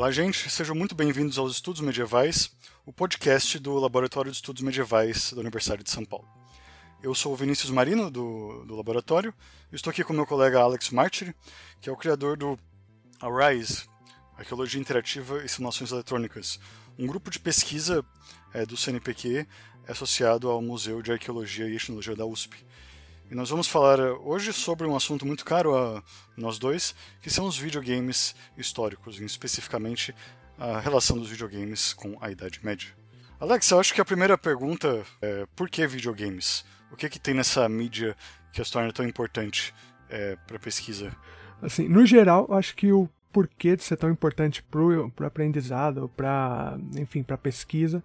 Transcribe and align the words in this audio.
Olá, 0.00 0.10
gente. 0.10 0.48
Sejam 0.48 0.74
muito 0.74 0.94
bem-vindos 0.94 1.36
aos 1.36 1.52
Estudos 1.52 1.82
Medievais, 1.82 2.50
o 2.86 2.92
podcast 2.92 3.58
do 3.58 3.74
Laboratório 3.74 4.30
de 4.30 4.36
Estudos 4.38 4.62
Medievais 4.62 5.30
da 5.30 5.40
Universidade 5.40 5.84
de 5.84 5.90
São 5.90 6.06
Paulo. 6.06 6.26
Eu 7.02 7.14
sou 7.14 7.34
o 7.34 7.36
Vinícius 7.36 7.70
Marino, 7.70 8.10
do, 8.10 8.64
do 8.64 8.74
laboratório, 8.76 9.34
e 9.70 9.76
estou 9.76 9.90
aqui 9.90 10.02
com 10.02 10.14
meu 10.14 10.24
colega 10.24 10.58
Alex 10.58 10.88
Martiri, 10.88 11.34
que 11.82 11.90
é 11.90 11.92
o 11.92 11.98
criador 11.98 12.38
do 12.38 12.58
ARISE, 13.20 13.84
Arqueologia 14.38 14.80
Interativa 14.80 15.44
e 15.44 15.48
Simulações 15.50 15.92
Eletrônicas, 15.92 16.58
um 16.98 17.06
grupo 17.06 17.30
de 17.30 17.38
pesquisa 17.38 18.02
é, 18.54 18.64
do 18.64 18.78
CNPq 18.78 19.46
associado 19.86 20.48
ao 20.48 20.62
Museu 20.62 21.02
de 21.02 21.12
Arqueologia 21.12 21.68
e 21.68 21.76
Etnologia 21.76 22.16
da 22.16 22.24
USP. 22.24 22.56
E 23.30 23.34
nós 23.36 23.48
vamos 23.48 23.68
falar 23.68 24.00
hoje 24.00 24.52
sobre 24.52 24.88
um 24.88 24.96
assunto 24.96 25.24
muito 25.24 25.44
caro 25.44 25.76
a 25.76 26.02
nós 26.36 26.58
dois, 26.58 26.96
que 27.22 27.30
são 27.30 27.46
os 27.46 27.56
videogames 27.56 28.34
históricos, 28.58 29.20
especificamente 29.20 30.12
a 30.58 30.80
relação 30.80 31.16
dos 31.16 31.30
videogames 31.30 31.92
com 31.92 32.18
a 32.20 32.28
Idade 32.32 32.58
Média. 32.64 32.88
Alex, 33.38 33.70
eu 33.70 33.78
acho 33.78 33.94
que 33.94 34.00
a 34.00 34.04
primeira 34.04 34.36
pergunta 34.36 35.04
é 35.22 35.46
por 35.54 35.70
que 35.70 35.86
videogames? 35.86 36.64
O 36.90 36.96
que, 36.96 37.08
que 37.08 37.20
tem 37.20 37.32
nessa 37.32 37.68
mídia 37.68 38.16
que 38.52 38.60
as 38.60 38.68
torna 38.68 38.92
tão 38.92 39.06
importante 39.06 39.72
é, 40.08 40.34
para 40.48 40.58
pesquisa? 40.58 41.16
Assim, 41.62 41.88
no 41.88 42.04
geral, 42.04 42.46
eu 42.48 42.56
acho 42.56 42.74
que 42.74 42.90
o 42.90 43.08
porquê 43.32 43.76
de 43.76 43.84
ser 43.84 43.96
tão 43.96 44.10
importante 44.10 44.60
para 44.60 44.80
o 44.80 45.12
aprendizado, 45.24 46.10
para 46.16 46.76
enfim, 46.96 47.22
para 47.22 47.38
pesquisa, 47.38 48.02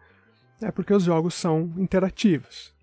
é 0.61 0.69
porque 0.71 0.93
os 0.93 1.03
jogos 1.03 1.33
são 1.33 1.73
interativos. 1.77 2.74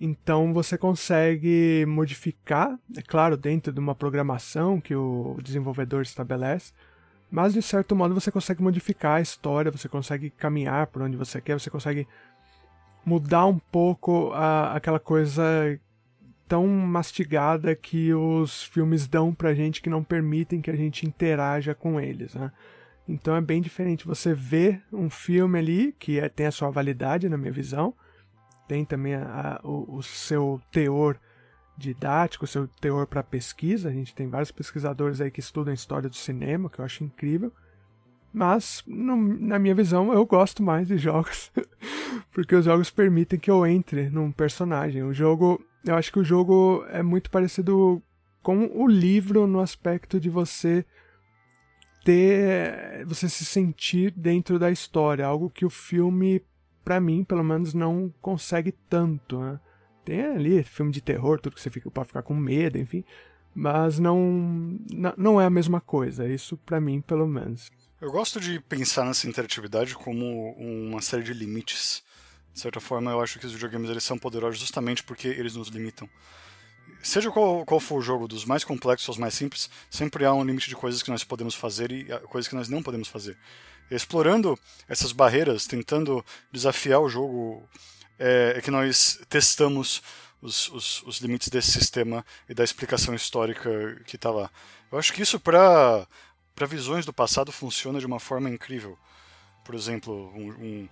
Então 0.00 0.52
você 0.52 0.76
consegue 0.76 1.84
modificar, 1.86 2.78
é 2.96 3.02
claro, 3.02 3.36
dentro 3.36 3.72
de 3.72 3.80
uma 3.80 3.94
programação 3.94 4.80
que 4.80 4.94
o 4.94 5.38
desenvolvedor 5.42 6.02
estabelece, 6.02 6.72
mas 7.30 7.54
de 7.54 7.62
certo 7.62 7.96
modo 7.96 8.14
você 8.14 8.30
consegue 8.30 8.62
modificar 8.62 9.16
a 9.16 9.20
história, 9.20 9.70
você 9.70 9.88
consegue 9.88 10.30
caminhar 10.30 10.86
por 10.88 11.02
onde 11.02 11.16
você 11.16 11.40
quer, 11.40 11.58
você 11.58 11.70
consegue 11.70 12.06
mudar 13.04 13.46
um 13.46 13.58
pouco 13.58 14.32
a, 14.32 14.74
aquela 14.74 15.00
coisa 15.00 15.42
tão 16.46 16.66
mastigada 16.66 17.74
que 17.74 18.12
os 18.12 18.64
filmes 18.64 19.06
dão 19.06 19.34
pra 19.34 19.54
gente 19.54 19.80
que 19.80 19.90
não 19.90 20.04
permitem 20.04 20.60
que 20.60 20.70
a 20.70 20.76
gente 20.76 21.06
interaja 21.06 21.74
com 21.74 22.00
eles, 22.00 22.34
né? 22.34 22.52
Então 23.08 23.36
é 23.36 23.40
bem 23.40 23.62
diferente 23.62 24.06
você 24.06 24.34
ver 24.34 24.82
um 24.92 25.08
filme 25.08 25.58
ali 25.58 25.94
que 25.98 26.18
é, 26.18 26.28
tem 26.28 26.46
a 26.46 26.52
sua 26.52 26.70
validade 26.70 27.28
na 27.28 27.36
minha 27.36 27.52
visão, 27.52 27.94
tem 28.66 28.84
também 28.84 29.14
a, 29.14 29.60
a, 29.62 29.66
o, 29.66 29.96
o, 29.96 30.02
seu 30.02 30.60
teor 30.70 31.18
didático, 31.76 32.44
o 32.44 32.48
seu 32.48 32.66
teor 32.80 33.06
para 33.06 33.22
pesquisa. 33.22 33.88
A 33.88 33.92
gente 33.92 34.14
tem 34.14 34.28
vários 34.28 34.50
pesquisadores 34.50 35.20
aí 35.20 35.30
que 35.30 35.40
estudam 35.40 35.72
história 35.72 36.08
do 36.08 36.16
cinema, 36.16 36.70
que 36.70 36.78
eu 36.78 36.84
acho 36.84 37.04
incrível. 37.04 37.52
Mas, 38.32 38.82
no, 38.86 39.16
na 39.16 39.58
minha 39.58 39.74
visão, 39.74 40.12
eu 40.12 40.26
gosto 40.26 40.62
mais 40.62 40.88
de 40.88 40.98
jogos, 40.98 41.50
porque 42.32 42.54
os 42.54 42.64
jogos 42.64 42.90
permitem 42.90 43.38
que 43.38 43.50
eu 43.50 43.66
entre 43.66 44.10
num 44.10 44.30
personagem. 44.30 45.02
O 45.02 45.14
jogo, 45.14 45.58
eu 45.84 45.94
acho 45.94 46.12
que 46.12 46.18
o 46.18 46.24
jogo 46.24 46.84
é 46.90 47.02
muito 47.02 47.30
parecido 47.30 48.02
com 48.42 48.66
o 48.74 48.86
livro 48.86 49.46
no 49.46 49.60
aspecto 49.60 50.20
de 50.20 50.28
você 50.28 50.84
ter, 52.04 53.04
você 53.06 53.28
se 53.28 53.44
sentir 53.44 54.12
dentro 54.12 54.58
da 54.58 54.70
história, 54.70 55.26
algo 55.26 55.50
que 55.50 55.64
o 55.64 55.70
filme 55.70 56.40
para 56.86 57.00
mim, 57.00 57.24
pelo 57.24 57.42
menos, 57.42 57.74
não 57.74 58.14
consegue 58.22 58.70
tanto. 58.70 59.40
Né? 59.40 59.58
Tem 60.04 60.24
ali 60.24 60.62
filme 60.62 60.92
de 60.92 61.00
terror, 61.00 61.40
tudo 61.40 61.56
que 61.56 61.60
você 61.60 61.68
fica, 61.68 61.90
pode 61.90 62.06
ficar 62.06 62.22
com 62.22 62.32
medo, 62.32 62.78
enfim. 62.78 63.02
Mas 63.52 63.98
não, 63.98 64.78
não 65.16 65.40
é 65.40 65.46
a 65.46 65.50
mesma 65.50 65.80
coisa. 65.80 66.28
Isso 66.28 66.56
para 66.58 66.80
mim, 66.80 67.00
pelo 67.00 67.26
menos. 67.26 67.72
Eu 68.00 68.12
gosto 68.12 68.38
de 68.38 68.60
pensar 68.60 69.04
nessa 69.04 69.26
interatividade 69.28 69.96
como 69.96 70.52
uma 70.52 71.02
série 71.02 71.24
de 71.24 71.34
limites. 71.34 72.04
De 72.54 72.60
certa 72.60 72.78
forma, 72.78 73.10
eu 73.10 73.20
acho 73.20 73.40
que 73.40 73.46
os 73.46 73.52
videogames 73.52 73.90
eles 73.90 74.04
são 74.04 74.16
poderosos 74.16 74.60
justamente 74.60 75.02
porque 75.02 75.26
eles 75.26 75.56
nos 75.56 75.66
limitam. 75.66 76.08
Seja 77.02 77.32
qual, 77.32 77.66
qual 77.66 77.80
for 77.80 77.98
o 77.98 78.02
jogo, 78.02 78.28
dos 78.28 78.44
mais 78.44 78.62
complexos 78.62 79.08
aos 79.08 79.18
mais 79.18 79.34
simples, 79.34 79.68
sempre 79.90 80.24
há 80.24 80.32
um 80.32 80.44
limite 80.44 80.68
de 80.68 80.76
coisas 80.76 81.02
que 81.02 81.10
nós 81.10 81.24
podemos 81.24 81.56
fazer 81.56 81.90
e 81.90 82.04
coisas 82.28 82.48
que 82.48 82.54
nós 82.54 82.68
não 82.68 82.80
podemos 82.80 83.08
fazer 83.08 83.36
explorando 83.90 84.58
essas 84.88 85.12
barreiras, 85.12 85.66
tentando 85.66 86.24
desafiar 86.52 87.00
o 87.00 87.08
jogo, 87.08 87.68
é, 88.18 88.54
é 88.56 88.60
que 88.60 88.70
nós 88.70 89.20
testamos 89.28 90.02
os, 90.40 90.68
os, 90.68 91.02
os, 91.02 91.18
limites 91.18 91.48
desse 91.48 91.72
sistema 91.72 92.24
e 92.48 92.54
da 92.54 92.64
explicação 92.64 93.14
histórica 93.14 94.00
que 94.06 94.16
está 94.16 94.30
lá. 94.30 94.50
Eu 94.90 94.98
acho 94.98 95.12
que 95.12 95.22
isso 95.22 95.40
para 95.40 96.06
para 96.56 96.66
visões 96.66 97.04
do 97.04 97.12
passado 97.12 97.52
funciona 97.52 98.00
de 98.00 98.06
uma 98.06 98.18
forma 98.18 98.48
incrível. 98.48 98.98
Por 99.62 99.74
exemplo, 99.74 100.32
um, 100.34 100.88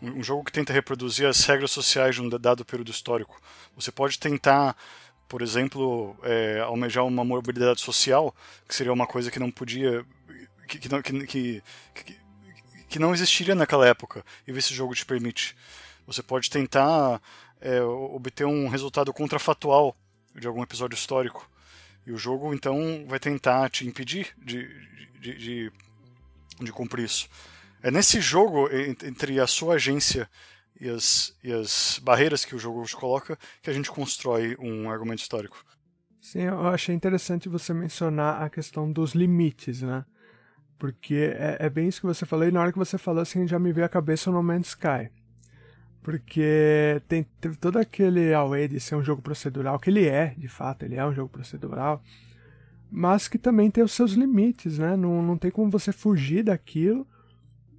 um, 0.00 0.14
um, 0.18 0.24
jogo 0.24 0.42
que 0.42 0.50
tenta 0.50 0.72
reproduzir 0.72 1.26
as 1.26 1.44
regras 1.44 1.70
sociais 1.70 2.14
de 2.14 2.22
um 2.22 2.30
dado 2.30 2.64
período 2.64 2.90
histórico. 2.90 3.38
Você 3.76 3.92
pode 3.92 4.18
tentar, 4.18 4.74
por 5.28 5.42
exemplo, 5.42 6.16
é, 6.22 6.60
almejar 6.60 7.04
uma 7.04 7.22
mobilidade 7.22 7.82
social, 7.82 8.34
que 8.66 8.74
seria 8.74 8.92
uma 8.92 9.06
coisa 9.06 9.30
que 9.30 9.38
não 9.38 9.50
podia, 9.50 10.02
que, 10.66 10.78
que, 10.78 10.88
que, 11.26 11.62
que, 11.94 12.16
que 12.92 12.98
não 12.98 13.14
existiria 13.14 13.54
naquela 13.54 13.88
época 13.88 14.22
e 14.46 14.50
esse 14.50 14.74
jogo 14.74 14.94
te 14.94 15.06
permite. 15.06 15.56
Você 16.06 16.22
pode 16.22 16.50
tentar 16.50 17.22
é, 17.58 17.80
obter 17.80 18.44
um 18.44 18.68
resultado 18.68 19.14
contrafatual 19.14 19.96
de 20.34 20.46
algum 20.46 20.62
episódio 20.62 20.94
histórico. 20.94 21.50
E 22.06 22.12
o 22.12 22.18
jogo, 22.18 22.52
então, 22.52 23.06
vai 23.08 23.18
tentar 23.18 23.70
te 23.70 23.86
impedir 23.86 24.34
de, 24.36 24.68
de, 25.18 25.38
de, 25.38 25.72
de 26.60 26.72
cumprir 26.72 27.06
isso. 27.06 27.30
É 27.82 27.90
nesse 27.90 28.20
jogo, 28.20 28.68
entre 28.70 29.40
a 29.40 29.46
sua 29.46 29.76
agência 29.76 30.28
e 30.78 30.86
as, 30.90 31.34
e 31.42 31.50
as 31.50 31.98
barreiras 32.02 32.44
que 32.44 32.54
o 32.54 32.58
jogo 32.58 32.84
te 32.84 32.94
coloca, 32.94 33.38
que 33.62 33.70
a 33.70 33.72
gente 33.72 33.90
constrói 33.90 34.54
um 34.58 34.90
argumento 34.90 35.22
histórico. 35.22 35.64
Sim, 36.20 36.42
eu 36.42 36.68
achei 36.68 36.94
interessante 36.94 37.48
você 37.48 37.72
mencionar 37.72 38.42
a 38.42 38.50
questão 38.50 38.92
dos 38.92 39.14
limites, 39.14 39.80
né? 39.80 40.04
Porque 40.82 41.32
é, 41.38 41.58
é, 41.60 41.70
bem 41.70 41.86
isso 41.86 42.00
que 42.00 42.08
você 42.08 42.26
falou, 42.26 42.44
e 42.44 42.50
na 42.50 42.60
hora 42.60 42.72
que 42.72 42.78
você 42.78 42.98
falou 42.98 43.22
assim, 43.22 43.46
já 43.46 43.56
me 43.56 43.72
veio 43.72 43.86
a 43.86 43.88
cabeça 43.88 44.28
o 44.28 44.32
No 44.32 44.42
Man's 44.42 44.70
Sky. 44.70 45.10
Porque 46.02 47.00
tem, 47.06 47.24
teve 47.40 47.56
todo 47.56 47.76
aquele 47.76 48.34
away 48.34 48.66
de 48.66 48.80
ser 48.80 48.96
um 48.96 49.04
jogo 49.04 49.22
procedural, 49.22 49.78
que 49.78 49.90
ele 49.90 50.08
é, 50.08 50.34
de 50.36 50.48
fato, 50.48 50.84
ele 50.84 50.96
é 50.96 51.06
um 51.06 51.14
jogo 51.14 51.28
procedural, 51.28 52.02
mas 52.90 53.28
que 53.28 53.38
também 53.38 53.70
tem 53.70 53.84
os 53.84 53.92
seus 53.92 54.14
limites, 54.14 54.76
né? 54.76 54.96
Não, 54.96 55.22
não 55.22 55.38
tem 55.38 55.52
como 55.52 55.70
você 55.70 55.92
fugir 55.92 56.42
daquilo. 56.42 57.06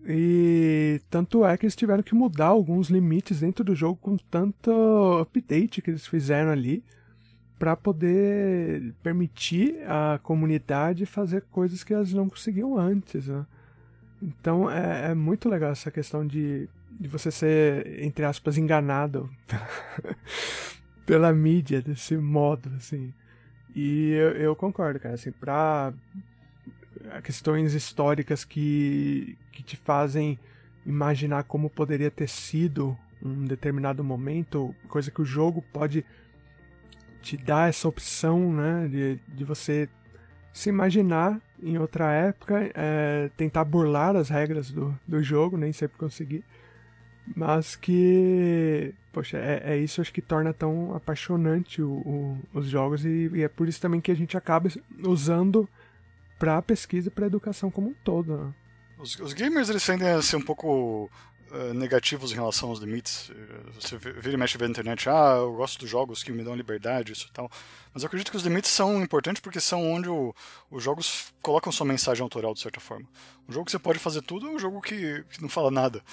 E 0.07 1.01
tanto 1.09 1.45
é 1.45 1.57
que 1.57 1.65
eles 1.65 1.75
tiveram 1.75 2.03
que 2.03 2.15
mudar 2.15 2.47
alguns 2.47 2.87
limites 2.87 3.41
dentro 3.41 3.65
do 3.65 3.75
jogo 3.75 3.99
com 4.01 4.15
tanto 4.15 4.71
update 5.19 5.81
que 5.81 5.91
eles 5.91 6.07
fizeram 6.07 6.51
ali 6.51 6.81
para 7.63 7.77
poder 7.77 8.93
permitir 9.01 9.81
a 9.87 10.19
comunidade 10.21 11.05
fazer 11.05 11.43
coisas 11.49 11.81
que 11.81 11.93
elas 11.93 12.11
não 12.11 12.27
conseguiam 12.27 12.77
antes. 12.77 13.27
Né? 13.29 13.45
Então 14.21 14.69
é, 14.69 15.11
é, 15.11 15.15
muito 15.15 15.47
legal 15.47 15.71
essa 15.71 15.89
questão 15.89 16.27
de, 16.27 16.67
de 16.91 17.07
você 17.07 17.31
ser, 17.31 18.03
entre 18.03 18.25
aspas, 18.25 18.57
enganado 18.57 19.29
pela 21.07 21.31
mídia 21.31 21.81
desse 21.81 22.17
modo, 22.17 22.69
assim. 22.75 23.13
E 23.73 24.09
eu, 24.09 24.31
eu 24.31 24.55
concordo, 24.57 24.99
cara, 24.99 25.15
assim, 25.15 25.31
pra 25.31 25.93
questões 27.23 27.73
históricas 27.73 28.43
que, 28.43 29.37
que 29.53 29.63
te 29.63 29.77
fazem 29.77 30.37
imaginar 30.85 31.45
como 31.45 31.69
poderia 31.69 32.11
ter 32.11 32.27
sido 32.27 32.97
um 33.21 33.45
determinado 33.45 34.03
momento, 34.03 34.75
coisa 34.89 35.09
que 35.09 35.21
o 35.21 35.25
jogo 35.25 35.63
pode 35.71 36.03
te 37.23 37.37
dá 37.37 37.67
essa 37.67 37.87
opção, 37.87 38.51
né, 38.51 38.87
de, 38.89 39.19
de 39.29 39.43
você 39.45 39.87
se 40.51 40.69
imaginar 40.69 41.41
em 41.61 41.77
outra 41.77 42.11
época, 42.11 42.69
é, 42.75 43.31
tentar 43.37 43.63
burlar 43.63 44.15
as 44.15 44.29
regras 44.29 44.69
do, 44.69 44.93
do 45.07 45.23
jogo, 45.23 45.57
nem 45.57 45.71
sempre 45.71 45.97
conseguir, 45.97 46.43
mas 47.35 47.77
que, 47.77 48.93
poxa, 49.13 49.37
é, 49.37 49.73
é 49.73 49.77
isso 49.77 50.01
acho 50.01 50.11
que 50.11 50.21
torna 50.21 50.53
tão 50.53 50.93
apaixonante 50.93 51.81
o, 51.81 51.89
o, 51.89 52.39
os 52.53 52.67
jogos 52.67 53.05
e, 53.05 53.31
e, 53.33 53.41
é 53.41 53.47
por 53.47 53.69
isso 53.69 53.79
também 53.79 54.01
que 54.01 54.11
a 54.11 54.15
gente 54.15 54.35
acaba 54.35 54.69
usando 54.99 55.67
para 56.37 56.61
pesquisa 56.61 57.07
e 57.07 57.11
para 57.11 57.27
educação 57.27 57.71
como 57.71 57.89
um 57.89 57.95
todo. 58.03 58.37
Né? 58.37 58.53
Os, 58.97 59.17
os, 59.19 59.31
gamers 59.31 59.69
eles 59.69 59.85
tendem 59.85 60.09
a 60.09 60.21
ser 60.21 60.35
um 60.35 60.41
pouco 60.41 61.09
negativos 61.73 62.31
em 62.31 62.35
relação 62.35 62.69
aos 62.69 62.79
limites. 62.79 63.31
Eh, 63.31 63.71
você 63.79 63.97
vira 63.97 64.33
e 64.33 64.37
mexe 64.37 64.57
na 64.57 64.67
internet, 64.67 65.07
ah, 65.09 65.35
eu 65.37 65.53
gosto 65.53 65.79
dos 65.79 65.89
jogos 65.89 66.23
que 66.23 66.31
me 66.31 66.43
dão 66.43 66.55
liberdade, 66.55 67.11
isso 67.11 67.27
e 67.29 67.31
tal. 67.31 67.49
Mas 67.93 68.03
eu 68.03 68.07
acredito 68.07 68.31
que 68.31 68.37
os 68.37 68.43
limites 68.43 68.71
são 68.71 69.01
importantes 69.01 69.39
porque 69.39 69.59
são 69.59 69.91
onde 69.91 70.09
o, 70.09 70.33
os 70.71 70.83
jogos 70.83 71.33
colocam 71.41 71.71
sua 71.71 71.85
mensagem 71.85 72.23
autoral, 72.23 72.53
de 72.53 72.61
certa 72.61 72.79
forma. 72.79 73.07
Um 73.47 73.53
jogo 73.53 73.65
que 73.65 73.71
você 73.71 73.79
pode 73.79 73.99
fazer 73.99 74.21
tudo 74.21 74.47
é 74.47 74.49
um 74.49 74.59
jogo 74.59 74.81
que, 74.81 75.23
que 75.29 75.41
não 75.41 75.49
fala 75.49 75.69
nada. 75.69 76.03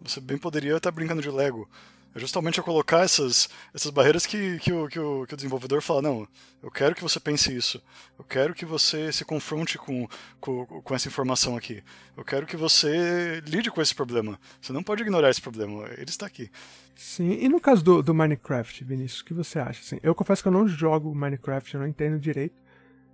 Você 0.00 0.20
bem 0.20 0.38
poderia 0.38 0.76
estar 0.76 0.90
brincando 0.90 1.22
de 1.22 1.30
Lego. 1.30 1.68
É 2.16 2.18
justamente 2.18 2.58
a 2.58 2.62
colocar 2.62 3.00
essas, 3.00 3.46
essas 3.74 3.90
barreiras 3.90 4.24
que, 4.24 4.58
que, 4.60 4.72
o, 4.72 4.88
que, 4.88 4.98
o, 4.98 5.26
que 5.26 5.34
o 5.34 5.36
desenvolvedor 5.36 5.82
fala, 5.82 6.00
não, 6.00 6.26
eu 6.62 6.70
quero 6.70 6.94
que 6.94 7.02
você 7.02 7.20
pense 7.20 7.54
isso, 7.54 7.82
eu 8.18 8.24
quero 8.24 8.54
que 8.54 8.64
você 8.64 9.12
se 9.12 9.22
confronte 9.22 9.76
com, 9.76 10.08
com, 10.40 10.64
com 10.64 10.94
essa 10.94 11.08
informação 11.08 11.58
aqui, 11.58 11.84
eu 12.16 12.24
quero 12.24 12.46
que 12.46 12.56
você 12.56 13.42
lide 13.46 13.70
com 13.70 13.82
esse 13.82 13.94
problema. 13.94 14.40
Você 14.58 14.72
não 14.72 14.82
pode 14.82 15.02
ignorar 15.02 15.28
esse 15.28 15.42
problema, 15.42 15.86
ele 15.92 16.08
está 16.08 16.24
aqui. 16.24 16.50
Sim, 16.94 17.36
e 17.38 17.50
no 17.50 17.60
caso 17.60 17.84
do, 17.84 18.02
do 18.02 18.14
Minecraft, 18.14 18.82
Vinícius, 18.82 19.20
o 19.20 19.24
que 19.26 19.34
você 19.34 19.58
acha? 19.58 19.82
Assim, 19.82 20.00
eu 20.02 20.14
confesso 20.14 20.40
que 20.40 20.48
eu 20.48 20.52
não 20.52 20.66
jogo 20.66 21.14
Minecraft, 21.14 21.74
eu 21.74 21.80
não 21.80 21.86
entendo 21.86 22.18
direito, 22.18 22.56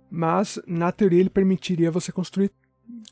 mas 0.09 0.61
na 0.65 0.93
teoria 0.93 1.19
ele 1.19 1.29
permitiria 1.29 1.91
você 1.91 2.09
construir 2.09 2.51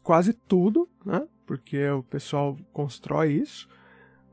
quase 0.02 0.32
tudo, 0.32 0.88
né? 1.06 1.28
Porque 1.46 1.86
o 1.90 2.02
pessoal 2.04 2.58
constrói 2.72 3.34
isso. 3.34 3.68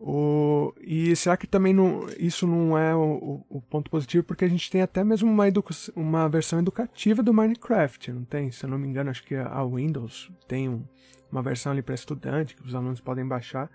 O, 0.00 0.72
e 0.80 1.14
será 1.16 1.36
que 1.36 1.46
também 1.46 1.74
não, 1.74 2.06
isso 2.18 2.46
não 2.46 2.78
é 2.78 2.94
o, 2.94 3.44
o, 3.48 3.60
ponto 3.60 3.90
positivo? 3.90 4.22
Porque 4.22 4.44
a 4.44 4.48
gente 4.48 4.70
tem 4.70 4.80
até 4.80 5.02
mesmo 5.02 5.28
uma, 5.30 5.44
uma 5.96 6.28
versão 6.28 6.60
educativa 6.60 7.20
do 7.22 7.34
Minecraft, 7.34 8.12
não 8.12 8.24
tem? 8.24 8.50
Se 8.52 8.64
eu 8.64 8.70
não 8.70 8.78
me 8.78 8.86
engano, 8.86 9.10
acho 9.10 9.24
que 9.24 9.34
a 9.34 9.64
Windows 9.64 10.30
tem 10.46 10.68
um, 10.68 10.84
uma 11.32 11.42
versão 11.42 11.72
ali 11.72 11.82
para 11.82 11.96
estudante 11.96 12.54
que 12.54 12.64
os 12.64 12.74
alunos 12.74 13.00
podem 13.00 13.26
baixar. 13.26 13.68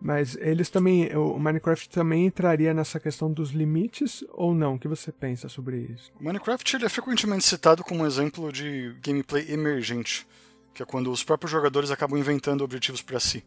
Mas 0.00 0.36
eles 0.36 0.68
também, 0.68 1.16
o 1.16 1.38
Minecraft 1.38 1.88
também 1.88 2.26
entraria 2.26 2.74
nessa 2.74 2.98
questão 2.98 3.32
dos 3.32 3.50
limites 3.50 4.24
ou 4.32 4.52
não? 4.52 4.74
O 4.74 4.78
que 4.78 4.88
você 4.88 5.12
pensa 5.12 5.48
sobre 5.48 5.78
isso? 5.78 6.12
O 6.20 6.24
Minecraft 6.24 6.76
ele 6.76 6.84
é 6.84 6.88
frequentemente 6.88 7.44
citado 7.44 7.84
como 7.84 8.02
um 8.02 8.06
exemplo 8.06 8.52
de 8.52 8.94
gameplay 9.00 9.50
emergente, 9.50 10.26
que 10.74 10.82
é 10.82 10.86
quando 10.86 11.10
os 11.12 11.22
próprios 11.22 11.52
jogadores 11.52 11.92
acabam 11.92 12.18
inventando 12.18 12.64
objetivos 12.64 13.00
para 13.00 13.20
si. 13.20 13.44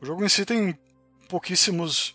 O 0.00 0.04
jogo 0.04 0.24
em 0.24 0.28
si 0.28 0.44
tem 0.44 0.76
pouquíssimos 1.28 2.14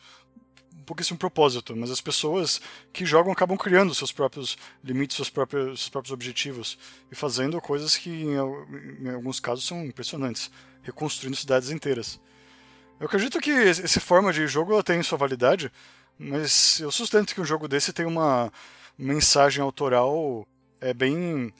pouquíssimo 0.89 1.19
propósito, 1.19 1.75
mas 1.75 1.91
as 1.91 2.01
pessoas 2.01 2.59
que 2.91 3.05
jogam 3.05 3.31
acabam 3.31 3.55
criando 3.55 3.93
seus 3.93 4.11
próprios 4.11 4.57
limites, 4.83 5.15
seus 5.15 5.29
próprios, 5.29 5.81
seus 5.81 5.89
próprios 5.89 6.11
objetivos 6.11 6.79
e 7.11 7.15
fazendo 7.15 7.61
coisas 7.61 7.95
que 7.95 8.09
em, 8.09 8.33
em 8.33 9.09
alguns 9.13 9.39
casos 9.39 9.67
são 9.67 9.85
impressionantes, 9.85 10.49
reconstruindo 10.81 11.37
cidades 11.37 11.69
inteiras. 11.69 12.19
Eu 12.99 13.05
acredito 13.05 13.39
que 13.39 13.51
essa 13.51 13.99
forma 13.99 14.33
de 14.33 14.47
jogo 14.47 14.81
tem 14.81 15.03
sua 15.03 15.17
validade, 15.17 15.71
mas 16.17 16.79
eu 16.79 16.91
sustento 16.91 17.35
que 17.35 17.41
um 17.41 17.45
jogo 17.45 17.67
desse 17.67 17.93
tem 17.93 18.07
uma 18.07 18.51
mensagem 18.97 19.61
autoral 19.61 20.47
é 20.81 20.91
bem 20.91 21.53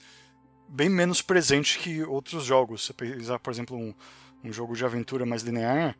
bem 0.68 0.88
menos 0.88 1.22
presente 1.22 1.78
que 1.78 2.02
outros 2.02 2.44
jogos. 2.44 2.86
Se 2.86 2.92
pensar, 2.92 3.38
por 3.38 3.52
exemplo, 3.52 3.76
um, 3.76 3.94
um 4.42 4.52
jogo 4.52 4.74
de 4.74 4.84
aventura 4.84 5.24
mais 5.24 5.42
linear, 5.42 5.96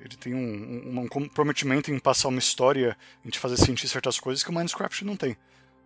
ele 0.00 0.16
tem 0.16 0.34
um, 0.34 0.38
um, 0.38 1.00
um, 1.00 1.08
comprometimento 1.08 1.90
em 1.90 1.98
passar 1.98 2.28
uma 2.28 2.38
história, 2.38 2.96
em 3.24 3.28
te 3.28 3.38
fazer 3.38 3.56
sentir 3.58 3.86
certas 3.86 4.18
coisas 4.18 4.42
que 4.42 4.50
o 4.50 4.52
Minecraft 4.52 5.04
não 5.04 5.16
tem. 5.16 5.36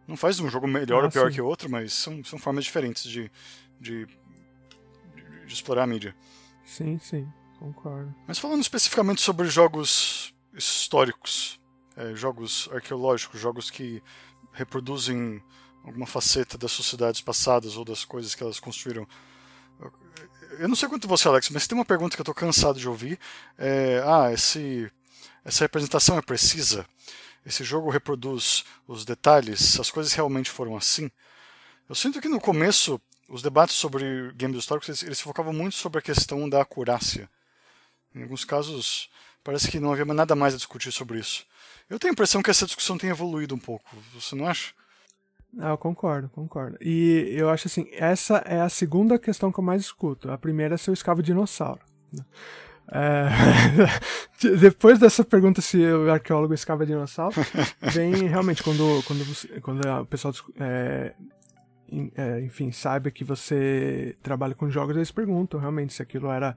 Não 0.06 0.16
faz 0.16 0.38
um 0.38 0.48
jogo 0.48 0.66
melhor 0.68 1.02
ah, 1.02 1.06
ou 1.06 1.10
pior 1.10 1.28
sim. 1.28 1.34
que 1.34 1.40
outro, 1.40 1.68
mas 1.68 1.92
são, 1.92 2.22
são 2.22 2.38
formas 2.38 2.64
diferentes 2.64 3.02
de, 3.04 3.30
de, 3.80 4.06
de, 4.06 5.46
de 5.46 5.52
explorar 5.52 5.82
a 5.82 5.86
mídia. 5.86 6.14
Sim, 6.64 6.98
sim, 6.98 7.26
concordo. 7.58 8.14
Mas 8.26 8.38
falando 8.38 8.62
especificamente 8.62 9.20
sobre 9.20 9.48
jogos 9.48 10.32
históricos, 10.54 11.60
é, 11.96 12.14
jogos 12.14 12.68
arqueológicos, 12.72 13.40
jogos 13.40 13.70
que 13.70 14.02
reproduzem 14.52 15.42
alguma 15.84 16.06
faceta 16.06 16.56
das 16.56 16.72
sociedades 16.72 17.20
passadas 17.20 17.76
ou 17.76 17.84
das 17.84 18.04
coisas 18.04 18.34
que 18.34 18.42
elas 18.42 18.60
construíram 18.60 19.06
eu 20.58 20.68
não 20.68 20.76
sei 20.76 20.88
quanto 20.88 21.08
você, 21.08 21.28
Alex, 21.28 21.50
mas 21.50 21.66
tem 21.66 21.76
uma 21.76 21.84
pergunta 21.84 22.16
que 22.16 22.20
eu 22.20 22.24
estou 22.24 22.34
cansado 22.34 22.78
de 22.78 22.88
ouvir. 22.88 23.18
É, 23.58 24.02
ah, 24.04 24.32
esse, 24.32 24.90
essa 25.44 25.64
representação 25.64 26.18
é 26.18 26.22
precisa? 26.22 26.86
Esse 27.44 27.62
jogo 27.62 27.90
reproduz 27.90 28.64
os 28.86 29.04
detalhes? 29.04 29.78
As 29.78 29.90
coisas 29.90 30.12
realmente 30.12 30.50
foram 30.50 30.76
assim? 30.76 31.10
Eu 31.88 31.94
sinto 31.94 32.20
que 32.20 32.28
no 32.28 32.40
começo 32.40 33.00
os 33.28 33.42
debates 33.42 33.76
sobre 33.76 34.32
games 34.32 34.58
históricos 34.58 34.88
eles, 34.88 35.02
eles 35.02 35.20
focavam 35.20 35.52
muito 35.52 35.76
sobre 35.76 35.98
a 35.98 36.02
questão 36.02 36.48
da 36.48 36.62
acurácia. 36.62 37.28
Em 38.14 38.22
alguns 38.22 38.44
casos 38.44 39.10
parece 39.42 39.70
que 39.70 39.78
não 39.78 39.92
havia 39.92 40.06
nada 40.06 40.34
mais 40.34 40.54
a 40.54 40.56
discutir 40.56 40.90
sobre 40.90 41.18
isso. 41.18 41.46
Eu 41.88 41.98
tenho 41.98 42.12
a 42.12 42.14
impressão 42.14 42.42
que 42.42 42.50
essa 42.50 42.64
discussão 42.64 42.96
tem 42.96 43.10
evoluído 43.10 43.54
um 43.54 43.58
pouco. 43.58 43.84
Você 44.14 44.34
não 44.34 44.46
acha? 44.46 44.72
Ah, 45.58 45.70
eu 45.70 45.78
concordo, 45.78 46.28
concordo. 46.28 46.76
E 46.80 47.32
eu 47.32 47.48
acho 47.48 47.68
assim, 47.68 47.86
essa 47.92 48.38
é 48.46 48.60
a 48.60 48.68
segunda 48.68 49.18
questão 49.18 49.52
que 49.52 49.58
eu 49.58 49.64
mais 49.64 49.82
escuto. 49.82 50.30
A 50.30 50.38
primeira 50.38 50.74
é 50.74 50.78
se 50.78 50.90
eu 50.90 50.94
escavo 50.94 51.22
dinossauro. 51.22 51.80
Né? 52.12 52.24
É... 52.90 53.28
Depois 54.58 54.98
dessa 54.98 55.24
pergunta 55.24 55.60
se 55.60 55.78
o 55.78 56.10
arqueólogo 56.10 56.54
escava 56.54 56.84
dinossauro, 56.84 57.36
vem 57.92 58.12
realmente 58.26 58.62
quando, 58.62 59.02
quando, 59.06 59.24
você, 59.24 59.48
quando 59.60 59.86
o 59.86 60.06
pessoal, 60.06 60.34
é, 60.58 61.14
é, 62.16 62.40
enfim, 62.40 62.72
saiba 62.72 63.10
que 63.10 63.24
você 63.24 64.16
trabalha 64.22 64.54
com 64.54 64.68
jogos, 64.68 64.96
eles 64.96 65.12
perguntam 65.12 65.60
realmente 65.60 65.94
se 65.94 66.02
aquilo 66.02 66.30
era 66.30 66.56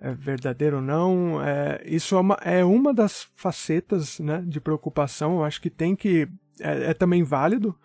é 0.00 0.14
verdadeiro 0.14 0.76
ou 0.76 0.82
não. 0.82 1.42
É, 1.42 1.82
isso 1.84 2.14
é 2.14 2.20
uma, 2.20 2.38
é 2.42 2.64
uma 2.64 2.94
das 2.94 3.28
facetas 3.36 4.18
né, 4.18 4.42
de 4.46 4.60
preocupação. 4.60 5.36
Eu 5.36 5.44
acho 5.44 5.60
que 5.60 5.68
tem 5.68 5.94
que. 5.94 6.26
É, 6.58 6.90
é 6.90 6.94
também 6.94 7.22
válido 7.22 7.76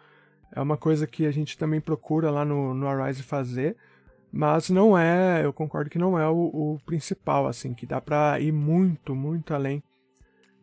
é 0.55 0.61
uma 0.61 0.77
coisa 0.77 1.05
que 1.05 1.25
a 1.25 1.31
gente 1.31 1.57
também 1.57 1.81
procura 1.81 2.31
lá 2.31 2.45
no, 2.45 2.73
no 2.73 2.87
Arise 2.87 3.21
fazer, 3.21 3.75
mas 4.31 4.69
não 4.69 4.97
é, 4.97 5.45
eu 5.45 5.51
concordo 5.51 5.89
que 5.89 5.99
não 5.99 6.17
é 6.17 6.27
o, 6.27 6.35
o 6.35 6.79
principal, 6.85 7.45
assim, 7.45 7.73
que 7.73 7.85
dá 7.85 7.99
pra 7.99 8.39
ir 8.39 8.53
muito, 8.53 9.13
muito 9.13 9.53
além 9.53 9.83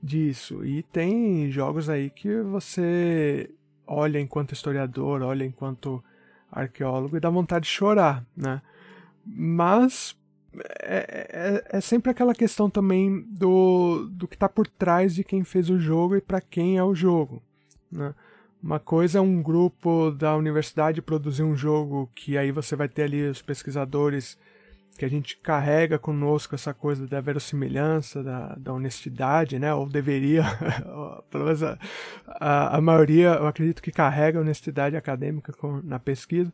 disso. 0.02 0.64
E 0.64 0.82
tem 0.82 1.50
jogos 1.50 1.88
aí 1.90 2.10
que 2.10 2.40
você 2.42 3.50
olha 3.86 4.18
enquanto 4.18 4.52
historiador, 4.52 5.22
olha 5.22 5.44
enquanto 5.44 6.02
arqueólogo 6.50 7.16
e 7.16 7.20
dá 7.20 7.30
vontade 7.30 7.66
de 7.66 7.70
chorar, 7.70 8.24
né? 8.36 8.62
Mas 9.24 10.16
é, 10.80 11.62
é, 11.70 11.76
é, 11.78 11.80
sempre 11.80 12.10
aquela 12.10 12.34
questão 12.34 12.68
também 12.68 13.22
do, 13.28 14.08
do 14.10 14.26
que 14.26 14.36
está 14.36 14.48
por 14.48 14.66
trás 14.66 15.14
de 15.14 15.22
quem 15.22 15.44
fez 15.44 15.70
o 15.70 15.78
jogo 15.78 16.16
e 16.16 16.20
para 16.20 16.40
quem 16.40 16.76
é 16.76 16.84
o 16.84 16.94
jogo, 16.94 17.42
né? 17.90 18.14
Uma 18.62 18.78
coisa 18.78 19.18
é 19.18 19.20
um 19.20 19.42
grupo 19.42 20.12
da 20.12 20.36
universidade 20.36 21.02
produzir 21.02 21.42
um 21.42 21.56
jogo 21.56 22.08
que 22.14 22.38
aí 22.38 22.52
você 22.52 22.76
vai 22.76 22.88
ter 22.88 23.02
ali 23.02 23.28
os 23.28 23.42
pesquisadores 23.42 24.38
que 24.96 25.04
a 25.04 25.08
gente 25.08 25.36
carrega 25.38 25.98
conosco 25.98 26.54
essa 26.54 26.72
coisa 26.72 27.06
da 27.06 27.20
verossimilhança, 27.20 28.22
da, 28.22 28.54
da 28.54 28.72
honestidade, 28.72 29.58
né? 29.58 29.74
Ou 29.74 29.88
deveria, 29.88 30.44
pelo 31.28 31.44
menos 31.46 31.62
a, 31.62 31.76
a, 32.28 32.76
a, 32.76 32.80
maioria, 32.80 33.30
eu 33.30 33.48
acredito 33.48 33.82
que 33.82 33.90
carrega 33.90 34.38
honestidade 34.38 34.96
acadêmica 34.96 35.52
com, 35.52 35.80
na 35.82 35.98
pesquisa. 35.98 36.52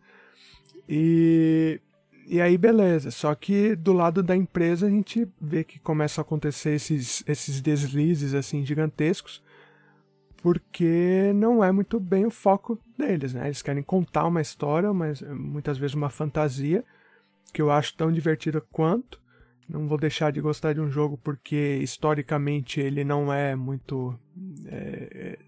E, 0.88 1.78
e 2.26 2.40
aí, 2.40 2.56
beleza. 2.56 3.10
Só 3.10 3.34
que 3.34 3.76
do 3.76 3.92
lado 3.92 4.22
da 4.22 4.34
empresa 4.34 4.86
a 4.86 4.90
gente 4.90 5.28
vê 5.38 5.62
que 5.62 5.78
começam 5.78 6.22
a 6.22 6.24
acontecer 6.24 6.70
esses, 6.70 7.22
esses 7.28 7.60
deslizes 7.60 8.32
assim 8.32 8.64
gigantescos 8.64 9.42
porque 10.42 11.32
não 11.34 11.62
é 11.62 11.72
muito 11.72 11.98
bem 11.98 12.24
o 12.24 12.30
foco 12.30 12.80
deles, 12.96 13.34
né? 13.34 13.46
Eles 13.46 13.62
querem 13.62 13.82
contar 13.82 14.26
uma 14.26 14.40
história, 14.40 14.92
mas 14.92 15.20
muitas 15.22 15.78
vezes 15.78 15.94
uma 15.94 16.10
fantasia, 16.10 16.84
que 17.52 17.60
eu 17.60 17.70
acho 17.70 17.96
tão 17.96 18.12
divertida 18.12 18.60
quanto. 18.60 19.20
Não 19.68 19.86
vou 19.86 19.98
deixar 19.98 20.32
de 20.32 20.40
gostar 20.40 20.72
de 20.72 20.80
um 20.80 20.90
jogo 20.90 21.18
porque 21.18 21.78
historicamente 21.82 22.80
ele 22.80 23.04
não 23.04 23.32
é 23.32 23.54
muito 23.54 24.18
é, 24.66 25.38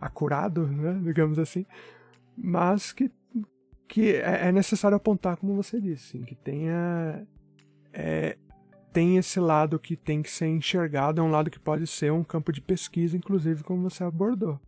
acurado, 0.00 0.66
né? 0.66 0.98
digamos 1.04 1.38
assim, 1.38 1.66
mas 2.36 2.92
que, 2.92 3.10
que 3.86 4.14
é, 4.16 4.48
é 4.48 4.52
necessário 4.52 4.96
apontar, 4.96 5.36
como 5.36 5.54
você 5.54 5.80
disse, 5.80 6.18
que 6.20 6.34
tenha 6.34 7.26
é, 7.92 8.36
tem 8.96 9.18
esse 9.18 9.38
lado 9.38 9.78
que 9.78 9.94
tem 9.94 10.22
que 10.22 10.30
ser 10.30 10.46
enxergado, 10.46 11.20
é 11.20 11.22
um 11.22 11.30
lado 11.30 11.50
que 11.50 11.58
pode 11.58 11.86
ser 11.86 12.10
um 12.10 12.24
campo 12.24 12.50
de 12.50 12.62
pesquisa, 12.62 13.14
inclusive, 13.14 13.62
como 13.62 13.82
você 13.82 14.02
abordou. 14.02 14.58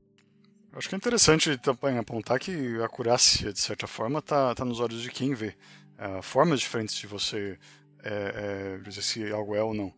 Acho 0.70 0.87
que 0.87 0.94
é 0.94 0.99
interessante 0.99 1.56
também 1.56 1.97
apontar 1.97 2.38
que 2.38 2.78
a 2.78 2.85
acurácia, 2.85 3.50
de 3.54 3.58
certa 3.58 3.87
forma, 3.87 4.18
está 4.18 4.54
tá 4.54 4.66
nos 4.66 4.80
olhos 4.80 5.00
de 5.00 5.11
quem 5.11 5.32
vê. 5.32 5.54
Uh, 5.99 6.20
formas 6.20 6.61
diferentes 6.61 6.94
de 6.94 7.06
você 7.06 7.58
é, 8.02 8.76
é, 8.76 8.78
dizer 8.87 9.00
se 9.00 9.32
algo 9.32 9.54
é 9.54 9.62
ou 9.62 9.73
não. 9.73 9.94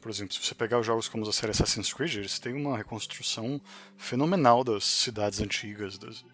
Por 0.00 0.10
exemplo, 0.10 0.34
se 0.34 0.44
você 0.44 0.56
pegar 0.56 0.80
os 0.80 0.86
jogos 0.86 1.08
como 1.08 1.28
a 1.28 1.32
série 1.32 1.52
Assassin's 1.52 1.92
Creed, 1.92 2.16
eles 2.16 2.40
têm 2.40 2.54
uma 2.54 2.76
reconstrução 2.76 3.60
fenomenal 3.96 4.64
das 4.64 4.82
cidades 4.82 5.40
antigas. 5.40 5.96
Das... 5.98 6.24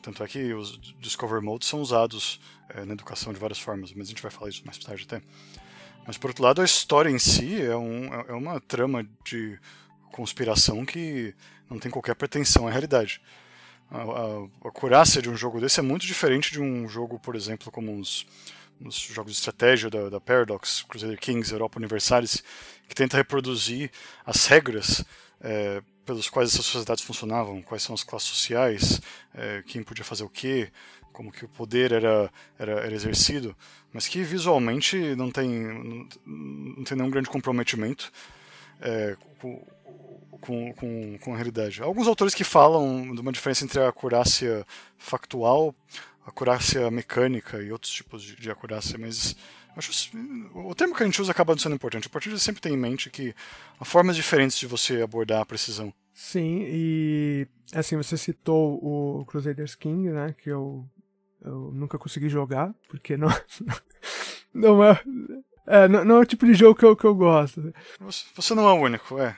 Tanto 0.00 0.22
é 0.22 0.28
que 0.28 0.54
os 0.54 0.78
Discover 1.00 1.42
Modes 1.42 1.66
são 1.66 1.80
usados 1.80 2.38
é, 2.68 2.84
na 2.84 2.92
educação 2.92 3.32
de 3.32 3.40
várias 3.40 3.58
formas, 3.58 3.92
mas 3.92 4.06
a 4.06 4.10
gente 4.10 4.22
vai 4.22 4.30
falar 4.30 4.48
isso 4.48 4.62
mais 4.64 4.78
tarde 4.78 5.02
até. 5.08 5.20
Mas 6.06 6.18
por 6.18 6.30
outro 6.30 6.44
lado, 6.44 6.60
a 6.60 6.64
história 6.64 7.10
em 7.10 7.18
si 7.18 7.60
é, 7.62 7.76
um, 7.76 8.12
é 8.12 8.32
uma 8.32 8.60
trama 8.60 9.06
de 9.24 9.58
conspiração 10.12 10.84
que 10.84 11.34
não 11.68 11.78
tem 11.78 11.90
qualquer 11.90 12.14
pretensão 12.14 12.68
à 12.68 12.70
realidade. 12.70 13.20
A, 13.90 13.98
a, 13.98 14.68
a 14.68 14.70
curácia 14.70 15.22
de 15.22 15.30
um 15.30 15.36
jogo 15.36 15.60
desse 15.60 15.80
é 15.80 15.82
muito 15.82 16.06
diferente 16.06 16.52
de 16.52 16.60
um 16.60 16.88
jogo, 16.88 17.18
por 17.18 17.34
exemplo, 17.34 17.70
como 17.70 17.98
os, 17.98 18.26
os 18.84 18.96
jogos 18.96 19.32
de 19.32 19.38
estratégia 19.38 19.88
da, 19.88 20.08
da, 20.08 20.20
Paradox, 20.20 20.82
Crusader 20.82 21.18
Kings, 21.18 21.52
Europa 21.52 21.78
Universalis, 21.78 22.42
que 22.88 22.94
tenta 22.94 23.16
reproduzir 23.16 23.90
as 24.26 24.46
regras 24.46 25.04
é, 25.40 25.82
pelos 26.04 26.28
quais 26.28 26.52
essas 26.52 26.66
sociedades 26.66 27.02
funcionavam, 27.02 27.62
quais 27.62 27.82
são 27.82 27.94
as 27.94 28.04
classes 28.04 28.28
sociais, 28.28 29.00
é, 29.34 29.62
quem 29.66 29.82
podia 29.82 30.04
fazer 30.04 30.24
o 30.24 30.28
quê, 30.28 30.70
como 31.14 31.32
que 31.32 31.44
o 31.44 31.48
poder 31.48 31.92
era, 31.92 32.30
era, 32.58 32.72
era 32.72 32.94
exercido, 32.94 33.56
mas 33.92 34.06
que 34.06 34.22
visualmente 34.22 35.14
não 35.14 35.30
tem, 35.30 35.48
não, 35.48 36.08
não 36.26 36.84
tem 36.84 36.98
nenhum 36.98 37.08
grande 37.08 37.30
comprometimento 37.30 38.12
é, 38.80 39.16
com, 39.40 39.64
com, 40.74 41.18
com, 41.18 41.32
a 41.32 41.36
realidade. 41.36 41.80
Alguns 41.80 42.08
autores 42.08 42.34
que 42.34 42.44
falam 42.44 43.14
de 43.14 43.20
uma 43.20 43.32
diferença 43.32 43.64
entre 43.64 43.80
a 43.80 43.88
acurácia 43.88 44.66
factual, 44.98 45.74
a 46.26 46.30
acurácia 46.30 46.90
mecânica 46.90 47.62
e 47.62 47.70
outros 47.70 47.92
tipos 47.92 48.22
de, 48.22 48.36
de 48.36 48.50
acurácia, 48.50 48.98
mas 48.98 49.36
acho, 49.76 50.16
o 50.52 50.74
termo 50.74 50.94
que 50.94 51.02
a 51.02 51.06
gente 51.06 51.22
usa 51.22 51.30
acaba 51.30 51.56
sendo 51.56 51.76
importante. 51.76 52.08
A 52.08 52.10
partir 52.10 52.30
de 52.30 52.40
sempre 52.40 52.60
tem 52.60 52.74
em 52.74 52.78
mente 52.78 53.08
que 53.08 53.32
há 53.78 53.84
formas 53.84 54.16
diferentes 54.16 54.58
de 54.58 54.66
você 54.66 55.00
abordar 55.00 55.42
a 55.42 55.46
precisão. 55.46 55.94
Sim, 56.12 56.64
e 56.66 57.46
assim, 57.72 57.96
você 57.96 58.16
citou 58.16 58.78
o 58.80 59.24
Crusaders 59.26 59.74
King, 59.74 60.10
né, 60.10 60.34
que 60.38 60.48
eu, 60.48 60.88
eu 61.44 61.70
nunca 61.72 61.98
consegui 61.98 62.28
jogar, 62.28 62.74
porque 62.88 63.16
não, 63.16 63.28
não 64.52 64.82
é, 64.82 65.00
é 65.66 65.88
não, 65.88 66.04
não, 66.04 66.16
é 66.16 66.20
o 66.20 66.26
tipo 66.26 66.46
de 66.46 66.54
jogo 66.54 66.78
que 66.78 66.84
eu, 66.84 66.96
que 66.96 67.04
eu 67.04 67.14
gosto. 67.14 67.72
Você 68.34 68.54
não 68.54 68.68
é 68.68 68.72
o 68.72 68.80
único, 68.80 69.18
é. 69.18 69.36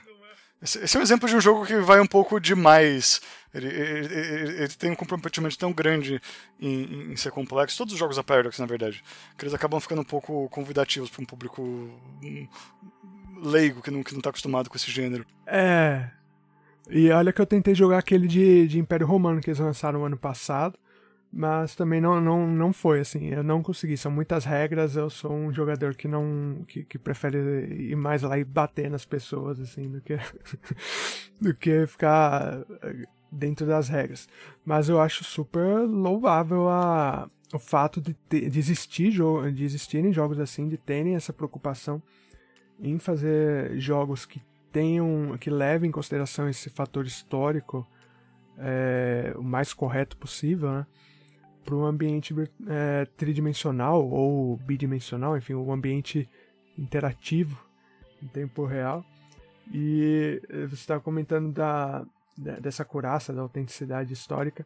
Esse 0.59 0.97
é 0.97 0.99
um 0.99 1.03
exemplo 1.03 1.29
de 1.29 1.35
um 1.35 1.41
jogo 1.41 1.67
que 1.67 1.75
vai 1.77 1.99
um 1.99 2.07
pouco 2.07 2.39
demais. 2.39 3.21
Ele, 3.53 3.67
ele, 3.67 4.13
ele, 4.13 4.63
ele 4.63 4.67
tem 4.69 4.89
um 4.89 4.95
comprometimento 4.95 5.57
tão 5.57 5.71
grande 5.71 6.19
em, 6.59 7.11
em, 7.11 7.15
ser 7.15 7.31
complexo. 7.31 7.77
Todos 7.77 7.93
os 7.93 7.99
jogos 7.99 8.15
da 8.15 8.23
Paradox, 8.23 8.57
na 8.57 8.65
verdade, 8.65 9.03
que 9.37 9.43
eles 9.43 9.53
acabam 9.53 9.79
ficando 9.79 10.01
um 10.01 10.05
pouco 10.05 10.49
convidativos 10.49 11.11
para 11.11 11.21
um 11.21 11.25
público 11.25 11.91
leigo 13.43 13.83
que 13.83 13.91
não, 13.91 14.01
que 14.01 14.15
não 14.15 14.21
tá 14.21 14.31
acostumado 14.31 14.67
com 14.67 14.75
esse 14.75 14.89
gênero. 14.89 15.25
É. 15.45 16.09
E 16.89 17.11
olha 17.11 17.31
que 17.31 17.41
eu 17.41 17.45
tentei 17.45 17.75
jogar 17.75 17.99
aquele 17.99 18.27
de, 18.27 18.67
de 18.67 18.79
Império 18.79 19.05
Romano 19.05 19.41
que 19.41 19.51
eles 19.51 19.59
lançaram 19.59 20.05
ano 20.05 20.17
passado 20.17 20.77
mas 21.31 21.75
também 21.75 21.99
não, 21.99 22.21
não, 22.21 22.47
não 22.47 22.73
foi 22.73 23.01
assim, 23.01 23.27
eu 23.27 23.43
não 23.43 23.61
consegui, 23.61 23.97
são 23.97 24.11
muitas 24.11 24.45
regras, 24.45 24.95
eu 24.95 25.09
sou 25.09 25.31
um 25.31 25.53
jogador 25.53 25.93
que 25.95 26.07
não 26.07 26.63
que, 26.67 26.83
que 26.83 26.97
prefere 26.97 27.37
ir 27.91 27.95
mais 27.95 28.21
lá 28.21 28.37
e 28.39 28.43
bater 28.43 28.89
nas 28.89 29.05
pessoas 29.05 29.59
assim 29.59 29.89
do 29.89 30.01
que 30.01 30.17
do 31.39 31.53
que 31.53 31.85
ficar 31.85 32.61
eh, 32.81 33.05
dentro 33.31 33.65
das 33.65 33.89
regras. 33.89 34.27
Mas 34.65 34.89
eu 34.89 34.99
acho 35.01 35.23
super 35.23 35.85
louvável 35.85 36.69
a, 36.69 37.29
o 37.53 37.59
fato 37.59 38.01
de, 38.01 38.13
ter, 38.13 38.49
de 38.49 38.57
existir 38.57 39.11
de 39.53 39.63
existirem 39.63 40.13
jogos 40.13 40.39
assim, 40.39 40.67
de 40.67 40.77
terem 40.77 41.15
essa 41.15 41.33
preocupação 41.33 42.01
em 42.79 42.97
fazer 42.99 43.77
jogos 43.77 44.25
que 44.25 44.41
tenham 44.71 45.37
que 45.39 45.49
levem 45.49 45.89
em 45.89 45.91
consideração 45.91 46.47
esse 46.47 46.69
fator 46.69 47.05
histórico 47.05 47.85
é, 48.57 49.33
o 49.35 49.43
mais 49.43 49.73
correto 49.73 50.17
possível, 50.17 50.71
né? 50.71 50.85
Para 51.67 51.75
um 51.75 51.85
ambiente 51.85 52.33
é, 52.65 53.05
tridimensional 53.17 54.09
ou 54.09 54.55
bidimensional, 54.55 55.35
enfim, 55.35 55.53
um 55.53 55.73
ambiente 55.73 56.27
interativo 56.77 57.61
em 58.23 58.27
tempo 58.27 58.65
real. 58.65 59.03
E 59.73 60.41
eh, 60.49 60.65
você 60.65 60.75
estava 60.75 61.01
comentando 61.01 61.51
da, 61.51 62.05
dessa 62.37 62.85
curaça, 62.85 63.33
da 63.33 63.41
autenticidade 63.41 64.13
histórica. 64.13 64.65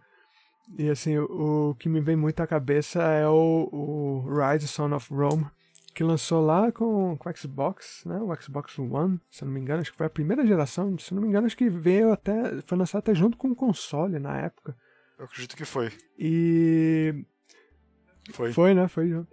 E 0.78 0.88
assim, 0.92 1.18
o, 1.18 1.72
o 1.72 1.76
que 1.76 1.90
me 1.90 2.00
vem 2.00 2.16
muito 2.16 2.40
à 2.40 2.46
cabeça 2.46 3.02
é 3.02 3.28
o, 3.28 3.68
o 3.72 4.24
Rise 4.30 4.68
Son 4.68 4.94
of 4.94 5.12
Rome, 5.12 5.48
que 5.96 6.04
lançou 6.04 6.46
lá 6.46 6.72
com, 6.72 7.18
com 7.18 7.30
o 7.30 7.36
Xbox, 7.36 8.04
né? 8.06 8.20
O 8.20 8.36
Xbox 8.40 8.78
One, 8.78 9.20
se 9.28 9.44
não 9.44 9.52
me 9.52 9.60
engano, 9.60 9.82
acho 9.82 9.92
que 9.92 9.98
foi 9.98 10.06
a 10.06 10.12
primeira 10.12 10.46
geração, 10.46 10.96
se 11.00 11.16
não 11.16 11.22
me 11.24 11.28
engano, 11.28 11.48
acho 11.48 11.58
que 11.58 11.68
veio 11.68 12.14
até. 12.14 12.62
Foi 12.62 12.78
lançado 12.78 13.00
até 13.00 13.16
junto 13.16 13.38
com 13.38 13.50
o 13.50 13.56
console 13.56 14.20
na 14.20 14.38
época. 14.38 14.78
Eu 15.22 15.26
acredito 15.26 15.56
que 15.56 15.66
foi. 15.66 15.92
E. 16.18 17.14
Foi. 18.32 18.52
Foi, 18.52 18.74
né? 18.74 18.88
Foi. 18.88 19.24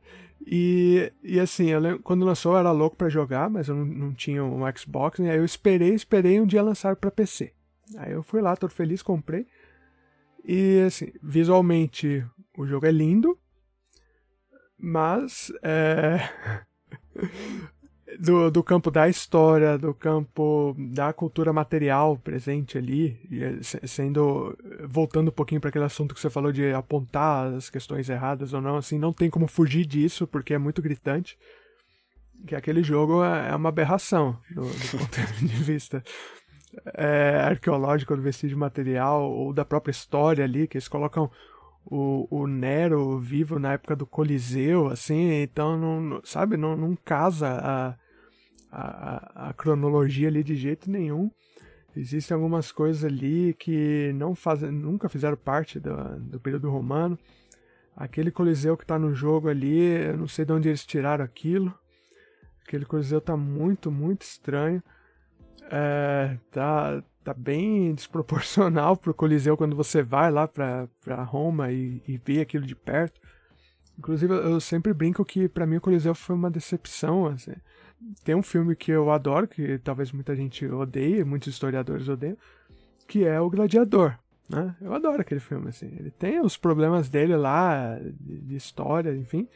E, 0.47 1.11
e 1.23 1.40
assim, 1.40 1.71
eu 1.71 1.80
lembro, 1.80 2.02
quando 2.02 2.26
lançou 2.26 2.52
eu 2.52 2.59
era 2.59 2.71
louco 2.73 2.95
para 2.95 3.09
jogar, 3.09 3.49
mas 3.49 3.68
eu 3.68 3.75
não, 3.75 3.87
não 3.87 4.14
tinha 4.14 4.45
um 4.45 4.61
Xbox, 4.76 5.18
né? 5.18 5.30
Aí 5.30 5.38
eu 5.38 5.47
esperei, 5.47 5.95
esperei 5.95 6.38
um 6.42 6.47
dia 6.47 6.61
lançar 6.61 6.95
para 6.95 7.11
PC. 7.11 7.54
Aí 7.97 8.12
eu 8.12 8.23
fui 8.23 8.42
lá, 8.42 8.54
todo 8.54 8.71
feliz, 8.71 9.02
comprei. 9.02 9.47
E 10.45 10.83
assim, 10.87 11.11
visualmente 11.23 12.23
o 12.59 12.66
jogo 12.66 12.85
é 12.85 12.92
lindo, 12.92 13.38
mas 14.78 15.50
é... 15.62 16.18
do, 18.19 18.50
do 18.50 18.62
campo 18.62 18.91
da 18.91 19.09
história, 19.09 19.77
do 19.77 19.93
campo 19.93 20.75
da 20.79 21.12
cultura 21.12 21.53
material 21.53 22.17
presente 22.17 22.79
ali, 22.79 23.19
eh, 23.31 23.87
sendo 23.87 24.57
voltando 24.88 25.29
um 25.29 25.33
pouquinho 25.33 25.61
para 25.61 25.69
aquele 25.69 25.85
assunto 25.85 26.15
que 26.15 26.21
você 26.21 26.31
falou 26.31 26.53
de 26.53 26.73
apontar 26.73 27.53
as 27.55 27.69
questões 27.69 28.09
erradas 28.09 28.53
ou 28.53 28.61
não, 28.61 28.77
assim, 28.77 28.99
não 28.99 29.12
tem 29.12 29.29
como 29.29 29.47
fugir 29.47 29.85
disso 29.85 30.27
porque 30.27 30.55
é 30.55 30.59
muito 30.59 30.81
gritante. 30.81 31.38
Que 32.47 32.55
aquele 32.55 32.83
jogo 32.83 33.25
é, 33.25 33.50
é 33.50 33.57
uma 33.57 33.69
aberração 33.69 34.38
do, 34.50 34.62
do 34.62 34.99
ponto 34.99 35.45
de 35.45 35.57
vista 35.62 36.03
é, 36.95 37.41
arqueológico 37.43 38.15
do 38.15 38.23
vestígio 38.23 38.57
material 38.57 39.31
ou 39.31 39.53
da 39.53 39.65
própria 39.65 39.91
história 39.91 40.45
ali, 40.45 40.67
que 40.67 40.77
eles 40.77 40.88
colocam 40.88 41.31
o, 41.90 42.28
o 42.30 42.47
Nero 42.47 43.18
vivo 43.18 43.59
na 43.59 43.73
época 43.73 43.97
do 43.97 44.07
Coliseu, 44.07 44.88
assim, 44.88 45.42
então 45.42 45.76
não, 45.78 46.21
sabe, 46.23 46.57
não, 46.57 46.76
não 46.76 46.95
casa 46.95 47.49
a, 47.49 47.95
a, 48.71 49.49
a, 49.49 49.52
cronologia 49.54 50.28
ali 50.28 50.45
de 50.45 50.54
jeito 50.54 50.90
nenhum. 50.90 51.30
Existem 51.97 52.35
algumas 52.35 52.71
coisas 52.71 53.04
ali 53.04 53.54
que 53.59 54.12
não 54.14 54.35
fazem, 54.35 54.71
nunca 54.71 55.09
fizeram 55.09 55.37
parte 55.37 55.80
do, 55.80 56.18
do 56.21 56.38
período 56.38 56.71
romano. 56.71 57.18
Aquele 57.97 58.30
Coliseu 58.30 58.76
que 58.76 58.85
está 58.85 58.99
no 58.99 59.14
jogo 59.14 59.49
ali, 59.49 59.80
eu 59.80 60.16
não 60.16 60.28
sei 60.28 60.45
de 60.45 60.52
onde 60.52 60.68
eles 60.68 60.85
tiraram 60.85 61.25
aquilo. 61.25 61.75
Aquele 62.64 62.85
Coliseu 62.85 63.21
tá 63.21 63.37
muito, 63.37 63.90
muito 63.90 64.23
estranho. 64.23 64.83
É, 65.71 66.37
tá, 66.52 67.02
tá 67.29 67.35
bem 67.35 67.93
desproporcional 67.95 68.97
pro 68.97 69.15
Coliseu 69.15 69.57
quando 69.57 69.77
você 69.77 70.03
vai 70.03 70.31
lá 70.31 70.49
pra 70.49 71.23
Roma 71.25 71.71
e, 71.71 72.03
e 72.09 72.17
vê 72.17 72.41
aquilo 72.41 72.67
de 72.67 72.75
perto. 72.75 73.21
Inclusive, 73.99 74.33
eu 74.33 74.61
sempre 74.61 74.95
brinco 74.95 75.25
que 75.25 75.49
para 75.49 75.67
mim 75.67 75.77
o 75.77 75.81
Coliseu 75.81 76.15
foi 76.15 76.37
uma 76.37 76.51
decepção. 76.51 77.27
Assim. 77.27 77.53
Tem 78.25 78.35
um 78.35 78.43
filme 78.43 78.77
que 78.77 78.93
eu 78.93 79.11
adoro, 79.11 79.49
que 79.49 79.79
talvez 79.79 80.13
muita 80.13 80.35
gente 80.37 80.65
odeie, 80.67 81.25
muitos 81.25 81.53
historiadores 81.53 82.09
odeiam, 82.09 82.37
que 83.07 83.25
é 83.25 83.41
O 83.41 83.51
Gladiador. 83.51 84.17
Né? 84.49 84.75
Eu 84.81 84.95
adoro 84.95 85.21
aquele 85.21 85.41
filme, 85.41 85.69
assim. 85.69 85.93
Ele 85.99 86.11
tem 86.11 86.41
os 86.41 86.57
problemas 86.57 87.09
dele 87.09 87.37
lá, 87.37 87.99
de 88.01 88.57
história, 88.57 89.15
enfim. 89.15 89.49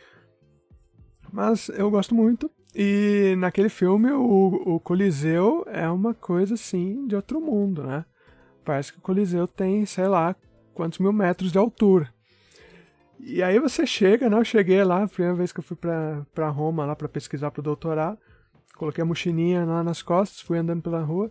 Mas 1.32 1.68
eu 1.70 1.90
gosto 1.90 2.14
muito. 2.14 2.50
E 2.74 3.34
naquele 3.36 3.68
filme, 3.68 4.10
o, 4.12 4.74
o 4.74 4.80
Coliseu 4.80 5.64
é 5.68 5.88
uma 5.88 6.14
coisa 6.14 6.54
assim 6.54 7.06
de 7.06 7.14
outro 7.14 7.40
mundo, 7.40 7.82
né? 7.82 8.04
Parece 8.64 8.92
que 8.92 8.98
o 8.98 9.02
Coliseu 9.02 9.46
tem, 9.46 9.84
sei 9.84 10.08
lá, 10.08 10.34
quantos 10.72 10.98
mil 10.98 11.12
metros 11.12 11.52
de 11.52 11.58
altura. 11.58 12.12
E 13.18 13.42
aí 13.42 13.58
você 13.58 13.86
chega, 13.86 14.28
né? 14.28 14.36
Eu 14.36 14.44
cheguei 14.44 14.82
lá, 14.82 15.04
a 15.04 15.08
primeira 15.08 15.36
vez 15.36 15.52
que 15.52 15.60
eu 15.60 15.64
fui 15.64 15.76
pra, 15.76 16.48
Roma 16.48 16.84
lá 16.84 16.96
para 16.96 17.08
pesquisar 17.08 17.50
pro 17.50 17.62
doutorado. 17.62 18.18
Coloquei 18.76 19.02
a 19.02 19.04
mochilinha 19.04 19.64
lá 19.64 19.84
nas 19.84 20.02
costas, 20.02 20.40
fui 20.40 20.58
andando 20.58 20.82
pela 20.82 21.02
rua. 21.02 21.30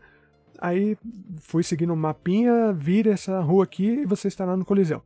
Aí 0.59 0.97
fui 1.41 1.63
seguindo 1.63 1.91
um 1.91 1.95
mapinha, 1.95 2.71
vira 2.71 3.11
essa 3.11 3.39
rua 3.41 3.63
aqui 3.63 3.87
e 3.87 4.05
você 4.05 4.27
estará 4.27 4.55
no 4.55 4.63
Coliseu. 4.63 5.01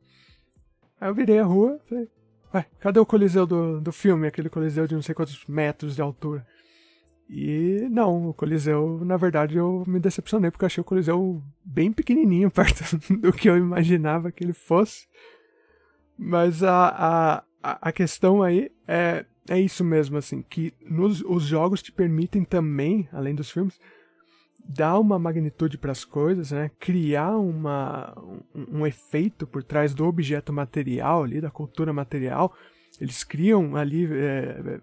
Aí 0.99 1.09
eu 1.09 1.15
virei 1.15 1.39
a 1.39 1.45
rua, 1.45 1.79
falei, 1.85 2.09
Ué, 2.55 2.65
cadê 2.79 2.99
o 3.01 3.05
Coliseu 3.05 3.45
do, 3.45 3.81
do 3.81 3.91
filme? 3.91 4.27
Aquele 4.27 4.49
Coliseu 4.49 4.87
de 4.87 4.95
não 4.95 5.01
sei 5.01 5.13
quantos 5.13 5.45
metros 5.45 5.93
de 5.93 6.01
altura. 6.01 6.47
E 7.29 7.85
não, 7.91 8.29
o 8.29 8.33
Coliseu, 8.33 9.03
na 9.03 9.17
verdade, 9.17 9.57
eu 9.57 9.83
me 9.85 9.99
decepcionei 9.99 10.49
porque 10.49 10.63
eu 10.63 10.67
achei 10.67 10.81
o 10.81 10.85
Coliseu 10.85 11.43
bem 11.65 11.91
pequenininho 11.91 12.49
perto 12.51 12.97
do 13.13 13.33
que 13.33 13.49
eu 13.49 13.57
imaginava 13.57 14.31
que 14.31 14.41
ele 14.41 14.53
fosse. 14.53 15.05
Mas 16.17 16.63
a, 16.63 17.43
a, 17.61 17.89
a 17.89 17.91
questão 17.91 18.41
aí 18.41 18.71
é, 18.87 19.25
é 19.49 19.59
isso 19.59 19.83
mesmo, 19.83 20.17
assim, 20.17 20.41
que 20.41 20.73
nos, 20.81 21.21
os 21.23 21.43
jogos 21.43 21.81
te 21.81 21.91
permitem 21.91 22.45
também, 22.45 23.09
além 23.11 23.35
dos 23.35 23.51
filmes, 23.51 23.77
dar 24.67 24.99
uma 24.99 25.19
magnitude 25.19 25.77
para 25.77 25.91
as 25.91 26.03
coisas, 26.03 26.51
né? 26.51 26.71
criar 26.79 27.37
uma, 27.37 28.13
um, 28.53 28.79
um, 28.79 28.87
efeito 28.87 29.45
por 29.45 29.63
trás 29.63 29.93
do 29.93 30.05
objeto 30.05 30.51
material 30.51 31.23
ali, 31.23 31.39
da 31.39 31.51
cultura 31.51 31.93
material. 31.93 32.53
Eles 32.99 33.23
criam 33.23 33.75
ali, 33.75 34.07
é, 34.11 34.79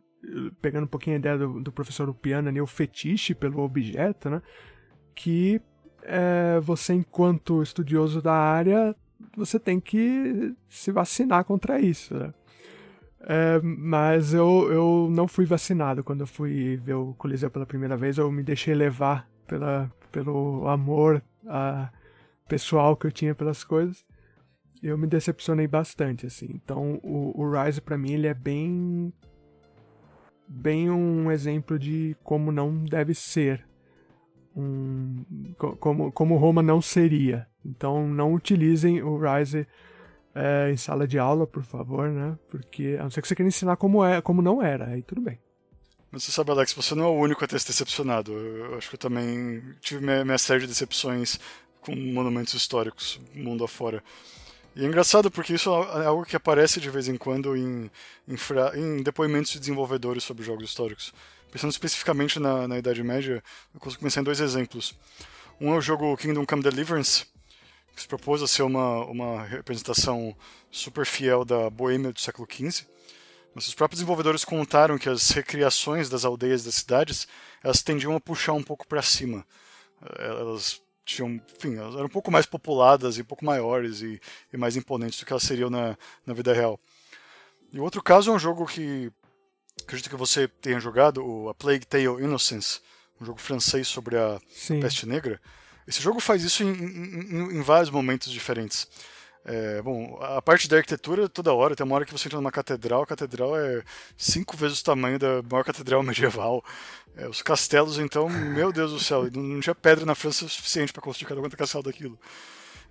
pegando 0.61 0.85
um 0.85 0.89
pouquinho 0.89 1.17
a 1.17 1.19
ideia 1.19 1.39
do, 1.39 1.61
do 1.61 1.73
professor 1.73 2.09
Upiana, 2.09 2.51
ali, 2.51 2.61
o 2.61 2.67
fetiche 2.67 3.35
pelo 3.35 3.61
objeto, 3.61 4.31
né? 4.31 4.41
que 5.15 5.61
é, 6.03 6.61
você, 6.61 6.95
enquanto 6.95 7.63
estudioso 7.63 8.23
da 8.23 8.35
área, 8.35 8.95
você 9.37 9.59
tem 9.59 9.81
que 9.81 10.55
se 10.69 10.93
vacinar 10.93 11.45
contra 11.45 11.81
isso. 11.81 12.15
Né? 12.15 12.33
É, 13.21 13.61
mas 13.63 14.33
eu, 14.33 14.69
eu 14.71 15.09
não 15.11 15.27
fui 15.27 15.45
vacinado 15.45 16.05
quando 16.05 16.21
eu 16.21 16.27
fui 16.27 16.77
ver 16.77 16.95
o 16.95 17.15
Coliseu 17.15 17.51
pela 17.51 17.67
primeira 17.67 17.97
vez, 17.97 18.19
eu 18.19 18.31
me 18.31 18.43
deixei 18.43 18.75
levar 18.75 19.32
pela, 19.47 19.91
pelo 20.11 20.67
amor 20.69 21.23
a, 21.47 21.91
pessoal 22.49 22.97
que 22.97 23.07
eu 23.07 23.13
tinha 23.13 23.35
pelas 23.35 23.65
coisas, 23.65 24.05
eu 24.83 24.99
me 24.99 25.07
decepcionei 25.07 25.67
bastante, 25.67 26.27
assim. 26.27 26.49
Então, 26.51 27.01
o, 27.03 27.41
o 27.41 27.51
Rise 27.51 27.81
para 27.81 27.97
mim 27.97 28.13
ele 28.13 28.27
é 28.27 28.35
bem 28.35 29.13
bem 30.47 30.91
um 30.91 31.31
exemplo 31.31 31.79
de 31.79 32.15
como 32.23 32.53
não 32.53 32.85
deve 32.85 33.15
ser 33.15 33.67
um 34.55 35.25
como 35.79 36.13
como 36.13 36.37
Roma 36.37 36.63
não 36.63 36.81
seria. 36.81 37.47
Então, 37.65 38.09
não 38.09 38.35
utilizem 38.35 39.03
o 39.03 39.17
Rise 39.17 39.67
é, 40.35 40.71
em 40.71 40.77
sala 40.77 41.07
de 41.07 41.19
aula, 41.19 41.47
por 41.47 41.63
favor, 41.63 42.09
né? 42.09 42.37
Porque 42.49 42.97
a 42.99 43.05
não 43.05 43.11
ser 43.11 43.23
que 43.23 43.29
você 43.29 43.35
queira 43.35 43.49
ensinar 43.49 43.77
como 43.77 44.05
é, 44.05 44.21
como 44.21 44.43
não 44.43 44.63
era, 44.63 44.89
aí 44.89 45.03
tudo 45.03 45.21
bem. 45.21 45.39
Mas 46.13 46.25
você 46.25 46.31
sabe, 46.31 46.51
Alex, 46.51 46.75
você 46.75 46.95
não 46.95 47.05
é 47.05 47.09
o 47.09 47.15
único 47.15 47.43
a 47.43 47.49
ter 47.49 47.59
se 47.59 47.67
decepcionado. 47.67 48.33
Eu 48.33 48.77
acho 48.77 48.91
que 48.91 48.97
eu 48.97 48.99
também 48.99 49.63
tive 49.81 50.05
minha, 50.05 50.23
minha 50.23 50.37
série 50.37 50.61
de 50.61 50.67
decepções 50.67 51.41
com 51.81 51.97
monumentos 51.97 52.53
históricos, 52.53 53.19
mundo 53.35 53.65
afora. 53.65 54.05
E 54.77 54.85
é 54.85 54.87
engraçado 54.87 55.31
porque 55.31 55.55
isso 55.55 55.71
é 55.71 56.05
algo 56.05 56.27
que 56.27 56.37
aparece 56.37 56.81
de 56.81 56.91
vez 56.91 57.09
em 57.09 57.17
quando 57.17 57.57
em, 57.57 57.91
em, 58.29 58.37
em 58.77 59.03
depoimentos 59.03 59.53
de 59.53 59.59
desenvolvedores 59.59 60.23
sobre 60.23 60.45
jogos 60.45 60.65
históricos. 60.65 61.15
Pensando 61.51 61.71
especificamente 61.71 62.39
na, 62.39 62.69
na 62.69 62.79
Idade 62.79 63.03
Média, 63.03 63.43
eu 63.75 63.81
consigo 63.81 64.03
pensar 64.03 64.21
em 64.21 64.25
dois 64.25 64.41
exemplos. 64.41 64.95
Um 65.59 65.73
é 65.73 65.77
o 65.77 65.81
jogo 65.81 66.17
Kingdom 66.17 66.45
Come 66.45 66.63
Deliverance, 66.63 67.27
que 67.95 68.03
se 68.03 68.09
propôs 68.09 68.43
a 68.43 68.47
ser 68.47 68.63
uma, 68.63 69.05
uma 69.07 69.45
representação 69.45 70.37
super 70.71 71.07
fiel 71.07 71.45
da 71.45 71.71
Boêmia 71.71 72.13
do 72.13 72.21
século 72.21 72.47
XV. 72.51 72.92
Mas 73.55 73.67
os 73.67 73.75
próprios 73.75 73.99
desenvolvedores 73.99 74.45
contaram 74.45 74.99
que 74.99 75.09
as 75.09 75.31
recriações 75.31 76.09
das 76.09 76.25
aldeias 76.25 76.65
das 76.65 76.77
cidades 76.77 77.29
elas 77.63 77.83
tendiam 77.83 78.17
a 78.17 78.21
puxar 78.21 78.55
um 78.55 78.63
pouco 78.63 78.87
para 78.87 79.03
cima. 79.03 79.47
Elas 80.19 80.81
tinham, 81.05 81.41
enfim, 81.57 81.77
elas 81.77 81.95
eram 81.95 82.07
um 82.07 82.11
pouco 82.11 82.31
mais 82.31 82.47
populadas 82.47 83.19
e 83.19 83.23
um 83.23 83.25
pouco 83.25 83.45
maiores 83.45 84.01
e, 84.01 84.21
e 84.53 84.57
mais 84.57 84.77
imponentes 84.77 85.19
do 85.19 85.27
que 85.27 85.33
elas 85.33 85.43
seriam 85.43 85.69
na, 85.69 85.97
na 86.25 86.33
vida 86.33 86.53
real. 86.53 86.81
E 87.73 87.79
o 87.79 87.83
outro 87.83 88.03
caso 88.03 88.31
é 88.31 88.35
um 88.35 88.39
jogo 88.39 88.67
que 88.67 89.13
acredito 89.83 90.11
que 90.11 90.17
você 90.17 90.47
tenha 90.47 90.81
jogado, 90.81 91.25
o 91.25 91.49
A 91.49 91.55
Plague 91.55 91.87
Tale 91.87 92.07
Innocence, 92.07 92.81
um 93.21 93.25
jogo 93.25 93.41
francês 93.41 93.89
sobre 93.89 94.17
a 94.17 94.41
Sim. 94.49 94.81
peste 94.81 95.07
negra. 95.07 95.41
Esse 95.87 96.01
jogo 96.01 96.21
faz 96.21 96.45
isso 96.45 96.63
em, 96.63 96.69
em, 96.69 97.59
em 97.59 97.63
vários 97.63 97.91
momentos 97.91 98.31
diferentes. 98.31 98.89
É, 99.45 99.83
bom, 99.83 100.19
a 100.23 100.41
parte 100.41 100.69
da 100.69 100.77
arquitetura 100.77 101.29
toda 101.29 101.53
hora, 101.53 101.75
tem 101.75 101.85
uma 101.85 101.97
hora 101.97 102.05
que 102.05 102.13
você 102.13 102.29
entra 102.29 102.39
numa 102.39 102.53
catedral, 102.53 103.03
a 103.03 103.07
catedral 103.07 103.59
é 103.59 103.83
cinco 104.17 104.57
vezes 104.57 104.81
o 104.81 104.85
tamanho 104.85 105.19
da 105.19 105.43
maior 105.43 105.65
catedral 105.65 106.03
medieval. 106.05 106.65
É, 107.17 107.29
os 107.29 107.43
castelos, 107.43 107.99
então, 107.99 108.29
meu 108.29 108.73
Deus 108.73 108.93
do 108.93 109.01
céu, 109.01 109.29
não, 109.35 109.61
tinha 109.61 109.75
pedra 109.75 110.07
na 110.07 110.15
França 110.15 110.49
suficiente 110.49 110.93
para 110.93 111.03
construir 111.03 111.29
cada 111.29 111.41
quanto 111.41 111.57
castelo 111.57 111.85
daquilo. 111.85 112.19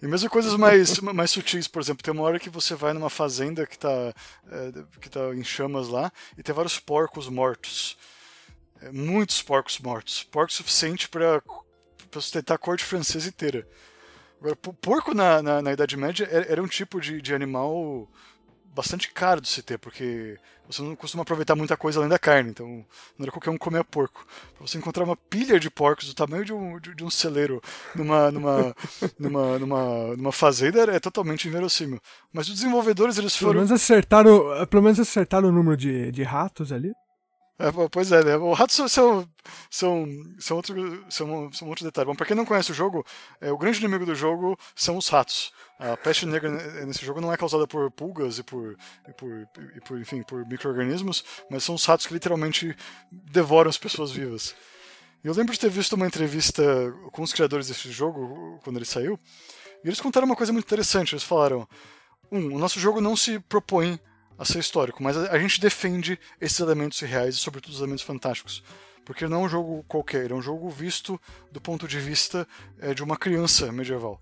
E 0.02 0.08
mesmo 0.08 0.30
coisas 0.30 0.56
mais, 0.56 1.00
mais 1.00 1.32
sutis, 1.32 1.68
por 1.68 1.82
exemplo, 1.82 2.04
tem 2.04 2.14
uma 2.14 2.24
hora 2.24 2.40
que 2.40 2.50
você 2.50 2.76
vai 2.76 2.94
numa 2.94 3.10
fazenda 3.10 3.66
que 3.66 3.76
está 3.76 4.14
é, 4.52 4.72
que 5.00 5.10
tá 5.10 5.34
em 5.34 5.44
chamas 5.44 5.88
lá 5.88 6.12
e 6.38 6.44
tem 6.44 6.54
vários 6.54 6.80
porcos 6.80 7.30
mortos. 7.30 7.98
É, 8.82 8.92
muitos 8.92 9.42
porcos 9.42 9.80
mortos. 9.80 10.24
Porco 10.24 10.52
suficiente 10.52 11.08
para 11.08 11.42
sustentar 12.14 12.56
a 12.56 12.58
corte 12.58 12.84
francesa 12.84 13.30
inteira. 13.30 13.68
Agora, 14.42 14.56
porco 14.56 15.14
na, 15.14 15.40
na, 15.42 15.62
na 15.62 15.72
Idade 15.72 15.96
Média 15.96 16.28
era, 16.30 16.46
era 16.54 16.64
um 16.64 16.68
tipo 16.68 17.00
de, 17.00 17.22
de 17.22 17.34
animal 17.34 18.10
bastante 18.74 19.12
caro 19.12 19.40
de 19.40 19.48
se 19.48 19.62
ter, 19.62 19.78
porque 19.78 20.38
você 20.68 20.82
não 20.82 20.96
costuma 20.96 21.22
aproveitar 21.22 21.56
muita 21.56 21.78
coisa 21.78 22.00
além 22.00 22.10
da 22.10 22.18
carne, 22.18 22.50
então 22.50 22.68
não 23.18 23.24
era 23.24 23.32
qualquer 23.32 23.52
um 23.52 23.58
comer 23.58 23.84
porco. 23.84 24.26
Pra 24.56 24.66
você 24.66 24.78
encontrar 24.78 25.04
uma 25.04 25.16
pilha 25.16 25.60
de 25.60 25.70
porcos 25.70 26.08
do 26.08 26.16
tamanho 26.16 26.44
de 26.44 26.54
um, 26.54 26.80
de, 26.80 26.96
de 26.96 27.04
um 27.04 27.10
celeiro 27.10 27.62
numa, 27.94 28.32
numa, 28.32 28.76
numa, 29.20 29.60
numa, 29.60 30.16
numa 30.16 30.32
fazenda 30.32 30.84
é 30.92 31.00
totalmente 31.00 31.48
inverossímil. 31.48 32.00
Mas 32.34 32.48
os 32.48 32.56
desenvolvedores 32.56 33.18
eles 33.18 33.36
foram. 33.36 33.54
Pelo 33.54 33.66
menos 33.66 33.72
acertaram, 33.72 34.66
pelo 34.68 34.84
menos 34.84 35.00
acertaram 35.00 35.50
o 35.50 35.52
número 35.52 35.78
de, 35.78 36.12
de 36.12 36.24
ratos 36.24 36.72
ali. 36.72 36.92
É, 37.60 37.72
pois 37.92 38.12
é, 38.12 38.24
né? 38.24 38.38
Os 38.38 38.58
ratos 38.58 38.76
são, 38.76 38.88
são, 38.88 39.30
são, 39.70 40.08
são, 40.40 40.58
outro, 40.58 41.06
são, 41.10 41.54
são 41.54 41.68
outro 41.70 41.86
detalhe. 41.86 42.08
Bom, 42.08 42.16
pra 42.16 42.26
quem 42.26 42.36
não 42.36 42.46
conhece 42.46 42.72
o 42.72 42.74
jogo, 42.74 43.06
é, 43.40 43.52
o 43.52 43.58
grande 43.58 43.80
inimigo 43.80 44.06
do 44.06 44.16
jogo 44.16 44.58
são 44.76 44.98
os 44.98 45.08
ratos. 45.08 45.54
A 45.78 45.96
peste 45.96 46.26
negra 46.26 46.50
nesse 46.86 47.06
jogo 47.06 47.22
não 47.22 47.32
é 47.32 47.38
causada 47.38 47.68
por 47.68 47.90
pulgas 47.92 48.40
e 48.40 48.44
por, 48.44 48.76
e 49.08 49.14
por, 49.14 49.48
e 49.76 49.82
por 49.82 50.00
enfim, 50.00 50.24
por 50.24 50.46
micro-organismos, 50.46 51.24
mas 51.50 51.64
são 51.64 51.76
os 51.76 51.86
ratos 51.86 52.08
que 52.08 52.14
literalmente 52.14 52.76
devoram 53.12 53.70
as 53.70 53.78
pessoas 53.78 54.12
vivas. 54.12 54.56
E 55.24 55.28
eu 55.28 55.34
lembro 55.34 55.54
de 55.54 55.60
ter 55.60 55.70
visto 55.70 55.94
uma 55.94 56.08
entrevista 56.08 56.64
com 57.12 57.22
os 57.22 57.32
criadores 57.32 57.68
desse 57.68 57.92
jogo, 57.92 58.60
quando 58.64 58.78
ele 58.78 58.86
saiu, 58.86 59.20
e 59.84 59.88
eles 59.88 60.02
contaram 60.02 60.26
uma 60.26 60.36
coisa 60.36 60.52
muito 60.52 60.66
interessante. 60.66 61.14
Eles 61.14 61.24
falaram: 61.24 61.68
um, 62.32 62.56
o 62.56 62.60
nosso 62.60 62.80
jogo 62.80 63.00
não 63.00 63.16
se 63.16 63.40
propõe 63.40 64.00
a 64.42 64.46
ser 64.46 64.58
histórico, 64.58 65.04
mas 65.04 65.16
a 65.16 65.38
gente 65.38 65.62
defende 65.62 66.20
esses 66.40 66.60
elementos 66.60 67.00
reais 67.00 67.36
e, 67.36 67.38
sobretudo, 67.38 67.74
os 67.74 67.80
elementos 67.80 68.04
fantásticos. 68.04 68.64
Porque 69.06 69.28
não 69.28 69.44
é 69.44 69.46
um 69.46 69.50
jogo 69.50 69.86
qualquer, 69.88 70.32
é 70.32 70.34
um 70.34 70.42
jogo 70.42 70.68
visto 70.68 71.22
do 71.52 71.62
ponto 71.62 71.88
de 71.88 72.00
vista 72.00 72.48
é, 72.80 72.92
de 72.92 73.04
uma 73.04 73.16
criança 73.16 73.72
medieval. 73.72 74.20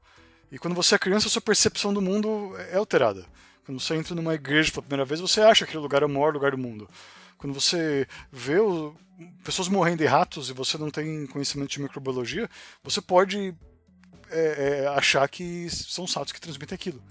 E 0.52 0.60
quando 0.60 0.76
você 0.76 0.96
é 0.96 1.00
criança, 1.00 1.28
a 1.28 1.30
sua 1.30 1.42
percepção 1.42 1.94
do 1.94 2.02
mundo 2.02 2.54
é 2.70 2.76
alterada. 2.76 3.26
Quando 3.66 3.80
você 3.80 3.96
entra 3.96 4.14
numa 4.14 4.34
igreja 4.34 4.72
pela 4.74 4.82
primeira 4.82 5.06
vez, 5.06 5.22
você 5.22 5.40
acha 5.40 5.64
que 5.64 5.72
aquele 5.72 5.84
lugar 5.84 6.04
é 6.04 6.06
o 6.06 6.10
maior 6.10 6.34
lugar 6.34 6.52
do 6.52 6.58
mundo. 6.58 6.90
Quando 7.38 7.54
você 7.54 8.06
vê 8.30 8.60
o, 8.60 8.94
pessoas 9.42 9.70
morrendo 9.70 10.00
de 10.00 10.06
ratos 10.06 10.50
e 10.50 10.54
você 10.54 10.78
não 10.78 10.92
tem 10.92 11.28
conhecimento 11.28 11.70
de 11.70 11.82
microbiologia, 11.82 12.50
você 12.84 13.00
pode 13.00 13.56
é, 14.30 14.82
é, 14.84 14.88
achar 14.88 15.30
que 15.30 15.70
são 15.70 16.04
os 16.04 16.14
ratos 16.14 16.34
que 16.34 16.42
transmitem 16.42 16.76
aquilo. 16.76 17.02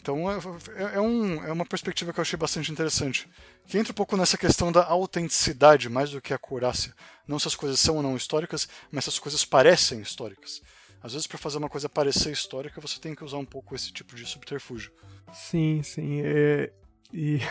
Então 0.00 0.30
é, 0.30 0.36
é, 0.76 0.96
é, 0.96 1.00
um, 1.00 1.44
é 1.44 1.52
uma 1.52 1.66
perspectiva 1.66 2.12
que 2.12 2.20
eu 2.20 2.22
achei 2.22 2.38
bastante 2.38 2.72
interessante. 2.72 3.28
Que 3.66 3.78
entra 3.78 3.92
um 3.92 3.94
pouco 3.94 4.16
nessa 4.16 4.38
questão 4.38 4.72
da 4.72 4.84
autenticidade, 4.84 5.88
mais 5.88 6.10
do 6.10 6.20
que 6.20 6.32
a 6.32 6.36
acurácia. 6.36 6.94
Não 7.26 7.38
se 7.38 7.48
as 7.48 7.54
coisas 7.54 7.78
são 7.78 7.96
ou 7.96 8.02
não 8.02 8.16
históricas, 8.16 8.68
mas 8.90 9.04
se 9.04 9.10
as 9.10 9.18
coisas 9.18 9.44
parecem 9.44 10.00
históricas. 10.00 10.62
Às 11.02 11.12
vezes, 11.12 11.26
para 11.26 11.38
fazer 11.38 11.58
uma 11.58 11.68
coisa 11.68 11.88
parecer 11.88 12.32
histórica, 12.32 12.80
você 12.80 12.98
tem 12.98 13.14
que 13.14 13.24
usar 13.24 13.38
um 13.38 13.44
pouco 13.44 13.74
esse 13.74 13.92
tipo 13.92 14.16
de 14.16 14.26
subterfúgio. 14.26 14.90
Sim, 15.32 15.82
sim. 15.82 16.20
É, 16.22 16.72
e. 17.12 17.38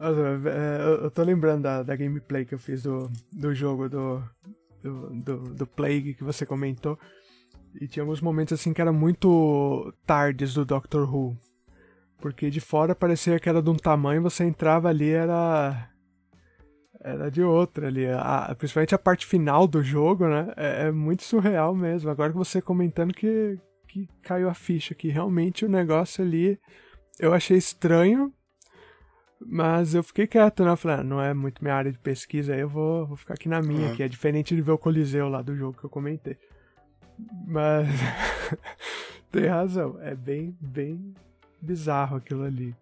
É, 0.00 1.04
eu 1.04 1.10
tô 1.10 1.24
lembrando 1.24 1.62
da, 1.62 1.82
da 1.82 1.96
gameplay 1.96 2.44
que 2.44 2.54
eu 2.54 2.58
fiz 2.60 2.84
do, 2.84 3.10
do 3.32 3.52
jogo 3.52 3.88
do, 3.88 4.22
do, 4.80 5.10
do, 5.10 5.36
do 5.54 5.66
Plague 5.66 6.14
que 6.14 6.22
você 6.22 6.46
comentou. 6.46 6.96
E 7.80 7.86
tinha 7.86 8.02
alguns 8.02 8.20
momentos 8.20 8.52
assim 8.52 8.72
que 8.72 8.80
eram 8.80 8.92
muito 8.92 9.92
tardes 10.04 10.54
do 10.54 10.64
Doctor 10.64 11.12
Who. 11.12 11.36
Porque 12.20 12.50
de 12.50 12.60
fora 12.60 12.94
parecia 12.94 13.38
que 13.38 13.48
era 13.48 13.62
de 13.62 13.70
um 13.70 13.76
tamanho, 13.76 14.22
você 14.22 14.44
entrava 14.44 14.88
ali, 14.88 15.10
era. 15.10 15.88
Era 17.00 17.30
de 17.30 17.42
outra 17.42 17.86
ali. 17.86 18.06
A, 18.08 18.52
principalmente 18.58 18.94
a 18.94 18.98
parte 18.98 19.24
final 19.24 19.68
do 19.68 19.82
jogo, 19.82 20.26
né? 20.26 20.52
É, 20.56 20.86
é, 20.86 20.92
muito 20.92 21.22
surreal 21.22 21.74
mesmo. 21.74 22.10
Agora 22.10 22.32
que 22.32 22.38
você 22.38 22.60
comentando 22.60 23.14
que, 23.14 23.56
que 23.86 24.08
caiu 24.22 24.48
a 24.48 24.54
ficha, 24.54 24.96
que 24.96 25.08
realmente 25.08 25.64
o 25.64 25.68
negócio 25.68 26.24
ali 26.24 26.58
eu 27.20 27.32
achei 27.32 27.56
estranho, 27.56 28.32
mas 29.40 29.94
eu 29.94 30.02
fiquei 30.02 30.26
quieto, 30.26 30.64
né? 30.64 30.72
Eu 30.72 30.76
falei, 30.76 30.98
ah, 30.98 31.04
não 31.04 31.20
é 31.20 31.32
muito 31.32 31.62
minha 31.62 31.74
área 31.74 31.92
de 31.92 31.98
pesquisa, 31.98 32.52
aí 32.52 32.60
eu 32.60 32.68
vou, 32.68 33.06
vou 33.06 33.16
ficar 33.16 33.34
aqui 33.34 33.48
na 33.48 33.62
minha, 33.62 33.90
uhum. 33.90 33.96
que 33.96 34.02
é 34.02 34.08
diferente 34.08 34.56
de 34.56 34.62
ver 34.62 34.72
o 34.72 34.78
Coliseu 34.78 35.28
lá 35.28 35.40
do 35.40 35.54
jogo 35.54 35.78
que 35.78 35.84
eu 35.84 35.90
comentei. 35.90 36.36
Mas 37.46 37.88
tem 39.30 39.46
razão, 39.46 39.98
é 40.00 40.14
bem, 40.14 40.56
bem 40.60 41.14
bizarro 41.60 42.16
aquilo 42.16 42.44
ali. 42.44 42.74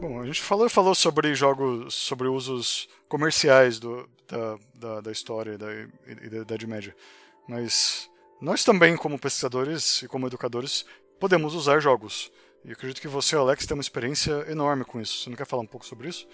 Bom, 0.00 0.20
a 0.20 0.26
gente 0.26 0.42
falou 0.42 0.68
falou 0.68 0.94
sobre 0.94 1.34
jogos, 1.34 1.94
sobre 1.94 2.28
usos 2.28 2.88
comerciais 3.08 3.78
do, 3.78 4.08
da, 4.28 4.58
da, 4.74 5.00
da 5.00 5.12
história 5.12 5.56
da, 5.56 5.66
e 6.06 6.28
da 6.28 6.38
Idade 6.38 6.66
Média, 6.66 6.94
mas 7.48 8.10
nós 8.40 8.64
também, 8.64 8.96
como 8.96 9.18
pesquisadores 9.18 10.02
e 10.02 10.08
como 10.08 10.26
educadores, 10.26 10.84
podemos 11.18 11.54
usar 11.54 11.80
jogos. 11.80 12.30
E 12.64 12.72
acredito 12.72 13.00
que 13.00 13.08
você, 13.08 13.36
Alex, 13.36 13.64
tem 13.64 13.74
uma 13.74 13.80
experiência 13.80 14.44
enorme 14.50 14.84
com 14.84 15.00
isso. 15.00 15.22
Você 15.22 15.30
não 15.30 15.36
quer 15.36 15.46
falar 15.46 15.62
um 15.62 15.66
pouco 15.66 15.86
sobre 15.86 16.08
isso? 16.08 16.26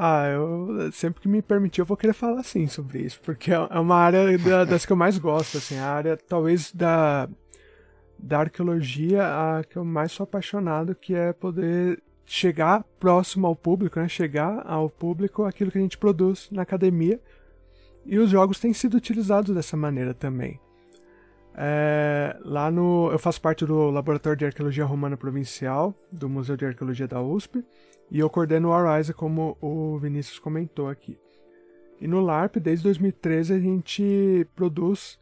Ah, 0.00 0.28
eu 0.28 0.92
sempre 0.92 1.20
que 1.20 1.26
me 1.26 1.42
permitir 1.42 1.80
eu 1.80 1.84
vou 1.84 1.96
querer 1.96 2.12
falar 2.12 2.44
sim 2.44 2.68
sobre 2.68 3.00
isso, 3.00 3.20
porque 3.20 3.52
é, 3.52 3.56
é 3.56 3.80
uma 3.80 3.96
área 3.96 4.38
da, 4.38 4.64
das 4.64 4.86
que 4.86 4.92
eu 4.92 4.96
mais 4.96 5.18
gosto, 5.18 5.58
assim, 5.58 5.76
a 5.76 5.86
área 5.90 6.16
talvez 6.16 6.70
da 6.72 7.28
da 8.16 8.38
arqueologia 8.38 9.24
a 9.24 9.64
que 9.64 9.76
eu 9.76 9.84
mais 9.84 10.12
sou 10.12 10.22
apaixonado, 10.22 10.94
que 10.94 11.16
é 11.16 11.32
poder 11.32 12.00
chegar 12.24 12.84
próximo 13.00 13.48
ao 13.48 13.56
público, 13.56 13.98
né? 13.98 14.08
Chegar 14.08 14.62
ao 14.64 14.88
público 14.88 15.44
aquilo 15.44 15.72
que 15.72 15.78
a 15.78 15.80
gente 15.80 15.98
produz 15.98 16.48
na 16.52 16.62
academia. 16.62 17.20
E 18.06 18.18
os 18.18 18.30
jogos 18.30 18.60
têm 18.60 18.72
sido 18.72 18.96
utilizados 18.96 19.52
dessa 19.52 19.76
maneira 19.76 20.14
também. 20.14 20.60
É, 21.56 22.36
lá 22.44 22.70
no. 22.70 23.10
Eu 23.10 23.18
faço 23.18 23.40
parte 23.40 23.66
do 23.66 23.90
Laboratório 23.90 24.38
de 24.38 24.46
Arqueologia 24.46 24.84
Romana 24.84 25.16
Provincial, 25.16 25.92
do 26.12 26.28
Museu 26.28 26.56
de 26.56 26.64
Arqueologia 26.66 27.08
da 27.08 27.20
USP, 27.20 27.64
e 28.10 28.18
eu 28.18 28.30
coordeno 28.30 28.68
o 28.68 28.72
Arise, 28.72 29.12
como 29.12 29.56
o 29.60 29.98
Vinícius 29.98 30.38
comentou 30.38 30.88
aqui. 30.88 31.18
E 32.00 32.06
no 32.06 32.20
LARP, 32.20 32.56
desde 32.56 32.84
2013, 32.84 33.54
a 33.54 33.58
gente 33.58 34.46
produz 34.54 35.18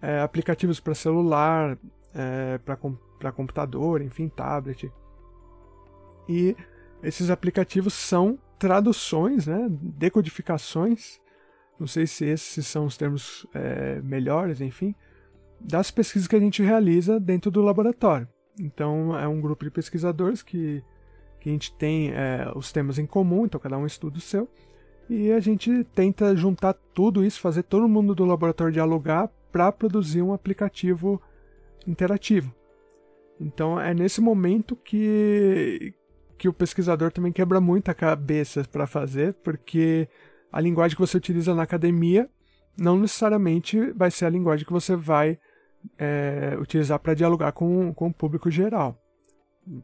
é, 0.00 0.20
aplicativos 0.20 0.80
para 0.80 0.94
celular, 0.94 1.76
é, 2.14 2.58
para 2.58 3.32
computador, 3.32 4.00
enfim, 4.00 4.28
tablet. 4.28 4.90
E 6.28 6.56
esses 7.02 7.30
aplicativos 7.30 7.94
são 7.94 8.38
traduções, 8.58 9.46
né, 9.46 9.66
decodificações, 9.70 11.20
não 11.78 11.86
sei 11.86 12.06
se 12.06 12.24
esses 12.24 12.64
são 12.66 12.86
os 12.86 12.96
termos 12.96 13.44
é, 13.52 14.00
melhores, 14.02 14.60
enfim, 14.60 14.94
das 15.60 15.90
pesquisas 15.90 16.28
que 16.28 16.36
a 16.36 16.40
gente 16.40 16.62
realiza 16.62 17.18
dentro 17.18 17.50
do 17.50 17.60
laboratório. 17.60 18.28
Então, 18.60 19.18
é 19.18 19.26
um 19.26 19.40
grupo 19.40 19.64
de 19.64 19.70
pesquisadores 19.70 20.42
que, 20.42 20.82
que 21.42 21.48
a 21.48 21.52
gente 21.52 21.74
tem 21.74 22.12
é, 22.12 22.50
os 22.54 22.70
temas 22.70 23.00
em 23.00 23.06
comum, 23.06 23.44
então 23.44 23.60
cada 23.60 23.76
um 23.76 23.84
estuda 23.84 24.18
o 24.18 24.20
seu, 24.20 24.48
e 25.10 25.32
a 25.32 25.40
gente 25.40 25.82
tenta 25.92 26.36
juntar 26.36 26.72
tudo 26.94 27.24
isso, 27.24 27.40
fazer 27.40 27.64
todo 27.64 27.88
mundo 27.88 28.14
do 28.14 28.24
laboratório 28.24 28.72
dialogar 28.72 29.28
para 29.50 29.72
produzir 29.72 30.22
um 30.22 30.32
aplicativo 30.32 31.20
interativo. 31.84 32.54
Então, 33.40 33.80
é 33.80 33.92
nesse 33.92 34.20
momento 34.20 34.76
que, 34.76 35.92
que 36.38 36.48
o 36.48 36.52
pesquisador 36.52 37.10
também 37.10 37.32
quebra 37.32 37.60
muito 37.60 37.90
a 37.90 37.94
cabeça 37.94 38.62
para 38.70 38.86
fazer, 38.86 39.34
porque 39.42 40.08
a 40.52 40.60
linguagem 40.60 40.94
que 40.94 41.02
você 41.02 41.16
utiliza 41.16 41.56
na 41.56 41.64
academia 41.64 42.30
não 42.78 42.96
necessariamente 42.96 43.90
vai 43.90 44.12
ser 44.12 44.26
a 44.26 44.30
linguagem 44.30 44.64
que 44.64 44.72
você 44.72 44.94
vai 44.94 45.40
é, 45.98 46.56
utilizar 46.60 47.00
para 47.00 47.14
dialogar 47.14 47.50
com, 47.50 47.92
com 47.92 48.06
o 48.06 48.14
público 48.14 48.48
geral. 48.48 49.01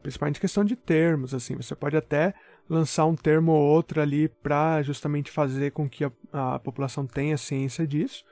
Principalmente 0.01 0.39
questão 0.39 0.63
de 0.63 0.75
termos, 0.75 1.33
assim, 1.33 1.55
você 1.55 1.73
pode 1.73 1.95
até 1.95 2.33
lançar 2.69 3.05
um 3.05 3.15
termo 3.15 3.53
ou 3.53 3.61
outro 3.61 4.01
ali 4.01 4.27
para 4.27 4.81
justamente 4.81 5.31
fazer 5.31 5.71
com 5.71 5.89
que 5.89 6.03
a, 6.03 6.11
a, 6.33 6.59
população 6.59 7.07
tenha 7.07 7.37
ciência 7.37 7.87
disso, 7.87 8.23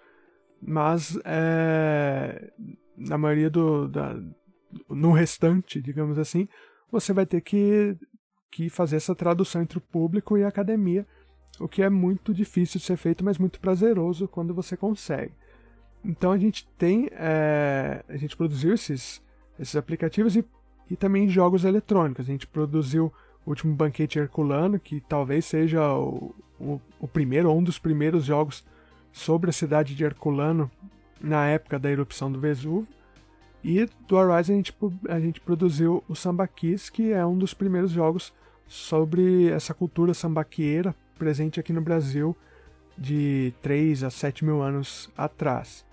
mas 0.61 1.17
é, 1.23 2.51
na 2.97 3.17
maioria 3.17 3.49
do 3.49 3.87
da, 3.87 4.15
no 4.89 5.11
restante, 5.11 5.81
digamos 5.81 6.17
assim, 6.19 6.47
você 6.91 7.13
vai 7.13 7.25
ter 7.25 7.41
que, 7.41 7.97
que 8.51 8.69
fazer 8.69 8.97
essa 8.97 9.15
tradução 9.15 9.61
entre 9.61 9.77
o 9.77 9.81
público 9.81 10.37
e 10.37 10.43
a 10.43 10.47
academia, 10.47 11.05
o 11.59 11.67
que 11.67 11.81
é 11.81 11.89
muito 11.89 12.33
difícil 12.33 12.79
de 12.79 12.85
ser 12.85 12.97
feito, 12.97 13.23
mas 13.23 13.37
muito 13.37 13.59
prazeroso 13.59 14.27
quando 14.27 14.53
você 14.53 14.77
consegue. 14.77 15.33
Então 16.03 16.31
a 16.31 16.37
gente 16.37 16.67
tem, 16.77 17.09
é, 17.11 18.03
a 18.07 18.17
gente 18.17 18.37
produziu 18.37 18.73
esses, 18.73 19.21
esses 19.59 19.75
aplicativos 19.75 20.35
e, 20.35 20.45
e 20.89 20.95
também 20.95 21.29
jogos 21.29 21.63
eletrônicos. 21.63 22.25
A 22.25 22.31
gente 22.31 22.47
produziu 22.47 23.11
o 23.45 23.49
último 23.49 23.75
Banquete 23.75 24.19
Herculano, 24.19 24.79
que 24.79 25.01
talvez 25.01 25.45
seja 25.45 25.93
o, 25.93 26.35
o, 26.59 26.81
o 26.99 27.07
primeiro 27.07 27.49
ou 27.49 27.57
um 27.57 27.63
dos 27.63 27.79
primeiros 27.79 28.25
jogos 28.25 28.63
sobre 29.11 29.49
a 29.49 29.53
cidade 29.53 29.95
de 29.95 30.03
Herculano 30.03 30.69
na 31.19 31.47
época 31.47 31.79
da 31.79 31.89
erupção 31.89 32.31
do 32.31 32.39
Vesúvio. 32.39 32.87
E 33.63 33.87
do 34.07 34.15
Horizon 34.15 34.53
a 34.53 34.55
gente, 34.55 34.75
a 35.09 35.19
gente 35.19 35.41
produziu 35.41 36.03
o 36.07 36.15
Samba 36.15 36.47
Kiss, 36.47 36.91
que 36.91 37.11
é 37.11 37.25
um 37.25 37.37
dos 37.37 37.53
primeiros 37.53 37.91
jogos 37.91 38.33
sobre 38.67 39.49
essa 39.49 39.73
cultura 39.73 40.13
sambaqueira 40.13 40.95
presente 41.17 41.59
aqui 41.59 41.73
no 41.73 41.81
Brasil 41.81 42.35
de 42.97 43.53
3 43.61 44.03
a 44.03 44.09
7 44.09 44.45
mil 44.45 44.61
anos 44.61 45.09
atrás. 45.17 45.85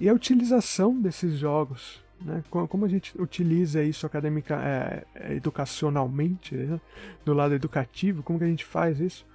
E 0.00 0.08
a 0.08 0.14
utilização 0.14 0.98
desses 1.00 1.38
jogos, 1.38 2.02
né? 2.24 2.42
como 2.50 2.84
a 2.84 2.88
gente 2.88 3.20
utiliza 3.20 3.82
isso 3.82 4.06
é, 4.06 5.04
é, 5.14 5.34
educacionalmente, 5.34 6.54
né? 6.54 6.80
do 7.24 7.34
lado 7.34 7.54
educativo, 7.54 8.22
como 8.22 8.38
que 8.38 8.44
a 8.44 8.48
gente 8.48 8.64
faz 8.64 9.00
isso? 9.00 9.26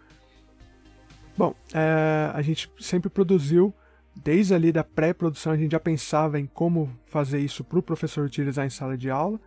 Bom, 1.38 1.56
é, 1.74 2.32
a 2.34 2.42
gente 2.42 2.72
sempre 2.80 3.10
produziu, 3.10 3.74
desde 4.16 4.54
ali 4.54 4.72
da 4.72 4.84
pré-produção, 4.84 5.54
a 5.54 5.58
gente 5.58 5.72
já 5.72 5.80
pensava 5.80 6.40
em 6.40 6.46
como 6.46 6.90
fazer 7.06 7.40
isso 7.40 7.64
para 7.64 7.80
o 7.80 7.84
professor 7.84 8.26
utilizar 8.26 8.66
em 8.66 8.70
sala 8.70 8.98
de 8.98 9.10
aula. 9.10 9.40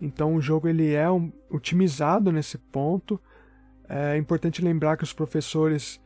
Então 0.00 0.34
o 0.34 0.40
jogo 0.40 0.68
ele 0.68 0.92
é 0.92 1.10
um, 1.10 1.32
otimizado 1.48 2.32
nesse 2.32 2.58
ponto. 2.58 3.20
É 3.88 4.16
importante 4.16 4.62
lembrar 4.62 4.96
que 4.96 5.04
os 5.04 5.12
professores 5.12 6.00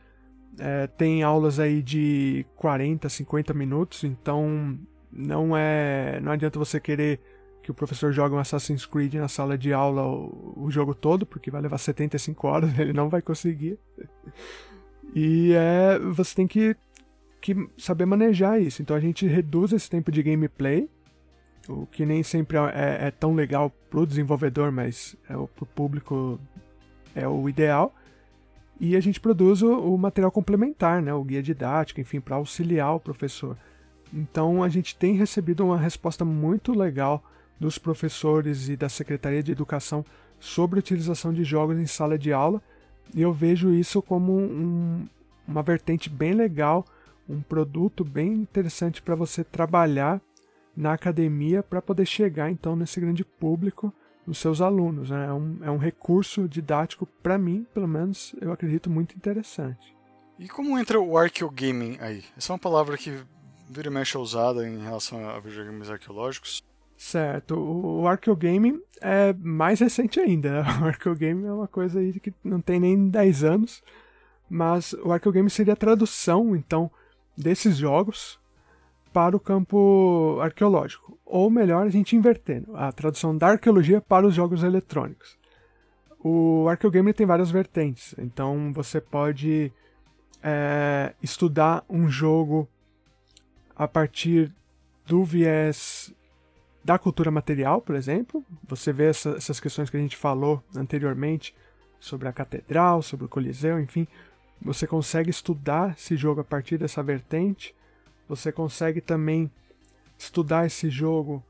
é, 0.59 0.87
tem 0.87 1.23
aulas 1.23 1.59
aí 1.59 1.81
de 1.81 2.45
40, 2.55 3.09
50 3.09 3.53
minutos, 3.53 4.03
então 4.03 4.79
não 5.11 5.55
é. 5.55 6.19
Não 6.21 6.31
adianta 6.31 6.59
você 6.59 6.79
querer 6.79 7.19
que 7.61 7.71
o 7.71 7.73
professor 7.73 8.11
jogue 8.11 8.35
um 8.35 8.39
Assassin's 8.39 8.85
Creed 8.85 9.15
na 9.15 9.27
sala 9.27 9.57
de 9.57 9.73
aula 9.73 10.03
o, 10.03 10.53
o 10.55 10.71
jogo 10.71 10.95
todo, 10.95 11.25
porque 11.25 11.51
vai 11.51 11.61
levar 11.61 11.77
75 11.77 12.47
horas, 12.47 12.77
ele 12.79 12.93
não 12.93 13.09
vai 13.09 13.21
conseguir. 13.21 13.77
E 15.13 15.53
é, 15.53 15.99
você 15.99 16.35
tem 16.35 16.47
que, 16.47 16.75
que 17.41 17.69
saber 17.77 18.05
manejar 18.05 18.61
isso. 18.61 18.81
Então 18.81 18.95
a 18.95 18.99
gente 18.99 19.27
reduz 19.27 19.73
esse 19.73 19.89
tempo 19.89 20.11
de 20.11 20.23
gameplay, 20.23 20.89
o 21.67 21.85
que 21.85 22.05
nem 22.05 22.23
sempre 22.23 22.57
é, 22.57 23.07
é 23.07 23.11
tão 23.11 23.35
legal 23.35 23.69
pro 23.89 24.05
desenvolvedor, 24.05 24.71
mas 24.71 25.15
é, 25.29 25.33
pro 25.33 25.65
público 25.65 26.39
é 27.13 27.27
o 27.27 27.49
ideal 27.49 27.93
e 28.79 28.95
a 28.95 28.99
gente 28.99 29.19
produz 29.19 29.61
o, 29.61 29.93
o 29.93 29.97
material 29.97 30.31
complementar, 30.31 31.01
né, 31.01 31.13
o 31.13 31.23
guia 31.23 31.41
didático, 31.41 31.99
enfim, 31.99 32.19
para 32.19 32.35
auxiliar 32.35 32.95
o 32.95 32.99
professor. 32.99 33.57
Então 34.13 34.63
a 34.63 34.69
gente 34.69 34.95
tem 34.95 35.15
recebido 35.15 35.65
uma 35.65 35.77
resposta 35.77 36.23
muito 36.23 36.73
legal 36.73 37.23
dos 37.59 37.77
professores 37.77 38.69
e 38.69 38.75
da 38.75 38.89
Secretaria 38.89 39.41
de 39.41 39.51
Educação 39.51 40.05
sobre 40.39 40.79
a 40.79 40.81
utilização 40.81 41.33
de 41.33 41.43
jogos 41.43 41.77
em 41.77 41.87
sala 41.87 42.17
de 42.17 42.31
aula, 42.31 42.61
e 43.13 43.21
eu 43.21 43.33
vejo 43.33 43.73
isso 43.73 44.01
como 44.01 44.37
um, 44.37 45.07
uma 45.47 45.63
vertente 45.63 46.09
bem 46.09 46.33
legal, 46.33 46.85
um 47.27 47.41
produto 47.41 48.03
bem 48.03 48.33
interessante 48.33 49.01
para 49.01 49.15
você 49.15 49.43
trabalhar 49.43 50.21
na 50.75 50.93
academia 50.93 51.63
para 51.63 51.81
poder 51.81 52.05
chegar 52.05 52.51
então 52.51 52.75
nesse 52.75 52.99
grande 52.99 53.25
público 53.25 53.91
dos 54.25 54.37
seus 54.37 54.61
alunos. 54.61 55.09
Né? 55.09 55.25
É, 55.25 55.33
um, 55.33 55.57
é 55.63 55.71
um 55.71 55.77
recurso 55.77 56.47
didático, 56.47 57.07
para 57.23 57.37
mim, 57.37 57.65
pelo 57.73 57.87
menos, 57.87 58.35
eu 58.39 58.51
acredito 58.51 58.89
muito 58.89 59.15
interessante. 59.15 59.95
E 60.37 60.47
como 60.47 60.77
entra 60.77 60.99
o 60.99 61.17
arqueogaming 61.17 61.97
aí? 61.99 62.23
Essa 62.37 62.51
é 62.51 62.53
uma 62.53 62.59
palavra 62.59 62.95
que 62.97 63.23
vira 63.69 63.87
e 63.87 63.91
mexe 63.91 64.15
é 64.15 64.19
usada 64.19 64.67
em 64.67 64.79
relação 64.79 65.29
a 65.29 65.39
videogames 65.39 65.89
arqueológicos. 65.89 66.63
Certo, 66.97 67.55
o, 67.55 68.07
arqueogaming 68.07 68.81
é 69.01 69.31
mais 69.33 69.79
recente 69.79 70.19
ainda. 70.19 70.63
O 70.81 70.85
arqueogaming 70.85 71.45
é 71.45 71.53
uma 71.53 71.67
coisa 71.67 71.99
aí 71.99 72.19
que 72.19 72.33
não 72.43 72.59
tem 72.59 72.79
nem 72.79 73.09
10 73.09 73.43
anos, 73.43 73.83
mas 74.49 74.93
o 74.93 75.11
arqueogaming 75.11 75.49
seria 75.49 75.73
a 75.73 75.77
tradução, 75.77 76.55
então, 76.55 76.89
desses 77.37 77.77
jogos 77.77 78.39
para 79.13 79.35
o 79.35 79.39
campo 79.39 80.39
arqueológico. 80.41 81.17
Ou 81.25 81.49
melhor, 81.49 81.85
a 81.85 81.89
gente 81.89 82.15
invertendo, 82.15 82.75
a 82.75 82.91
tradução 82.91 83.37
da 83.37 83.49
arqueologia 83.49 84.01
para 84.01 84.25
os 84.25 84.33
jogos 84.33 84.63
eletrônicos. 84.63 85.37
O 86.19 86.67
Arqueogame 86.67 87.13
tem 87.13 87.25
várias 87.25 87.51
vertentes, 87.51 88.15
então 88.17 88.73
você 88.73 88.99
pode 88.99 89.71
é, 90.41 91.13
estudar 91.21 91.85
um 91.89 92.09
jogo 92.09 92.67
a 93.77 93.87
partir 93.87 94.51
do 95.05 95.23
viés 95.23 96.13
da 96.83 96.97
cultura 96.97 97.29
material, 97.29 97.81
por 97.81 97.95
exemplo. 97.95 98.43
Você 98.67 98.91
vê 98.91 99.09
essa, 99.09 99.31
essas 99.31 99.59
questões 99.59 99.89
que 99.89 99.97
a 99.97 99.99
gente 99.99 100.17
falou 100.17 100.63
anteriormente 100.75 101.53
sobre 101.99 102.27
a 102.27 102.33
catedral, 102.33 103.01
sobre 103.01 103.25
o 103.25 103.29
Coliseu, 103.29 103.79
enfim. 103.79 104.07
Você 104.61 104.87
consegue 104.87 105.29
estudar 105.29 105.95
esse 105.97 106.15
jogo 106.15 106.41
a 106.41 106.43
partir 106.43 106.77
dessa 106.77 107.03
vertente 107.03 107.75
você 108.27 108.51
consegue 108.51 108.99
também 108.99 109.49
estudar 110.17 110.65
esse 110.65 110.89
jogo, 110.89 111.43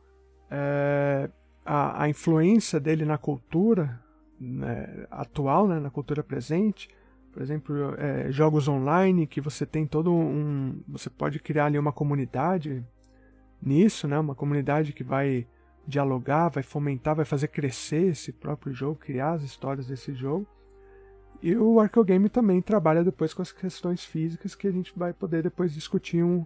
é, 0.50 1.30
a, 1.66 2.04
a, 2.04 2.10
influência 2.10 2.80
dele 2.80 3.04
na 3.04 3.18
cultura 3.18 4.00
né, 4.40 5.08
atual, 5.10 5.68
né, 5.68 5.80
na 5.80 5.90
cultura 5.90 6.24
presente. 6.24 6.90
Por 7.38 7.44
exemplo, 7.44 7.94
é, 8.00 8.32
jogos 8.32 8.68
online 8.68 9.28
que 9.28 9.40
você 9.40 9.64
tem 9.64 9.86
todo 9.86 10.12
um. 10.12 10.82
Você 10.88 11.08
pode 11.08 11.38
criar 11.38 11.66
ali 11.66 11.78
uma 11.78 11.92
comunidade 11.92 12.84
nisso, 13.62 14.08
né? 14.08 14.18
Uma 14.18 14.34
comunidade 14.34 14.92
que 14.92 15.04
vai 15.04 15.46
dialogar, 15.86 16.50
vai 16.50 16.64
fomentar, 16.64 17.16
vai 17.16 17.26
fazer 17.26 17.50
crescer 17.50 18.08
esse 18.08 18.32
próprio 18.32 18.74
jogo, 18.74 18.96
criar 18.96 19.34
as 19.34 19.44
histórias 19.44 19.86
desse 19.86 20.16
jogo. 20.16 20.48
E 21.40 21.56
o 21.56 21.80
Arcogame 21.80 22.28
também 22.28 22.60
trabalha 22.60 23.04
depois 23.04 23.36
com 23.36 23.44
as 23.44 23.52
questões 23.52 24.04
físicas 24.04 24.56
que 24.56 24.68
a 24.68 24.72
gente 24.72 24.92
vai 24.98 25.14
poder 25.14 25.44
depois 25.44 25.72
discutir 25.72 26.24
um, 26.24 26.44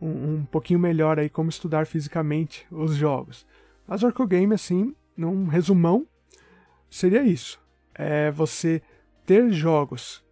um, 0.00 0.34
um 0.36 0.44
pouquinho 0.44 0.78
melhor 0.78 1.18
aí 1.18 1.28
como 1.28 1.50
estudar 1.50 1.84
fisicamente 1.84 2.64
os 2.70 2.94
jogos. 2.94 3.44
Mas 3.88 4.04
o 4.04 4.06
Arcogame, 4.06 4.54
assim, 4.54 4.94
num 5.16 5.48
resumão, 5.48 6.06
seria 6.88 7.24
isso. 7.24 7.60
É 7.92 8.30
você 8.30 8.80
ter 9.32 9.50
jogos 9.50 10.22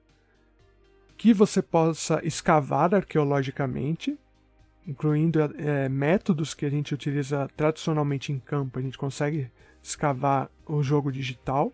que 1.17 1.33
você 1.33 1.63
possa 1.63 2.21
escavar 2.23 2.95
arqueologicamente 2.95 4.19
incluindo 4.87 5.41
é, 5.41 5.89
métodos 5.89 6.53
que 6.53 6.67
a 6.67 6.71
gente 6.71 6.93
utiliza 6.93 7.49
tradicionalmente 7.57 8.31
em 8.31 8.39
campo. 8.39 8.79
A 8.79 8.83
gente 8.83 8.99
consegue 8.99 9.51
escavar 9.83 10.51
o 10.67 10.83
jogo 10.83 11.11
digital 11.11 11.73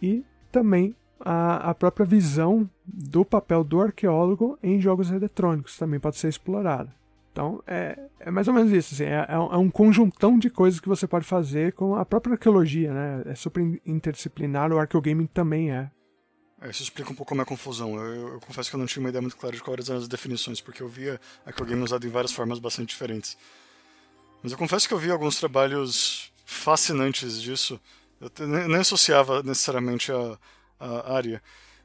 e 0.00 0.24
também 0.52 0.94
a, 1.18 1.70
a 1.70 1.74
própria 1.74 2.06
visão 2.06 2.70
do 2.86 3.24
papel 3.24 3.64
do 3.64 3.80
arqueólogo 3.80 4.56
em 4.62 4.80
jogos 4.80 5.10
eletrônicos 5.10 5.76
também 5.76 5.98
pode 5.98 6.16
ser 6.16 6.28
explorada. 6.28 6.94
Então 7.32 7.62
é, 7.66 7.98
é 8.20 8.30
mais 8.30 8.46
ou 8.46 8.52
menos 8.52 8.70
isso, 8.70 8.94
assim, 8.94 9.04
é, 9.04 9.26
é, 9.26 9.38
um 9.38 9.68
é 9.68 9.70
conjuntão 9.70 10.38
de 10.38 10.50
coisas 10.50 10.78
que 10.78 10.88
você 10.88 11.06
pode 11.06 11.24
fazer 11.24 11.72
com 11.72 11.96
a 11.96 12.04
própria 12.04 12.34
arqueologia, 12.34 12.92
né? 12.92 13.22
É 13.24 13.34
super 13.34 13.62
interdisciplinar, 13.86 14.70
o 14.70 14.78
arqueogaming 14.78 15.26
também 15.26 15.72
é. 15.72 15.90
é. 16.60 16.68
Isso 16.68 16.82
explica 16.82 17.10
um 17.10 17.14
pouco 17.14 17.30
como 17.30 17.40
é 17.40 17.44
a 17.44 17.46
confusão. 17.46 17.96
Eu, 17.96 18.14
eu, 18.14 18.28
eu, 18.34 18.40
confesso 18.40 18.68
que 18.68 18.76
eu 18.76 18.78
não 18.78 18.86
tinha 18.86 19.02
uma 19.02 19.08
ideia 19.08 19.22
muito 19.22 19.36
clara 19.36 19.56
de 19.56 19.62
quais 19.62 19.88
eram 19.88 19.98
as 19.98 20.06
definições, 20.06 20.60
porque 20.60 20.82
eu 20.82 20.88
via 20.88 21.18
arqueogaming 21.46 21.82
usado 21.82 22.06
em 22.06 22.10
várias 22.10 22.32
formas 22.32 22.58
bastante 22.58 22.90
diferentes. 22.90 23.36
Mas 24.42 24.52
eu 24.52 24.58
confesso 24.58 24.86
que 24.86 24.92
eu 24.92 24.98
vi 24.98 25.10
alguns 25.10 25.38
trabalhos 25.38 26.30
fascinantes 26.44 27.40
disso. 27.40 27.80
Eu 28.20 28.30
nem 28.46 28.80
associava 28.80 29.42
necessariamente 29.42 30.12
a, 30.12 30.38
a 30.78 31.14
área. 31.14 31.42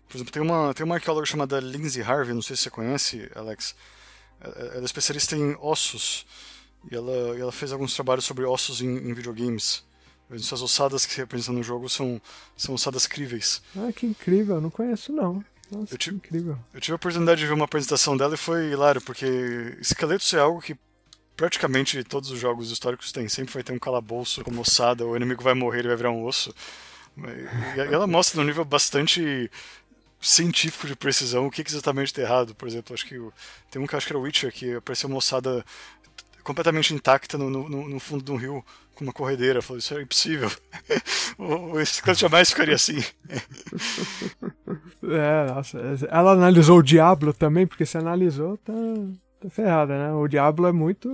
Por 0.10 0.18
exemplo, 0.18 0.34
tem 0.34 0.42
uma, 0.42 0.74
tem 0.74 0.86
uma 0.86 0.96
arqueóloga 0.96 1.26
chamada 1.26 1.60
Lindsay 1.60 2.04
Harvey, 2.04 2.34
não 2.34 2.42
sei 2.42 2.56
se 2.58 2.64
você 2.64 2.70
conhece, 2.70 3.32
Alex. 3.34 3.76
Ela 4.42 4.82
é 4.82 4.84
especialista 4.84 5.36
em 5.36 5.56
ossos. 5.60 6.26
E 6.92 6.96
ela, 6.96 7.38
ela 7.38 7.52
fez 7.52 7.72
alguns 7.72 7.94
trabalhos 7.94 8.26
sobre 8.26 8.46
ossos 8.46 8.82
em, 8.82 8.88
em 8.88 9.14
videogames. 9.14 9.84
Essas 10.30 10.62
ossadas 10.62 11.06
que 11.06 11.14
se 11.14 11.20
representam 11.20 11.56
no 11.56 11.64
jogo 11.64 11.88
são, 11.88 12.22
são 12.56 12.76
ossadas 12.76 13.08
críveis. 13.08 13.62
Ah, 13.76 13.92
que 13.94 14.06
incrível, 14.06 14.60
não 14.60 14.70
conheço 14.70 15.12
não. 15.14 15.44
Nossa, 15.72 15.94
eu 15.94 15.98
tive, 15.98 16.18
incrível. 16.18 16.58
Eu 16.74 16.82
tive 16.82 16.94
a 16.94 16.96
oportunidade 16.96 17.40
de 17.40 17.48
ver 17.48 17.54
uma 17.54 17.66
apresentação 17.66 18.16
dela 18.16 18.36
e 18.36 18.38
foi 18.38 18.72
hilário, 18.72 19.02
porque 19.02 19.78
esqueletos 19.82 20.34
é 20.34 20.40
algo 20.40 20.62
que 20.62 20.78
praticamente 21.36 22.04
todos 22.04 22.32
os 22.32 22.40
jogos 22.40 22.72
históricos 22.72 23.12
têm. 23.12 23.28
Sempre 23.30 23.54
vai 23.54 23.64
ter 23.64 23.74
um 23.74 23.80
calabouço 23.80 24.44
como 24.44 24.62
ossada, 24.62 25.06
o 25.06 25.16
inimigo 25.16 25.44
vai 25.44 25.54
morrer 25.54 25.86
e 25.86 25.88
vai 25.88 25.96
virar 25.98 26.12
um 26.12 26.26
osso. 26.26 26.54
E 27.76 27.80
ela 27.80 28.08
mostra 28.08 28.40
num 28.40 28.48
nível 28.48 28.64
bastante 28.64 29.50
científico 30.20 30.88
de 30.88 30.96
precisão 30.96 31.48
o 31.48 31.52
que 31.52 31.62
exatamente 31.62 32.08
está 32.08 32.22
errado. 32.22 32.56
Por 32.56 32.68
exemplo, 32.68 32.94
acho 32.94 33.06
que 33.06 33.20
tem 33.72 33.82
um 33.82 33.88
que 33.88 33.96
acho 33.96 34.06
que 34.06 34.14
era 34.14 34.20
o 34.20 34.24
Witcher, 34.24 34.52
que 34.52 34.76
apareceu 34.76 35.10
uma 35.10 35.18
ossada 35.18 35.66
completamente 36.44 36.94
intacta 36.94 37.38
no, 37.38 37.50
no, 37.50 37.90
no 37.90 38.00
fundo 38.00 38.24
de 38.24 38.32
um 38.32 38.38
rio 38.38 38.66
com 38.96 39.04
uma 39.04 39.14
corredeira. 39.14 39.62
Falou, 39.62 39.80
isso 39.80 39.94
é 39.94 40.02
impossível. 40.02 40.52
o 41.38 41.80
esqueleto 41.80 42.22
jamais 42.22 42.50
ficaria 42.50 42.76
assim. 42.76 43.04
é, 45.04 45.52
nossa. 45.52 45.80
Ela 46.10 46.32
analisou 46.32 46.80
o 46.80 46.84
Diablo 46.84 47.34
também, 47.34 47.68
porque 47.68 47.86
se 47.86 47.98
analisou, 47.98 48.58
tá 48.58 48.74
tá 49.40 49.50
ferrada, 49.50 49.98
né? 49.98 50.14
O 50.14 50.28
Diablo 50.28 50.68
é 50.68 50.72
muito. 50.72 51.10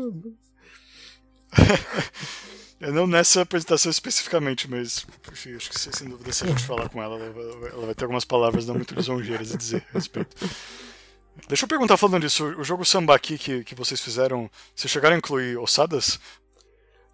é, 2.84 2.92
não 2.92 3.08
nessa 3.08 3.42
apresentação 3.42 3.90
especificamente, 3.90 4.70
mas 4.70 5.06
enfim, 5.32 5.56
acho 5.56 5.70
que 5.70 5.80
sem 5.80 6.10
dúvida 6.10 6.34
se 6.34 6.44
a 6.44 6.48
gente 6.48 6.66
falar 6.66 6.90
com 6.90 7.02
ela, 7.02 7.18
ela 7.18 7.86
vai 7.86 7.96
ter 7.96 8.04
algumas 8.04 8.26
palavras 8.26 8.68
não 8.68 8.76
muito 8.76 8.94
lisonjeiras 8.94 9.54
a 9.54 9.58
dizer 9.58 9.86
a 9.92 9.98
respeito. 9.98 10.36
Deixa 11.48 11.64
eu 11.64 11.70
perguntar 11.70 11.96
falando 11.98 12.22
disso, 12.22 12.46
o 12.60 12.64
jogo 12.64 12.84
Sambaki 12.84 13.38
que, 13.38 13.64
que 13.64 13.74
vocês 13.74 14.02
fizeram, 14.02 14.50
vocês 14.76 14.92
chegaram 14.92 15.16
a 15.16 15.18
incluir 15.18 15.58
ossadas? 15.58 16.20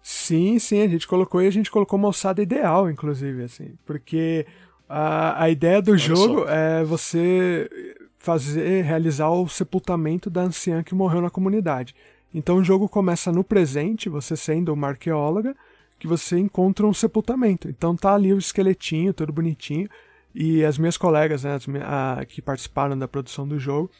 Sim, 0.02 0.58
sim, 0.58 0.82
a 0.82 0.88
gente 0.88 1.06
colocou 1.06 1.40
e 1.40 1.46
a 1.46 1.52
gente 1.52 1.70
colocou 1.70 1.98
uma 1.98 2.08
ossada 2.08 2.42
ideal, 2.42 2.90
inclusive, 2.90 3.44
assim, 3.44 3.74
porque 3.86 4.46
a, 4.88 5.44
a 5.44 5.50
ideia 5.50 5.80
do 5.80 5.92
Olha 5.92 5.98
jogo 5.98 6.40
só. 6.40 6.48
é 6.48 6.84
você 6.84 7.70
fazer 8.18 8.82
realizar 8.84 9.30
o 9.30 9.48
sepultamento 9.48 10.28
da 10.28 10.42
anciã 10.42 10.82
que 10.82 10.94
morreu 10.94 11.22
na 11.22 11.30
comunidade. 11.30 11.94
Então 12.34 12.56
o 12.56 12.64
jogo 12.64 12.88
começa 12.88 13.32
no 13.32 13.42
presente, 13.42 14.08
você 14.08 14.36
sendo 14.36 14.72
uma 14.72 14.88
arqueóloga, 14.88 15.54
que 15.98 16.06
você 16.06 16.38
encontra 16.38 16.86
um 16.86 16.94
sepultamento. 16.94 17.68
Então 17.68 17.96
tá 17.96 18.14
ali 18.14 18.32
o 18.32 18.38
esqueletinho, 18.38 19.12
todo 19.12 19.32
bonitinho. 19.32 19.88
E 20.34 20.64
as 20.64 20.78
minhas 20.78 20.96
colegas, 20.96 21.42
né, 21.42 21.54
as, 21.54 21.66
a, 21.82 22.24
que 22.24 22.40
participaram 22.40 22.96
da 22.96 23.08
produção 23.08 23.46
do 23.46 23.58
jogo, 23.58 23.90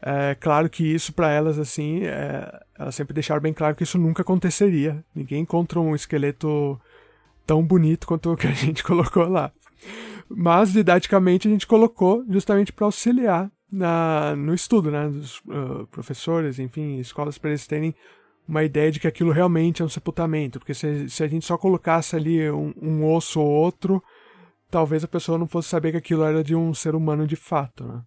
é 0.00 0.34
claro 0.34 0.68
que 0.68 0.84
isso 0.84 1.12
para 1.12 1.30
elas, 1.30 1.58
assim, 1.58 2.04
é, 2.04 2.60
elas 2.78 2.94
sempre 2.94 3.14
deixaram 3.14 3.40
bem 3.40 3.52
claro 3.52 3.74
que 3.74 3.82
isso 3.82 3.98
nunca 3.98 4.22
aconteceria. 4.22 5.04
Ninguém 5.14 5.42
encontra 5.42 5.80
um 5.80 5.94
esqueleto 5.94 6.80
tão 7.46 7.62
bonito 7.62 8.06
quanto 8.06 8.32
o 8.32 8.36
que 8.36 8.46
a 8.46 8.52
gente 8.54 8.82
colocou 8.82 9.28
lá. 9.28 9.52
Mas 10.28 10.72
didaticamente 10.72 11.46
a 11.46 11.50
gente 11.50 11.66
colocou 11.66 12.24
justamente 12.28 12.72
para 12.72 12.86
auxiliar 12.86 13.50
na, 13.70 14.34
no 14.36 14.54
estudo, 14.54 14.90
né, 14.90 15.08
dos 15.08 15.38
uh, 15.40 15.86
professores, 15.90 16.58
enfim, 16.58 16.98
escolas, 16.98 17.38
para 17.38 17.50
eles 17.50 17.66
terem 17.66 17.94
uma 18.46 18.62
ideia 18.62 18.92
de 18.92 19.00
que 19.00 19.08
aquilo 19.08 19.32
realmente 19.32 19.82
é 19.82 19.84
um 19.84 19.88
sepultamento, 19.88 20.58
porque 20.58 20.74
se, 20.74 21.10
se 21.10 21.22
a 21.24 21.28
gente 21.28 21.44
só 21.44 21.58
colocasse 21.58 22.14
ali 22.14 22.48
um, 22.50 22.72
um, 22.80 23.12
osso 23.12 23.40
ou 23.40 23.48
outro, 23.48 24.02
talvez 24.70 25.02
a 25.02 25.08
pessoa 25.08 25.36
não 25.36 25.48
fosse 25.48 25.68
saber 25.68 25.90
que 25.90 25.98
aquilo 25.98 26.22
era 26.22 26.44
de 26.44 26.54
um 26.54 26.72
ser 26.72 26.94
humano 26.94 27.26
de 27.26 27.36
fato, 27.36 27.84
né. 27.84 28.02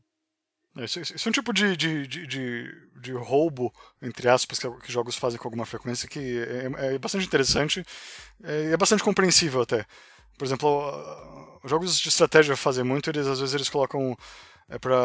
É, 0.77 0.85
isso, 0.85 0.99
é 0.99 1.29
um 1.29 1.31
tipo 1.31 1.51
de, 1.51 1.75
de, 1.75 2.07
de, 2.07 2.27
de, 2.27 2.71
de 3.01 3.11
roubo, 3.11 3.73
entre 4.01 4.29
aspas, 4.29 4.59
que, 4.59 4.69
que, 4.69 4.91
jogos 4.91 5.15
fazem 5.15 5.37
com 5.37 5.47
alguma 5.47 5.65
frequência, 5.65 6.07
que 6.07 6.39
é, 6.39 6.93
é 6.93 6.97
bastante 6.97 7.25
interessante 7.25 7.83
é, 8.43 8.65
e 8.65 8.67
é, 8.67 8.71
é 8.73 8.77
bastante 8.77 9.03
compreensível 9.03 9.61
até. 9.61 9.85
Por 10.37 10.45
exemplo, 10.45 11.59
os 11.63 11.69
jogos 11.69 11.99
de 11.99 12.07
estratégia 12.07 12.55
fazem 12.55 12.83
muito, 12.83 13.09
eles 13.09 13.27
às 13.27 13.39
vezes 13.39 13.55
eles 13.55 13.67
colocam 13.67 14.15
é 14.69 14.77
para 14.77 14.95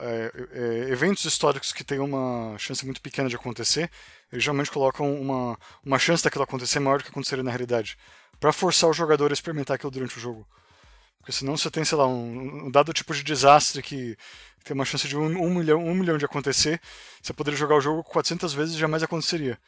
é, 0.00 0.32
é, 0.52 0.90
eventos 0.90 1.24
históricos 1.24 1.72
que 1.72 1.82
têm 1.82 1.98
uma 1.98 2.56
chance 2.58 2.84
muito 2.84 3.00
pequena 3.00 3.28
de 3.28 3.36
acontecer, 3.36 3.90
eles 4.30 4.44
geralmente 4.44 4.70
colocam 4.70 5.12
uma, 5.14 5.58
uma 5.84 5.98
chance 5.98 6.22
daquilo 6.22 6.44
acontecer 6.44 6.80
maior 6.80 6.98
do 6.98 7.04
que 7.04 7.10
aconteceria 7.10 7.42
na 7.42 7.50
realidade, 7.50 7.96
para 8.38 8.52
forçar 8.52 8.90
o 8.90 8.92
jogador 8.92 9.30
a 9.30 9.34
experimentar 9.34 9.76
aquilo 9.76 9.90
durante 9.90 10.18
o 10.18 10.20
jogo. 10.20 10.46
Porque 11.18 11.32
senão 11.32 11.56
você 11.56 11.70
tem, 11.70 11.82
sei 11.82 11.96
lá, 11.96 12.06
um, 12.06 12.66
um 12.66 12.70
dado 12.70 12.92
tipo 12.92 13.14
de 13.14 13.22
desastre 13.22 13.82
que 13.82 14.14
tem 14.62 14.74
uma 14.74 14.84
chance 14.84 15.08
de 15.08 15.16
um, 15.16 15.24
um, 15.24 15.54
milhão, 15.54 15.82
um 15.82 15.94
milhão 15.94 16.18
de 16.18 16.24
acontecer, 16.26 16.78
você 17.22 17.32
poderia 17.32 17.58
jogar 17.58 17.76
o 17.76 17.80
jogo 17.80 18.04
400 18.04 18.52
vezes 18.52 18.74
e 18.74 18.78
jamais 18.78 19.02
aconteceria. 19.02 19.58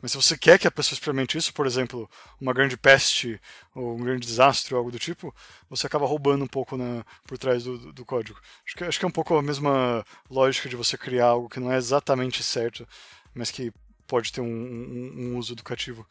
Mas 0.00 0.12
se 0.12 0.16
você 0.16 0.36
quer 0.36 0.58
que 0.58 0.66
a 0.66 0.70
pessoa 0.70 0.94
experimente 0.94 1.38
isso, 1.38 1.54
por 1.54 1.66
exemplo, 1.66 2.08
uma 2.40 2.52
grande 2.52 2.76
peste 2.76 3.40
ou 3.74 3.96
um 3.96 4.02
grande 4.04 4.26
desastre 4.26 4.74
ou 4.74 4.78
algo 4.78 4.90
do 4.90 4.98
tipo, 4.98 5.34
você 5.70 5.86
acaba 5.86 6.06
roubando 6.06 6.44
um 6.44 6.48
pouco 6.48 6.76
na, 6.76 7.04
por 7.26 7.38
trás 7.38 7.64
do, 7.64 7.78
do, 7.78 7.92
do 7.92 8.04
código. 8.04 8.38
Acho 8.66 8.76
que, 8.76 8.84
acho 8.84 8.98
que 8.98 9.04
é 9.04 9.08
um 9.08 9.12
pouco 9.12 9.34
a 9.34 9.42
mesma 9.42 10.04
lógica 10.30 10.68
de 10.68 10.76
você 10.76 10.98
criar 10.98 11.28
algo 11.28 11.48
que 11.48 11.60
não 11.60 11.72
é 11.72 11.76
exatamente 11.76 12.42
certo, 12.42 12.86
mas 13.34 13.50
que 13.50 13.72
pode 14.06 14.32
ter 14.32 14.42
um, 14.42 14.46
um, 14.46 15.12
um 15.16 15.36
uso 15.38 15.54
educativo. 15.54 16.06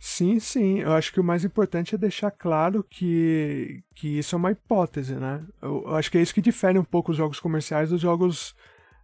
Sim, 0.00 0.40
sim. 0.40 0.80
Eu 0.80 0.92
acho 0.92 1.12
que 1.12 1.20
o 1.20 1.24
mais 1.24 1.44
importante 1.44 1.94
é 1.94 1.98
deixar 1.98 2.30
claro 2.30 2.82
que, 2.82 3.84
que 3.94 4.18
isso 4.18 4.34
é 4.34 4.38
uma 4.38 4.50
hipótese, 4.50 5.14
né? 5.14 5.44
Eu, 5.60 5.84
eu 5.86 5.94
acho 5.94 6.10
que 6.10 6.18
é 6.18 6.22
isso 6.22 6.34
que 6.34 6.40
difere 6.40 6.78
um 6.78 6.84
pouco 6.84 7.12
os 7.12 7.16
jogos 7.16 7.38
comerciais 7.38 7.90
dos 7.90 8.00
jogos 8.00 8.56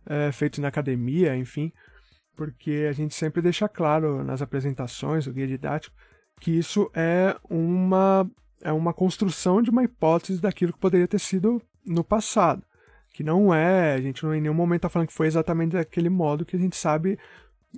é, 0.07 0.33
feitos 0.33 0.59
na 0.59 0.69
academia, 0.69 1.37
enfim 1.37 1.73
porque 2.39 2.87
a 2.89 2.93
gente 2.93 3.17
sempre 3.17 3.43
deixa 3.43 3.69
claro 3.69 4.23
nas 4.23 4.41
apresentações, 4.41 5.27
o 5.27 5.33
guia 5.33 5.49
didático, 5.49 5.97
que 6.41 6.57
isso 6.57 6.89
é 6.95 7.37
uma, 7.51 8.31
é 8.63 8.73
uma 8.73 8.95
construção 8.95 9.61
de 9.61 9.71
uma 9.71 9.83
hipótese 9.83 10.41
daquilo 10.41 10.73
que 10.73 10.79
poderia 10.79 11.09
ter 11.09 11.19
sido 11.19 11.61
no 11.85 12.05
passado. 12.05 12.63
Que 13.13 13.25
não 13.25 13.53
é, 13.53 13.95
a 13.95 14.01
gente 14.01 14.23
não 14.23 14.33
em 14.33 14.41
nenhum 14.41 14.55
momento 14.55 14.79
está 14.79 14.89
falando 14.89 15.09
que 15.09 15.15
foi 15.15 15.27
exatamente 15.27 15.73
daquele 15.73 16.09
modo 16.09 16.45
que 16.45 16.55
a 16.55 16.59
gente 16.61 16.77
sabe 16.77 17.19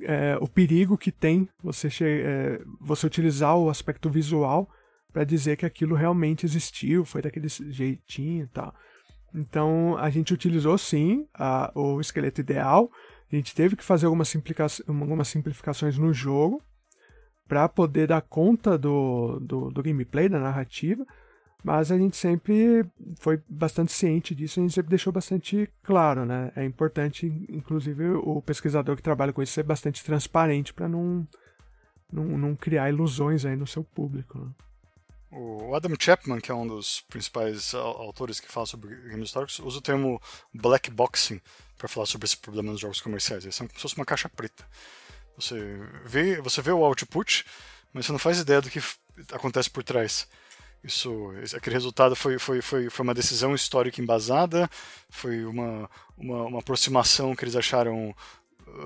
é, 0.02 0.36
o 0.38 0.46
perigo 0.46 0.98
que 0.98 1.10
tem 1.10 1.48
você, 1.62 1.88
é, 2.02 2.60
você 2.78 3.06
utilizar 3.06 3.56
o 3.56 3.70
aspecto 3.70 4.10
visual 4.10 4.68
para 5.10 5.24
dizer 5.24 5.56
que 5.56 5.64
aquilo 5.64 5.96
realmente 5.96 6.44
existiu, 6.44 7.06
foi 7.06 7.22
daquele 7.22 7.48
jeitinho 7.48 8.44
e 8.44 8.48
tal. 8.48 8.74
Então 9.34 9.96
a 9.96 10.10
gente 10.10 10.34
utilizou 10.34 10.76
sim 10.76 11.26
a, 11.32 11.72
o 11.74 11.98
esqueleto 11.98 12.42
ideal, 12.42 12.90
a 13.32 13.36
gente 13.36 13.54
teve 13.54 13.76
que 13.76 13.84
fazer 13.84 14.06
algumas, 14.06 14.34
algumas 14.86 15.28
simplificações 15.28 15.96
no 15.96 16.12
jogo 16.12 16.62
para 17.46 17.68
poder 17.68 18.08
dar 18.08 18.22
conta 18.22 18.76
do, 18.78 19.40
do, 19.40 19.70
do, 19.70 19.82
gameplay, 19.82 20.28
da 20.28 20.38
narrativa, 20.38 21.04
mas 21.64 21.90
a 21.90 21.98
gente 21.98 22.16
sempre 22.16 22.84
foi 23.18 23.40
bastante 23.48 23.92
ciente 23.92 24.34
disso, 24.34 24.60
a 24.60 24.62
gente 24.62 24.74
sempre 24.74 24.90
deixou 24.90 25.12
bastante 25.12 25.68
claro, 25.82 26.24
né? 26.24 26.52
É 26.54 26.64
importante, 26.64 27.26
inclusive, 27.48 28.10
o 28.10 28.40
pesquisador 28.40 28.96
que 28.96 29.02
trabalha 29.02 29.32
com 29.32 29.42
isso 29.42 29.52
ser 29.52 29.64
bastante 29.64 30.04
transparente 30.04 30.72
para 30.72 30.88
não, 30.88 31.26
não, 32.12 32.24
não, 32.38 32.56
criar 32.56 32.88
ilusões 32.88 33.44
aí 33.44 33.56
no 33.56 33.66
seu 33.66 33.84
público. 33.84 34.38
Né? 34.38 34.50
O 35.32 35.74
Adam 35.74 35.94
Chapman, 35.98 36.40
que 36.40 36.50
é 36.50 36.54
um 36.54 36.66
dos 36.66 37.02
principais 37.02 37.74
autores 37.74 38.40
que 38.40 38.50
fala 38.50 38.66
sobre 38.66 38.94
games 39.08 39.26
históricos, 39.26 39.58
usa 39.60 39.78
o 39.78 39.82
termo 39.82 40.20
black 40.54 40.90
boxing 40.90 41.40
para 41.80 41.88
falar 41.88 42.04
sobre 42.04 42.26
esse 42.26 42.36
problema 42.36 42.70
nos 42.70 42.80
jogos 42.80 43.00
comerciais. 43.00 43.42
Eles 43.42 43.56
são 43.56 43.66
como 43.66 43.78
se 43.78 43.82
fosse 43.82 43.96
uma 43.96 44.04
caixa 44.04 44.28
preta. 44.28 44.68
Você 45.36 45.56
vê, 46.04 46.40
você 46.40 46.60
vê 46.60 46.70
o 46.70 46.84
output, 46.84 47.44
mas 47.92 48.04
você 48.04 48.12
não 48.12 48.18
faz 48.18 48.38
ideia 48.38 48.60
do 48.60 48.68
que 48.68 48.80
acontece 49.32 49.70
por 49.70 49.82
trás. 49.82 50.28
Isso, 50.84 51.32
aquele 51.56 51.74
resultado 51.74 52.14
foi, 52.14 52.38
foi, 52.38 52.60
foi, 52.60 52.90
foi 52.90 53.02
uma 53.02 53.14
decisão 53.14 53.54
histórica 53.54 54.00
embasada, 54.00 54.68
foi 55.08 55.44
uma, 55.44 55.90
uma, 56.16 56.44
uma 56.44 56.58
aproximação 56.58 57.34
que 57.34 57.44
eles 57.44 57.56
acharam 57.56 58.14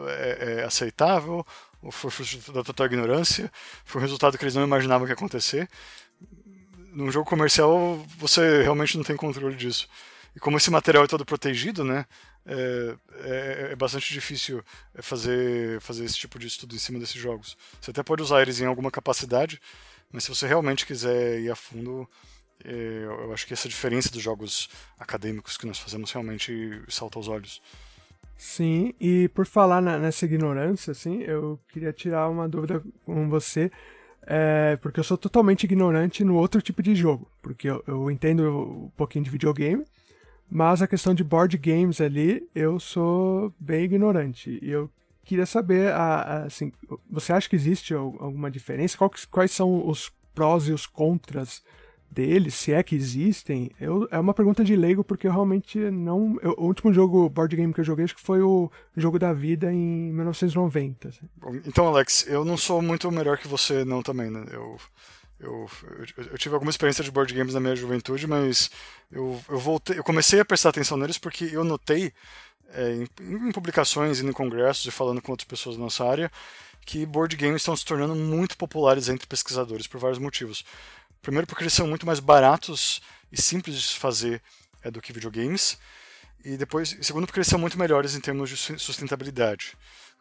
é, 0.08 0.58
é 0.60 0.64
aceitável, 0.64 1.44
ou 1.82 1.90
foi 1.90 2.10
da 2.52 2.62
total 2.62 2.86
ignorância, 2.86 3.50
foi 3.84 4.00
um 4.00 4.02
resultado 4.02 4.38
que 4.38 4.44
eles 4.44 4.54
não 4.54 4.64
imaginavam 4.64 5.06
que 5.06 5.12
ia 5.12 5.14
acontecer. 5.14 5.68
Num 6.92 7.10
jogo 7.10 7.28
comercial, 7.28 7.96
você 8.16 8.62
realmente 8.62 8.96
não 8.96 9.04
tem 9.04 9.16
controle 9.16 9.56
disso. 9.56 9.88
E 10.34 10.40
como 10.40 10.56
esse 10.56 10.70
material 10.70 11.04
é 11.04 11.08
todo 11.08 11.24
protegido, 11.24 11.84
né, 11.84 12.06
é, 12.46 12.96
é, 13.22 13.68
é, 13.72 13.76
bastante 13.76 14.12
difícil 14.12 14.62
fazer, 14.96 15.80
fazer 15.80 16.04
esse 16.04 16.16
tipo 16.16 16.38
de 16.38 16.46
estudo 16.46 16.74
em 16.74 16.78
cima 16.78 16.98
desses 16.98 17.20
jogos. 17.20 17.56
Você 17.80 17.90
até 17.90 18.02
pode 18.02 18.22
usar 18.22 18.42
eles 18.42 18.60
em 18.60 18.66
alguma 18.66 18.90
capacidade, 18.90 19.60
mas 20.12 20.24
se 20.24 20.30
você 20.30 20.46
realmente 20.46 20.86
quiser 20.86 21.40
ir 21.40 21.50
a 21.50 21.56
fundo, 21.56 22.08
é, 22.64 23.04
eu 23.04 23.32
acho 23.32 23.46
que 23.46 23.52
essa 23.52 23.68
diferença 23.68 24.10
dos 24.10 24.22
jogos 24.22 24.68
acadêmicos 24.98 25.56
que 25.56 25.66
nós 25.66 25.78
fazemos 25.78 26.12
realmente 26.12 26.82
salta 26.88 27.18
aos 27.18 27.28
olhos. 27.28 27.62
Sim, 28.36 28.92
e 29.00 29.28
por 29.28 29.46
falar 29.46 29.80
na, 29.80 29.98
nessa 29.98 30.24
ignorância, 30.24 30.90
assim, 30.90 31.22
eu 31.22 31.58
queria 31.68 31.92
tirar 31.92 32.28
uma 32.28 32.48
dúvida 32.48 32.82
com 33.06 33.28
você, 33.28 33.70
é, 34.26 34.76
porque 34.82 35.00
eu 35.00 35.04
sou 35.04 35.16
totalmente 35.16 35.64
ignorante 35.64 36.24
no 36.24 36.36
outro 36.36 36.60
tipo 36.60 36.82
de 36.82 36.94
jogo, 36.94 37.30
porque 37.40 37.68
eu, 37.68 37.82
eu 37.86 38.10
entendo 38.10 38.86
um 38.86 38.90
pouquinho 38.96 39.24
de 39.24 39.30
videogame, 39.30 39.84
mas 40.50 40.82
a 40.82 40.86
questão 40.86 41.14
de 41.14 41.24
board 41.24 41.56
games 41.58 42.00
ali, 42.00 42.48
eu 42.54 42.78
sou 42.78 43.52
bem 43.58 43.84
ignorante. 43.84 44.58
E 44.62 44.70
eu 44.70 44.90
queria 45.24 45.46
saber, 45.46 45.92
assim, 45.92 46.72
você 47.10 47.32
acha 47.32 47.48
que 47.48 47.56
existe 47.56 47.94
alguma 47.94 48.50
diferença? 48.50 48.98
Quais 49.30 49.50
são 49.50 49.88
os 49.88 50.12
prós 50.34 50.68
e 50.68 50.72
os 50.72 50.86
contras 50.86 51.62
deles, 52.10 52.54
se 52.54 52.72
é 52.72 52.82
que 52.82 52.94
existem? 52.94 53.72
Eu, 53.80 54.06
é 54.10 54.18
uma 54.18 54.32
pergunta 54.32 54.62
de 54.62 54.76
leigo, 54.76 55.02
porque 55.02 55.26
eu 55.26 55.32
realmente 55.32 55.78
não. 55.78 56.38
Eu, 56.40 56.54
o 56.58 56.66
último 56.66 56.92
jogo 56.92 57.28
board 57.28 57.56
game 57.56 57.74
que 57.74 57.80
eu 57.80 57.84
joguei 57.84 58.04
acho 58.04 58.14
que 58.14 58.22
foi 58.22 58.40
o 58.40 58.70
jogo 58.96 59.18
da 59.18 59.32
vida 59.32 59.72
em 59.72 60.12
1990. 60.12 61.08
Assim. 61.08 61.26
Então, 61.66 61.88
Alex, 61.88 62.26
eu 62.28 62.44
não 62.44 62.56
sou 62.56 62.80
muito 62.80 63.10
melhor 63.10 63.36
que 63.36 63.48
você, 63.48 63.84
não, 63.84 64.02
também, 64.02 64.30
né? 64.30 64.44
Eu 64.52 64.76
eu, 65.40 65.68
eu, 65.82 66.24
eu, 66.30 66.38
tive 66.38 66.54
alguma 66.54 66.70
experiência 66.70 67.02
de 67.02 67.10
board 67.10 67.32
games 67.34 67.54
na 67.54 67.60
minha 67.60 67.74
juventude, 67.74 68.26
mas 68.26 68.70
eu, 69.10 69.42
eu 69.48 69.58
voltei, 69.58 69.98
eu 69.98 70.04
comecei 70.04 70.40
a 70.40 70.44
prestar 70.44 70.70
atenção 70.70 70.96
neles 70.96 71.18
porque 71.18 71.44
eu 71.52 71.64
notei 71.64 72.12
é, 72.70 72.92
em, 72.92 73.08
em, 73.20 73.52
publicações, 73.52 74.20
indo 74.20 74.30
em 74.30 74.34
congressos 74.34 74.86
e 74.86 74.90
falando 74.90 75.20
com 75.20 75.32
outras 75.32 75.46
pessoas 75.46 75.76
da 75.76 75.82
nossa 75.82 76.04
área, 76.04 76.30
que 76.86 77.04
board 77.04 77.36
games 77.36 77.62
estão 77.62 77.76
se 77.76 77.84
tornando 77.84 78.14
muito 78.14 78.56
populares 78.56 79.08
entre 79.08 79.26
pesquisadores 79.26 79.86
por 79.86 79.98
vários 79.98 80.18
motivos. 80.18 80.64
Primeiro, 81.20 81.46
porque 81.46 81.64
eles 81.64 81.72
são 81.72 81.86
muito 81.86 82.06
mais 82.06 82.20
baratos 82.20 83.00
e 83.32 83.40
simples 83.40 83.80
de 83.80 83.98
fazer 83.98 84.42
é, 84.82 84.90
do 84.90 85.00
que 85.00 85.12
videogames. 85.12 85.78
E 86.44 86.56
depois, 86.56 86.96
segundo, 87.00 87.26
porque 87.26 87.38
eles 87.38 87.48
são 87.48 87.58
muito 87.58 87.78
melhores 87.78 88.14
em 88.14 88.20
termos 88.20 88.50
de 88.50 88.56
sustentabilidade 88.78 89.74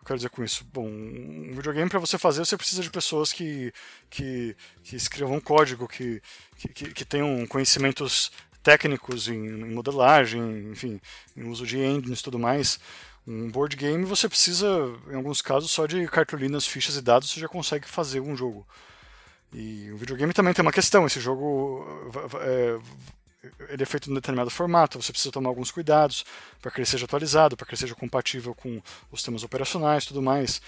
eu 0.03 0.05
quero 0.05 0.17
dizer 0.17 0.29
com 0.29 0.43
isso? 0.43 0.65
Bom, 0.73 0.85
um 0.85 1.53
videogame 1.55 1.89
para 1.89 1.99
você 1.99 2.17
fazer, 2.17 2.45
você 2.45 2.57
precisa 2.57 2.81
de 2.81 2.89
pessoas 2.89 3.31
que, 3.31 3.73
que, 4.09 4.55
que 4.83 4.97
escrevam 4.97 5.39
código, 5.39 5.87
que, 5.87 6.21
que, 6.57 6.93
que 6.93 7.05
tenham 7.05 7.47
conhecimentos 7.47 8.29
técnicos 8.61 9.29
em, 9.29 9.45
em, 9.45 9.73
modelagem, 9.73 10.71
enfim, 10.71 10.99
em 11.37 11.43
uso 11.49 11.65
de 11.65 11.79
engines 11.79 12.19
e 12.19 12.23
tudo 12.23 12.37
mais. 12.37 12.79
Um 13.25 13.49
board 13.49 13.77
game 13.77 14.03
você 14.03 14.27
precisa, 14.27 14.67
em 15.09 15.15
alguns 15.15 15.41
casos, 15.41 15.71
só 15.71 15.85
de 15.85 16.05
cartolinas, 16.07 16.67
fichas 16.67 16.97
e 16.97 17.01
dados 17.01 17.31
você 17.31 17.39
já 17.39 17.47
consegue 17.47 17.87
fazer 17.87 18.19
um 18.19 18.35
jogo. 18.35 18.67
E 19.53 19.89
o 19.91 19.97
videogame 19.97 20.33
também 20.33 20.53
tem 20.53 20.63
uma 20.63 20.71
questão, 20.73 21.05
esse 21.05 21.21
jogo 21.21 21.85
é, 22.41 22.77
ele 23.69 23.83
é 23.83 23.85
feito 23.85 24.09
em 24.09 24.11
um 24.11 24.15
determinado 24.15 24.49
formato, 24.49 25.01
você 25.01 25.11
precisa 25.11 25.31
tomar 25.31 25.49
alguns 25.49 25.71
cuidados 25.71 26.25
para 26.61 26.71
que 26.71 26.79
ele 26.79 26.85
seja 26.85 27.05
atualizado, 27.05 27.57
para 27.57 27.65
que 27.65 27.73
ele 27.73 27.79
seja 27.79 27.95
compatível 27.95 28.55
com 28.55 28.81
os 29.11 29.19
sistemas 29.19 29.43
operacionais 29.43 30.03
e 30.03 30.07
tudo 30.07 30.21
mais. 30.21 30.61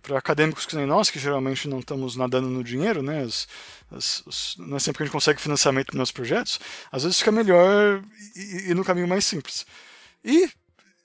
Para 0.00 0.18
acadêmicos 0.18 0.64
que 0.64 0.76
nem 0.76 0.86
nós, 0.86 1.10
que 1.10 1.18
geralmente 1.18 1.68
não 1.68 1.80
estamos 1.80 2.16
nadando 2.16 2.48
no 2.48 2.64
dinheiro, 2.64 3.02
né, 3.02 3.22
as, 3.22 3.46
as, 3.90 4.22
as, 4.26 4.56
não 4.56 4.76
é 4.76 4.80
sempre 4.80 4.98
que 4.98 5.02
a 5.02 5.06
gente 5.06 5.12
consegue 5.12 5.40
financiamento 5.40 5.88
para 5.88 5.98
nossos 5.98 6.12
projetos, 6.12 6.58
às 6.90 7.02
vezes 7.02 7.18
fica 7.18 7.30
melhor 7.30 8.02
ir 8.34 8.74
no 8.74 8.84
caminho 8.84 9.06
mais 9.06 9.24
simples. 9.24 9.66
E 10.24 10.50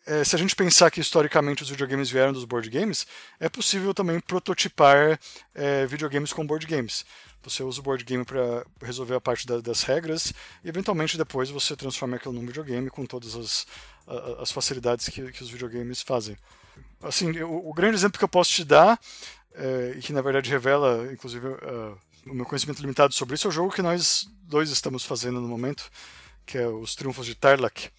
é, 0.07 0.23
se 0.23 0.33
a 0.37 0.39
gente 0.39 0.55
pensar 0.55 0.89
que 0.89 1.01
historicamente 1.01 1.63
os 1.63 1.69
videogames 1.69 2.09
vieram 2.09 2.31
dos 2.31 2.45
board 2.45 2.69
games, 2.69 3.05
é 3.41 3.49
possível 3.49 3.93
também 3.93 4.21
prototipar 4.21 5.19
é, 5.53 5.85
videogames 5.85 6.31
com 6.31 6.47
board 6.47 6.65
games. 6.65 7.05
Você 7.47 7.63
usa 7.63 7.79
o 7.79 7.83
board 7.83 8.03
game 8.03 8.25
para 8.25 8.65
resolver 8.81 9.15
a 9.15 9.21
parte 9.21 9.47
da, 9.47 9.61
das 9.61 9.83
regras 9.83 10.33
e 10.63 10.67
eventualmente 10.67 11.17
depois 11.17 11.49
você 11.49 11.77
transforma 11.77 12.17
aquilo 12.17 12.33
num 12.33 12.45
videogame 12.45 12.89
com 12.89 13.05
todas 13.05 13.35
as, 13.35 13.65
as 14.41 14.51
facilidades 14.51 15.07
que, 15.07 15.31
que 15.31 15.41
os 15.41 15.49
videogames 15.49 16.01
fazem. 16.01 16.37
Assim, 17.01 17.31
o, 17.41 17.69
o, 17.69 17.73
grande 17.73 17.95
exemplo 17.95 18.17
que 18.17 18.23
eu 18.23 18.29
posso 18.29 18.51
te 18.51 18.65
dar, 18.65 18.99
é, 19.53 19.93
e 19.95 20.01
que 20.01 20.11
na 20.11 20.21
verdade 20.21 20.49
revela, 20.49 21.09
inclusive, 21.11 21.47
uh, 21.47 21.97
o 22.25 22.33
meu 22.33 22.45
conhecimento 22.45 22.81
limitado 22.81 23.13
sobre 23.13 23.35
isso, 23.35 23.47
é 23.47 23.49
o 23.49 23.53
jogo 23.53 23.73
que 23.73 23.81
nós 23.81 24.27
dois 24.43 24.69
estamos 24.69 25.05
fazendo 25.05 25.39
no 25.39 25.47
momento, 25.47 25.89
que 26.45 26.57
é 26.57 26.67
os 26.67 26.95
Triunfos 26.95 27.25
de 27.25 27.33
Tarlac. 27.33 27.89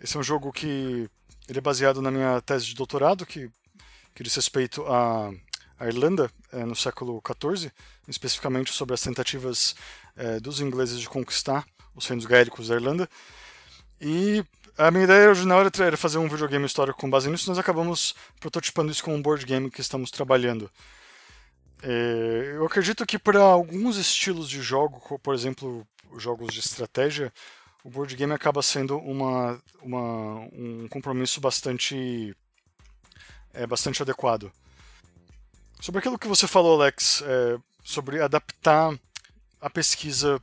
Esse 0.00 0.14
é 0.14 0.20
um 0.20 0.22
jogo 0.22 0.52
que 0.52 1.08
ele 1.48 1.58
é 1.58 1.62
baseado 1.62 2.02
na 2.02 2.10
minha 2.10 2.40
tese 2.42 2.66
de 2.66 2.74
doutorado, 2.74 3.24
que, 3.24 3.50
que 4.14 4.22
diz 4.22 4.34
respeito 4.34 4.84
a 4.86 5.32
a 5.80 5.86
Irlanda 5.86 6.30
é, 6.52 6.62
no 6.64 6.76
século 6.76 7.22
XIV, 7.26 7.72
especificamente 8.06 8.70
sobre 8.70 8.94
as 8.94 9.00
tentativas 9.00 9.74
é, 10.14 10.38
dos 10.38 10.60
ingleses 10.60 11.00
de 11.00 11.08
conquistar 11.08 11.66
os 11.96 12.06
reinos 12.06 12.26
gaélicos 12.26 12.68
da 12.68 12.74
Irlanda. 12.74 13.08
E 13.98 14.44
a 14.76 14.90
minha 14.90 15.04
ideia 15.04 15.30
original 15.30 15.62
era 15.62 15.96
fazer 15.96 16.18
um 16.18 16.28
videogame 16.28 16.66
histórico 16.66 17.00
com 17.00 17.08
base 17.08 17.30
nisso, 17.30 17.48
nós 17.48 17.58
acabamos 17.58 18.14
prototipando 18.38 18.92
isso 18.92 19.02
com 19.02 19.14
um 19.14 19.22
board 19.22 19.44
game 19.46 19.70
que 19.70 19.80
estamos 19.80 20.10
trabalhando. 20.10 20.70
É, 21.82 22.52
eu 22.56 22.66
acredito 22.66 23.06
que 23.06 23.18
para 23.18 23.40
alguns 23.40 23.96
estilos 23.96 24.50
de 24.50 24.60
jogo, 24.60 25.18
por 25.18 25.34
exemplo 25.34 25.86
jogos 26.18 26.52
de 26.52 26.60
estratégia, 26.60 27.32
o 27.82 27.88
board 27.88 28.14
game 28.14 28.32
acaba 28.34 28.60
sendo 28.62 28.98
uma, 28.98 29.58
uma 29.80 30.40
um 30.52 30.86
compromisso 30.90 31.40
bastante, 31.40 32.36
é, 33.54 33.66
bastante 33.66 34.02
adequado. 34.02 34.52
Sobre 35.80 36.00
aquilo 36.00 36.18
que 36.18 36.28
você 36.28 36.46
falou, 36.46 36.80
Alex, 36.80 37.22
é, 37.24 37.58
sobre 37.82 38.20
adaptar 38.20 38.94
a 39.58 39.70
pesquisa 39.70 40.40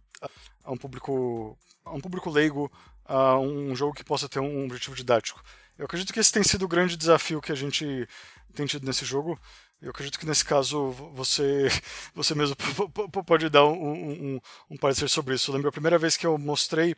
a 0.63 0.71
um 0.71 0.77
público, 0.77 1.55
a 1.85 1.91
um 1.91 2.01
público 2.01 2.29
leigo, 2.29 2.71
a 3.05 3.37
um 3.37 3.75
jogo 3.75 3.93
que 3.93 4.03
possa 4.03 4.27
ter 4.27 4.39
um 4.39 4.65
objetivo 4.65 4.95
didático. 4.95 5.41
Eu 5.77 5.85
acredito 5.85 6.11
que 6.11 6.19
esse 6.19 6.31
tem 6.31 6.41
sido 6.41 6.65
o 6.65 6.67
grande 6.67 6.97
desafio 6.97 7.39
que 7.39 7.51
a 7.51 7.55
gente 7.55 8.07
tem 8.55 8.65
tido 8.65 8.85
nesse 8.85 9.05
jogo. 9.05 9.39
Eu 9.79 9.91
acredito 9.91 10.17
que 10.17 10.25
nesse 10.25 10.43
caso 10.43 10.89
você, 11.13 11.67
você 12.15 12.33
mesmo 12.33 12.55
pode 13.23 13.47
dar 13.47 13.65
um, 13.65 14.35
um, 14.35 14.41
um 14.71 14.77
parecer 14.77 15.07
sobre 15.07 15.35
isso. 15.35 15.51
Eu 15.51 15.55
lembro 15.55 15.69
a 15.69 15.71
primeira 15.71 15.99
vez 15.99 16.17
que 16.17 16.25
eu 16.25 16.35
mostrei, 16.39 16.95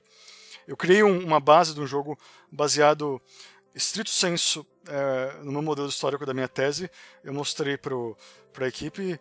eu 0.66 0.78
criei 0.78 1.04
uma 1.04 1.42
base 1.42 1.74
de 1.74 1.82
um 1.82 1.88
jogo 1.88 2.18
baseado 2.50 3.22
estrito 3.76 4.10
senso, 4.10 4.66
é, 4.90 5.44
no 5.44 5.52
meu 5.52 5.62
modelo 5.62 5.88
histórico 5.88 6.26
da 6.26 6.34
minha 6.34 6.48
tese, 6.48 6.90
eu 7.24 7.34
mostrei 7.34 7.78
para 7.78 8.66
a 8.66 8.68
equipe 8.68 9.20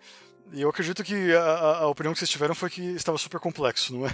e 0.52 0.62
eu 0.62 0.70
acredito 0.70 1.04
que 1.04 1.34
a, 1.34 1.78
a, 1.80 1.86
opinião 1.88 2.12
que 2.12 2.18
vocês 2.18 2.30
tiveram 2.30 2.54
foi 2.54 2.70
que 2.70 2.82
estava 2.82 3.18
super 3.18 3.38
complexo, 3.38 3.96
não 3.96 4.06
é? 4.06 4.10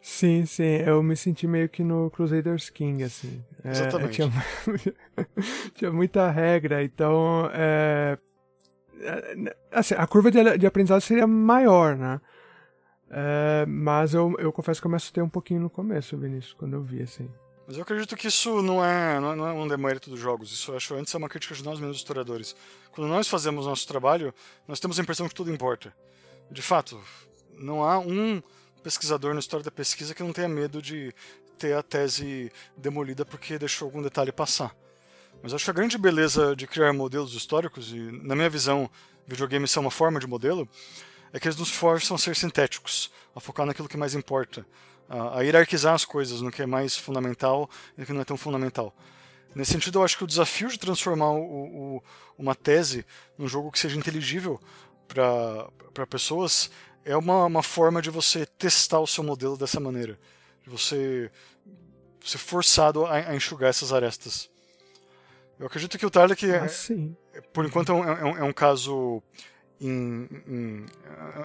Sim, 0.00 0.44
sim, 0.44 0.82
eu 0.84 1.02
me 1.02 1.16
senti 1.16 1.46
meio 1.46 1.68
que 1.68 1.84
no 1.84 2.10
Crusaders 2.10 2.68
King, 2.68 3.04
assim. 3.04 3.42
É, 3.64 3.70
Exatamente. 3.70 4.14
Tinha, 4.14 4.30
tinha, 5.74 5.92
muita 5.92 6.28
regra, 6.28 6.82
então. 6.82 7.48
É, 7.54 8.18
é, 9.00 9.56
assim, 9.70 9.94
a 9.96 10.06
curva 10.06 10.30
de, 10.30 10.58
de 10.58 10.66
aprendizado 10.66 11.00
seria 11.00 11.26
maior, 11.26 11.96
né? 11.96 12.20
É, 13.08 13.64
mas 13.66 14.12
eu, 14.12 14.34
eu 14.38 14.52
confesso 14.52 14.80
que 14.80 14.86
eu 14.86 14.90
me 14.90 14.96
assustei 14.96 15.22
um 15.22 15.28
pouquinho 15.28 15.60
no 15.60 15.70
começo, 15.70 16.18
Vinícius, 16.18 16.54
quando 16.54 16.74
eu 16.74 16.82
vi, 16.82 17.02
assim. 17.02 17.30
Mas 17.66 17.76
eu 17.76 17.82
acredito 17.82 18.16
que 18.16 18.26
isso 18.26 18.60
não 18.60 18.84
é, 18.84 19.20
não 19.20 19.46
é, 19.46 19.50
é 19.50 19.52
um 19.52 19.68
demérito 19.68 20.10
dos 20.10 20.18
jogos. 20.18 20.52
Isso 20.52 20.74
acho 20.74 20.94
antes 20.94 21.14
é 21.14 21.18
uma 21.18 21.28
crítica 21.28 21.54
de 21.54 21.64
nós 21.64 21.78
mesmos 21.78 21.98
historiadores. 21.98 22.56
Quando 22.90 23.08
nós 23.08 23.28
fazemos 23.28 23.66
nosso 23.66 23.86
trabalho, 23.86 24.34
nós 24.66 24.80
temos 24.80 24.98
a 24.98 25.02
impressão 25.02 25.28
que 25.28 25.34
tudo 25.34 25.52
importa. 25.52 25.94
De 26.50 26.60
fato, 26.60 27.00
não 27.54 27.84
há 27.84 27.98
um 27.98 28.42
pesquisador 28.82 29.32
na 29.32 29.40
história 29.40 29.64
da 29.64 29.70
pesquisa 29.70 30.14
que 30.14 30.22
não 30.22 30.32
tenha 30.32 30.48
medo 30.48 30.82
de 30.82 31.14
ter 31.56 31.74
a 31.74 31.82
tese 31.82 32.50
demolida 32.76 33.24
porque 33.24 33.58
deixou 33.58 33.86
algum 33.86 34.02
detalhe 34.02 34.32
passar. 34.32 34.74
Mas 35.40 35.54
acho 35.54 35.64
que 35.64 35.70
a 35.70 35.74
grande 35.74 35.96
beleza 35.96 36.56
de 36.56 36.66
criar 36.66 36.92
modelos 36.92 37.34
históricos, 37.34 37.92
e 37.92 37.98
na 37.98 38.34
minha 38.34 38.50
visão, 38.50 38.90
videogames 39.26 39.70
são 39.70 39.82
uma 39.82 39.90
forma 39.90 40.18
de 40.18 40.26
modelo, 40.26 40.68
é 41.32 41.38
que 41.38 41.46
eles 41.46 41.56
nos 41.56 41.70
forçam 41.70 42.16
a 42.16 42.18
ser 42.18 42.34
sintéticos, 42.36 43.10
a 43.34 43.40
focar 43.40 43.64
naquilo 43.64 43.88
que 43.88 43.96
mais 43.96 44.14
importa 44.14 44.66
a, 45.08 45.40
hierarquizar 45.40 45.94
as 45.94 46.04
coisas 46.04 46.40
no 46.40 46.50
que 46.50 46.62
é 46.62 46.66
mais 46.66 46.96
fundamental 46.96 47.68
e 47.96 48.00
no 48.00 48.06
que 48.06 48.12
não 48.12 48.20
é 48.20 48.24
tão 48.24 48.36
fundamental. 48.36 48.94
Nesse 49.54 49.72
sentido, 49.72 49.98
eu 49.98 50.04
acho 50.04 50.16
que 50.16 50.24
o 50.24 50.26
desafio 50.26 50.68
de 50.68 50.78
transformar 50.78 51.30
o, 51.32 51.96
o, 51.96 52.02
uma 52.38 52.54
tese 52.54 53.04
num 53.36 53.46
jogo 53.46 53.70
que 53.70 53.78
seja 53.78 53.98
inteligível 53.98 54.58
para 55.06 56.06
pessoas 56.06 56.70
é 57.04 57.16
uma, 57.16 57.44
uma 57.44 57.62
forma 57.62 58.00
de 58.00 58.08
você 58.08 58.46
testar 58.46 59.00
o 59.00 59.06
seu 59.06 59.22
modelo 59.22 59.56
dessa 59.56 59.78
maneira. 59.78 60.18
De 60.62 60.70
você 60.70 61.30
ser 62.24 62.38
forçado 62.38 63.04
a, 63.04 63.14
a 63.16 63.36
enxugar 63.36 63.70
essas 63.70 63.92
arestas. 63.92 64.48
Eu 65.58 65.66
acredito 65.66 65.98
que 65.98 66.06
o 66.06 66.10
Tarek 66.10 66.50
é, 66.50 66.58
ah, 66.58 67.42
por 67.52 67.64
enquanto 67.64 67.92
é 67.92 67.94
um, 67.94 68.04
é 68.04 68.24
um, 68.24 68.36
é 68.38 68.42
um 68.44 68.52
caso 68.52 69.22
em, 69.80 70.28
em, 70.46 70.86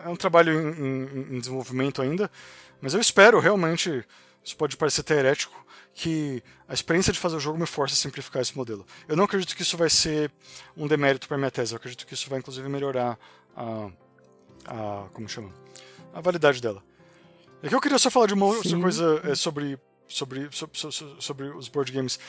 é 0.05 0.09
um 0.09 0.15
trabalho 0.15 0.53
em, 0.53 1.35
em, 1.35 1.39
desenvolvimento 1.39 2.01
ainda, 2.01 2.29
mas 2.81 2.93
eu 2.93 2.99
espero 2.99 3.39
realmente, 3.39 4.05
isso 4.43 4.55
pode 4.55 4.77
parecer 4.77 5.01
até 5.01 5.15
herético, 5.15 5.65
que 5.93 6.43
a 6.67 6.73
experiência 6.73 7.11
de 7.11 7.17
fazer 7.17 7.35
o 7.35 7.39
jogo 7.39 7.57
me 7.57 7.65
force 7.65 7.93
a 7.93 7.97
simplificar 7.97 8.41
esse 8.41 8.55
modelo. 8.55 8.85
Eu 9.07 9.15
não 9.15 9.23
acredito 9.23 9.55
que 9.55 9.63
isso 9.63 9.75
vai 9.75 9.89
ser 9.89 10.31
um 10.75 10.87
demérito 10.87 11.27
para 11.27 11.37
minha 11.37 11.49
tese, 11.49 11.73
eu 11.73 11.77
acredito 11.77 12.05
que 12.05 12.13
isso 12.13 12.29
vai 12.29 12.39
inclusive 12.39 12.69
melhorar 12.69 13.17
a, 13.55 13.89
a 14.67 15.07
como 15.13 15.27
chama? 15.27 15.51
A 16.13 16.21
validade 16.21 16.61
dela. 16.61 16.83
É 17.61 17.69
que 17.69 17.73
eu 17.73 17.81
queria 17.81 17.97
só 17.97 18.11
falar 18.11 18.27
de 18.27 18.35
uma 18.35 18.45
outra 18.45 18.79
coisa 18.79 19.21
é, 19.23 19.33
sobre, 19.33 19.79
sobre, 20.07 20.47
sobre, 20.51 20.77
sobre, 20.77 21.21
sobre 21.21 21.45
os 21.49 21.67
board 21.67 21.91
games. 21.91 22.19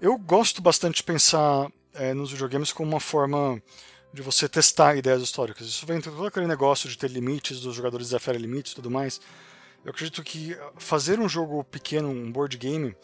Eu 0.00 0.18
gosto 0.18 0.60
bastante 0.60 0.96
de 0.96 1.04
pensar 1.04 1.70
é, 1.94 2.12
nos 2.12 2.32
videogames 2.32 2.72
como 2.72 2.90
uma 2.90 3.00
forma 3.00 3.62
de 4.12 4.22
você 4.22 4.48
testar 4.48 4.96
ideias 4.96 5.22
históricas. 5.22 5.66
Isso 5.66 5.86
vem 5.86 6.00
todo 6.00 6.26
aquele 6.26 6.46
negócio 6.46 6.88
de 6.88 6.98
ter 6.98 7.10
limites, 7.10 7.60
dos 7.60 7.74
jogadores 7.74 8.08
desafiarem 8.08 8.42
limites 8.42 8.72
e 8.72 8.74
tudo 8.74 8.90
mais. 8.90 9.20
Eu 9.84 9.90
acredito 9.90 10.22
que 10.22 10.56
fazer 10.78 11.20
um 11.20 11.28
jogo 11.28 11.62
pequeno, 11.64 12.08
um 12.08 12.32
board 12.32 12.56
game, 12.56 12.96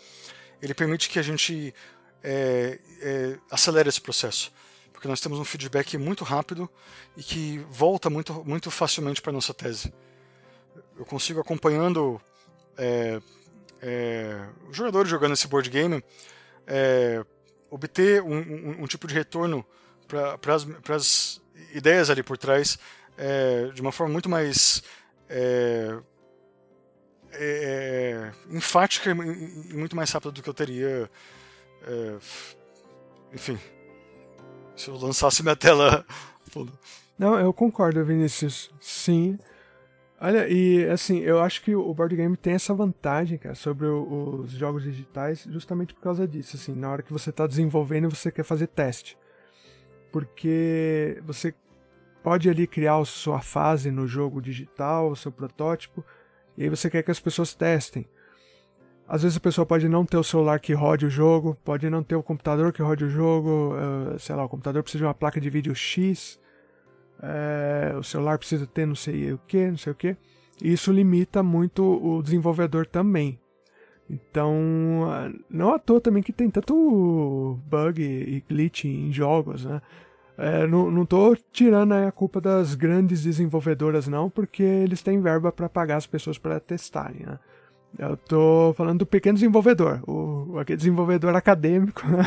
ele 0.63 0.73
permite 0.73 1.11
que 1.11 1.19
a 1.19 1.23
gente 1.23 1.75
é, 2.23 2.79
é, 3.03 3.39
acelere 3.51 3.89
esse 3.89 4.01
processo. 4.01 4.51
Porque 4.91 5.07
nós 5.07 5.21
temos 5.21 5.39
um 5.39 5.45
feedback 5.45 5.99
muito 5.99 6.25
rápido 6.25 6.71
e 7.17 7.23
que 7.23 7.59
volta 7.71 8.09
muito, 8.09 8.45
muito 8.45 8.71
facilmente 8.71 9.21
para 9.21 9.31
a 9.31 9.35
nossa 9.35 9.53
tese. 9.53 9.93
Eu 10.97 11.05
consigo, 11.05 11.41
acompanhando 11.41 12.21
é, 12.79 13.21
é 13.83 14.49
os 14.69 14.77
jogadores 14.77 15.11
jogando 15.11 15.33
esse 15.33 15.49
board 15.49 15.69
game, 15.69 16.03
é, 16.67 17.25
obter 17.71 18.23
um, 18.23 18.39
um, 18.39 18.83
um 18.83 18.87
tipo 18.87 19.07
de 19.07 19.15
retorno 19.15 19.67
para 20.07 20.95
as 20.95 21.43
ideias 21.75 22.09
ali 22.09 22.23
por 22.23 22.39
trás 22.39 22.79
é, 23.19 23.71
de 23.75 23.81
uma 23.83 23.93
forma 23.93 24.13
muito 24.13 24.29
mais 24.29 24.83
é, 27.33 28.33
é, 28.51 28.57
enfática 28.57 29.11
e, 29.11 29.15
muito 29.15 29.97
mais 29.97 30.11
rápida 30.11 30.33
do 30.33 30.43
que 30.43 30.49
eu 30.49 30.55
teria. 30.55 31.11
É, 31.87 32.17
enfim, 33.33 33.59
se 34.77 34.89
eu 34.89 34.97
lançasse 34.97 35.43
minha 35.43 35.57
tela. 35.57 36.05
Não, 37.19 37.39
eu 37.39 37.53
concordo, 37.53 38.05
Vinícius. 38.05 38.71
Sim. 38.81 39.39
Olha, 40.21 40.49
e 40.49 40.87
assim, 40.89 41.21
eu 41.21 41.41
acho 41.41 41.63
que 41.63 41.75
o 41.75 41.95
board 41.95 42.15
game 42.15 42.37
tem 42.37 42.55
essa 42.55 42.75
vantagem, 42.75 43.39
cara, 43.39 43.55
sobre 43.55 43.87
o, 43.87 44.43
os 44.43 44.51
jogos 44.53 44.83
digitais, 44.83 45.47
justamente 45.51 45.95
por 45.95 46.03
causa 46.03 46.27
disso. 46.27 46.57
Assim, 46.57 46.75
na 46.75 46.91
hora 46.91 47.03
que 47.03 47.13
você 47.13 47.31
está 47.31 47.47
desenvolvendo, 47.47 48.11
você 48.11 48.31
quer 48.31 48.45
fazer 48.45 48.67
teste 48.67 49.17
porque 50.11 51.21
você 51.25 51.55
pode 52.23 52.49
ali 52.51 52.67
criar 52.67 53.03
sua 53.05 53.41
fase 53.41 53.91
no 53.91 54.07
jogo 54.07 54.43
digital, 54.43 55.11
o 55.11 55.17
seu 55.17 55.33
protótipo, 55.33 56.05
e 56.61 56.65
aí 56.65 56.69
você 56.69 56.91
quer 56.91 57.03
que 57.03 57.11
as 57.11 57.19
pessoas 57.19 57.55
testem. 57.55 58.05
Às 59.09 59.23
vezes 59.23 59.39
a 59.39 59.41
pessoa 59.41 59.65
pode 59.65 59.89
não 59.89 60.05
ter 60.05 60.19
o 60.19 60.23
celular 60.23 60.61
que 60.61 60.75
rode 60.75 61.07
o 61.07 61.11
jogo, 61.11 61.57
pode 61.65 61.89
não 61.89 62.03
ter 62.03 62.17
o 62.17 62.23
computador 62.23 62.71
que 62.71 62.83
rode 62.83 63.03
o 63.03 63.09
jogo, 63.09 63.75
uh, 63.75 64.19
sei 64.19 64.37
lá, 64.37 64.45
o 64.45 64.49
computador 64.49 64.83
precisa 64.83 64.99
de 64.99 65.07
uma 65.07 65.15
placa 65.15 65.41
de 65.41 65.49
vídeo 65.49 65.75
X, 65.75 66.39
uh, 67.19 67.99
o 67.99 68.05
celular 68.05 68.37
precisa 68.37 68.67
ter 68.67 68.85
não 68.85 68.95
sei 68.95 69.33
o 69.33 69.39
que, 69.49 69.71
não 69.71 69.79
sei 69.79 69.91
o 69.91 69.97
que. 69.97 70.15
E 70.63 70.71
isso 70.71 70.93
limita 70.93 71.43
muito 71.43 71.83
o 71.83 72.23
desenvolvedor 72.23 72.87
também. 72.87 73.41
Então, 74.11 74.55
não 75.49 75.73
à 75.73 75.79
toa 75.79 75.99
também 75.99 76.23
que 76.23 76.33
tem 76.33 76.51
tanto 76.51 77.59
bug 77.65 78.03
e 78.03 78.45
glitch 78.47 78.85
em 78.85 79.11
jogos, 79.11 79.65
né? 79.65 79.81
É, 80.41 80.67
não, 80.67 80.91
não 80.91 81.05
tô 81.05 81.37
tirando 81.53 81.93
a 81.93 82.11
culpa 82.11 82.41
das 82.41 82.75
grandes 82.75 83.25
desenvolvedoras, 83.25 84.09
não, 84.09 84.31
porque 84.31 84.63
eles 84.63 85.03
têm 85.03 85.21
verba 85.21 85.53
para 85.53 85.69
pagar 85.69 85.97
as 85.97 86.07
pessoas 86.07 86.39
para 86.39 86.59
testarem, 86.59 87.27
né? 87.27 87.39
Eu 87.99 88.17
tô 88.17 88.73
falando 88.75 89.01
do 89.01 89.07
pequeno 89.07 89.35
desenvolvedor, 89.35 90.01
o, 90.09 90.59
aquele 90.59 90.79
desenvolvedor 90.79 91.37
acadêmico, 91.37 92.07
né? 92.09 92.25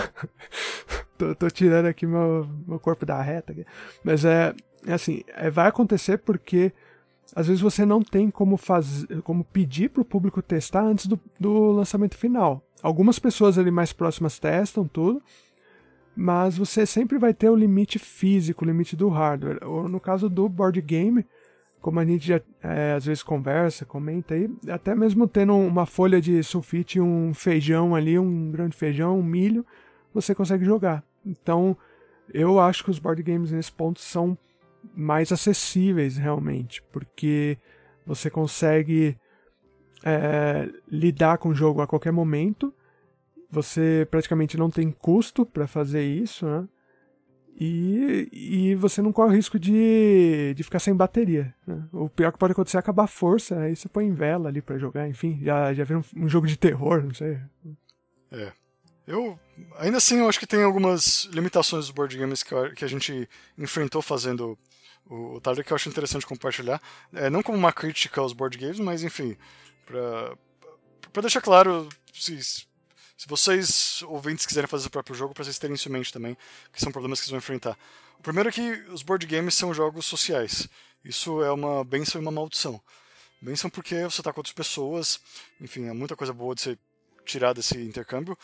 tô, 1.17 1.33
tô, 1.33 1.49
tirando 1.49 1.87
aqui 1.87 2.05
meu, 2.05 2.47
meu 2.67 2.79
corpo 2.79 3.03
da 3.03 3.19
reta. 3.19 3.51
Aqui. 3.51 3.65
Mas 4.03 4.23
é, 4.25 4.53
é 4.85 4.93
assim, 4.93 5.23
é, 5.29 5.49
vai 5.49 5.67
acontecer 5.67 6.19
porque 6.19 6.71
às 7.35 7.47
vezes 7.47 7.61
você 7.63 7.83
não 7.83 8.03
tem 8.03 8.29
como, 8.29 8.57
fazer, 8.57 9.23
como 9.23 9.43
pedir 9.43 9.89
para 9.89 10.03
o 10.03 10.05
público 10.05 10.39
testar 10.39 10.83
antes 10.83 11.07
do, 11.07 11.19
do 11.39 11.71
lançamento 11.71 12.15
final. 12.15 12.61
Algumas 12.83 13.17
pessoas 13.17 13.57
ali 13.57 13.71
mais 13.71 13.91
próximas 13.91 14.37
testam 14.37 14.87
tudo, 14.87 15.19
mas 16.15 16.57
você 16.57 16.85
sempre 16.85 17.17
vai 17.17 17.33
ter 17.33 17.49
o 17.49 17.55
limite 17.55 17.97
físico, 17.97 18.63
o 18.63 18.67
limite 18.67 18.95
do 18.95 19.09
hardware. 19.09 19.59
Ou 19.63 19.87
no 19.87 19.99
caso 19.99 20.29
do 20.29 20.47
board 20.47 20.79
game, 20.81 21.25
como 21.81 21.99
a 21.99 22.05
gente 22.05 22.27
já 22.27 22.41
é, 22.61 22.93
às 22.93 23.05
vezes 23.05 23.23
conversa, 23.23 23.85
comenta 23.85 24.35
aí, 24.35 24.49
até 24.69 24.95
mesmo 24.95 25.27
tendo 25.27 25.55
uma 25.55 25.85
folha 25.85 26.21
de 26.21 26.41
sulfite, 26.43 26.99
um 26.99 27.33
feijão 27.33 27.95
ali, 27.95 28.17
um 28.17 28.51
grande 28.51 28.77
feijão, 28.77 29.19
um 29.19 29.23
milho, 29.23 29.65
você 30.13 30.33
consegue 30.33 30.63
jogar. 30.63 31.03
Então, 31.25 31.75
eu 32.33 32.59
acho 32.59 32.83
que 32.83 32.91
os 32.91 32.99
board 32.99 33.21
games 33.23 33.51
nesse 33.51 33.71
ponto 33.71 33.99
são 33.99 34.37
mais 34.95 35.31
acessíveis 35.31 36.17
realmente, 36.17 36.81
porque 36.91 37.57
você 38.05 38.29
consegue 38.29 39.17
é, 40.03 40.69
lidar 40.89 41.37
com 41.37 41.49
o 41.49 41.55
jogo 41.55 41.81
a 41.81 41.87
qualquer 41.87 42.11
momento, 42.11 42.73
você 43.53 44.07
praticamente 44.09 44.57
não 44.57 44.69
tem 44.69 44.91
custo 44.91 45.45
para 45.45 45.67
fazer 45.67 46.03
isso, 46.03 46.45
né? 46.45 46.67
E, 47.55 48.27
e 48.33 48.75
você 48.75 48.99
não 48.99 49.13
corre 49.13 49.29
o 49.29 49.35
risco 49.35 49.59
de, 49.59 50.55
de 50.55 50.63
ficar 50.63 50.79
sem 50.79 50.95
bateria. 50.95 51.53
Né? 51.67 51.83
O 51.91 52.09
pior 52.09 52.31
que 52.31 52.39
pode 52.39 52.51
acontecer 52.53 52.77
é 52.77 52.79
acabar 52.79 53.03
a 53.03 53.07
força, 53.07 53.59
aí 53.59 53.75
você 53.75 53.87
põe 53.87 54.11
vela 54.11 54.49
ali 54.49 54.59
para 54.59 54.79
jogar, 54.79 55.07
enfim, 55.07 55.39
já, 55.43 55.71
já 55.71 55.83
vira 55.83 55.99
um, 55.99 56.23
um 56.23 56.27
jogo 56.27 56.47
de 56.47 56.57
terror, 56.57 57.03
não 57.03 57.13
sei. 57.13 57.39
É. 58.31 58.51
Eu, 59.05 59.37
ainda 59.77 59.97
assim, 59.97 60.17
eu 60.17 60.27
acho 60.27 60.39
que 60.39 60.47
tem 60.47 60.63
algumas 60.63 61.25
limitações 61.25 61.85
dos 61.85 61.93
board 61.93 62.17
games 62.17 62.41
que, 62.41 62.55
que 62.71 62.83
a 62.83 62.87
gente 62.87 63.29
enfrentou 63.55 64.01
fazendo 64.01 64.57
o, 65.05 65.35
o 65.35 65.41
Tyler, 65.41 65.63
que 65.63 65.71
eu 65.71 65.75
acho 65.75 65.89
interessante 65.89 66.25
compartilhar. 66.25 66.81
É, 67.13 67.29
não 67.29 67.43
como 67.43 67.57
uma 67.57 67.71
crítica 67.71 68.19
aos 68.19 68.33
board 68.33 68.57
games, 68.57 68.79
mas 68.79 69.03
enfim, 69.03 69.37
para 69.85 71.21
deixar 71.21 71.41
claro, 71.41 71.87
se, 72.11 72.65
se 73.17 73.27
vocês, 73.27 74.01
ouvintes, 74.03 74.45
quiserem 74.45 74.67
fazer 74.67 74.87
o 74.87 74.91
próprio 74.91 75.15
jogo, 75.15 75.33
para 75.33 75.43
vocês 75.43 75.59
terem 75.59 75.75
isso 75.75 75.87
em 75.87 75.91
mente 75.91 76.11
também, 76.11 76.37
que 76.71 76.81
são 76.81 76.91
problemas 76.91 77.19
que 77.19 77.25
vocês 77.25 77.31
vão 77.31 77.37
enfrentar. 77.37 77.77
O 78.19 78.23
primeiro 78.23 78.49
é 78.49 78.51
que 78.51 78.71
os 78.89 79.03
board 79.03 79.25
games 79.25 79.53
são 79.53 79.73
jogos 79.73 80.05
sociais. 80.05 80.67
Isso 81.03 81.43
é 81.43 81.51
uma 81.51 81.83
benção 81.83 82.19
e 82.19 82.23
uma 82.23 82.31
maldição. 82.31 82.81
Benção 83.41 83.69
porque 83.69 84.03
você 84.03 84.21
está 84.21 84.31
com 84.31 84.39
outras 84.39 84.53
pessoas, 84.53 85.19
enfim, 85.59 85.87
é 85.87 85.93
muita 85.93 86.15
coisa 86.15 86.31
boa 86.31 86.55
de 86.55 86.61
ser 86.61 86.79
tirar 87.25 87.53
desse 87.53 87.77
intercâmbio, 87.77 88.37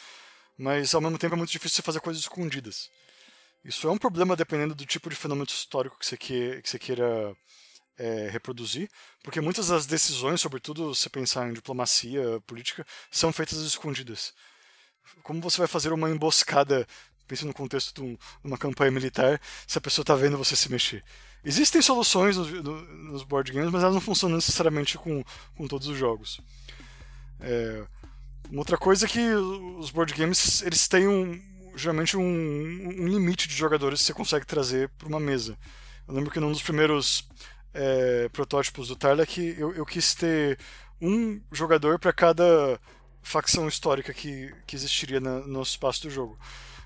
mas 0.57 0.93
ao 0.93 1.01
mesmo 1.01 1.17
tempo 1.17 1.35
é 1.35 1.37
muito 1.37 1.51
difícil 1.51 1.77
você 1.77 1.81
fazer 1.81 2.01
coisas 2.01 2.21
escondidas. 2.21 2.89
Isso 3.63 3.87
é 3.87 3.91
um 3.91 3.97
problema 3.97 4.35
dependendo 4.35 4.75
do 4.75 4.85
tipo 4.85 5.09
de 5.09 5.15
fenômeno 5.15 5.47
histórico 5.47 5.97
que 5.97 6.05
você, 6.05 6.17
que, 6.17 6.61
que 6.61 6.69
você 6.69 6.79
queira 6.79 7.35
é, 7.97 8.29
reproduzir, 8.29 8.89
porque 9.23 9.41
muitas 9.41 9.67
das 9.67 9.85
decisões, 9.85 10.39
sobretudo 10.41 10.95
se 10.95 11.09
pensar 11.09 11.49
em 11.49 11.53
diplomacia 11.53 12.41
política, 12.47 12.85
são 13.11 13.31
feitas 13.33 13.57
escondidas. 13.59 14.33
Como 15.23 15.41
você 15.41 15.57
vai 15.57 15.67
fazer 15.67 15.91
uma 15.93 16.09
emboscada, 16.09 16.87
pensando 17.27 17.49
no 17.49 17.53
contexto 17.53 18.01
de, 18.01 18.11
de 18.11 18.19
uma 18.43 18.57
campanha 18.57 18.91
militar, 18.91 19.39
se 19.67 19.77
a 19.77 19.81
pessoa 19.81 20.03
está 20.03 20.15
vendo 20.15 20.37
você 20.37 20.55
se 20.55 20.69
mexer? 20.71 21.03
Existem 21.43 21.81
soluções 21.81 22.35
nos, 22.35 22.51
nos, 22.51 23.23
board 23.23 23.51
games, 23.51 23.71
mas 23.71 23.81
elas 23.81 23.93
não 23.93 24.01
funcionam 24.01 24.35
necessariamente 24.35 24.97
com, 24.97 25.23
com 25.55 25.67
todos 25.67 25.87
os 25.87 25.97
jogos. 25.97 26.41
É, 27.39 27.83
uma 28.49 28.59
outra 28.59 28.77
coisa 28.77 29.05
é 29.05 29.09
que 29.09 29.33
os 29.33 29.89
board 29.89 30.13
games 30.13 30.61
eles 30.63 30.87
têm 30.87 31.07
um, 31.07 31.41
geralmente 31.75 32.17
um, 32.17 32.23
um 32.23 33.07
limite 33.07 33.47
de 33.47 33.55
jogadores 33.55 34.01
que 34.01 34.07
você 34.07 34.13
consegue 34.13 34.45
trazer 34.45 34.89
para 34.97 35.07
uma 35.07 35.19
mesa. 35.19 35.57
Eu 36.07 36.13
lembro 36.13 36.31
que 36.31 36.39
num 36.39 36.51
dos 36.51 36.61
primeiros 36.61 37.27
é, 37.73 38.27
protótipos 38.29 38.89
do 38.89 38.95
Tarlac 38.95 39.55
eu, 39.57 39.73
eu 39.73 39.85
quis 39.85 40.13
ter 40.13 40.57
um 41.01 41.39
jogador 41.51 41.99
para 41.99 42.11
cada 42.11 42.79
facção 43.21 43.67
histórica 43.67 44.13
que, 44.13 44.53
que 44.65 44.75
existiria 44.75 45.19
na, 45.19 45.39
no 45.39 45.61
espaço 45.61 46.03
do 46.03 46.09
jogo. 46.09 46.37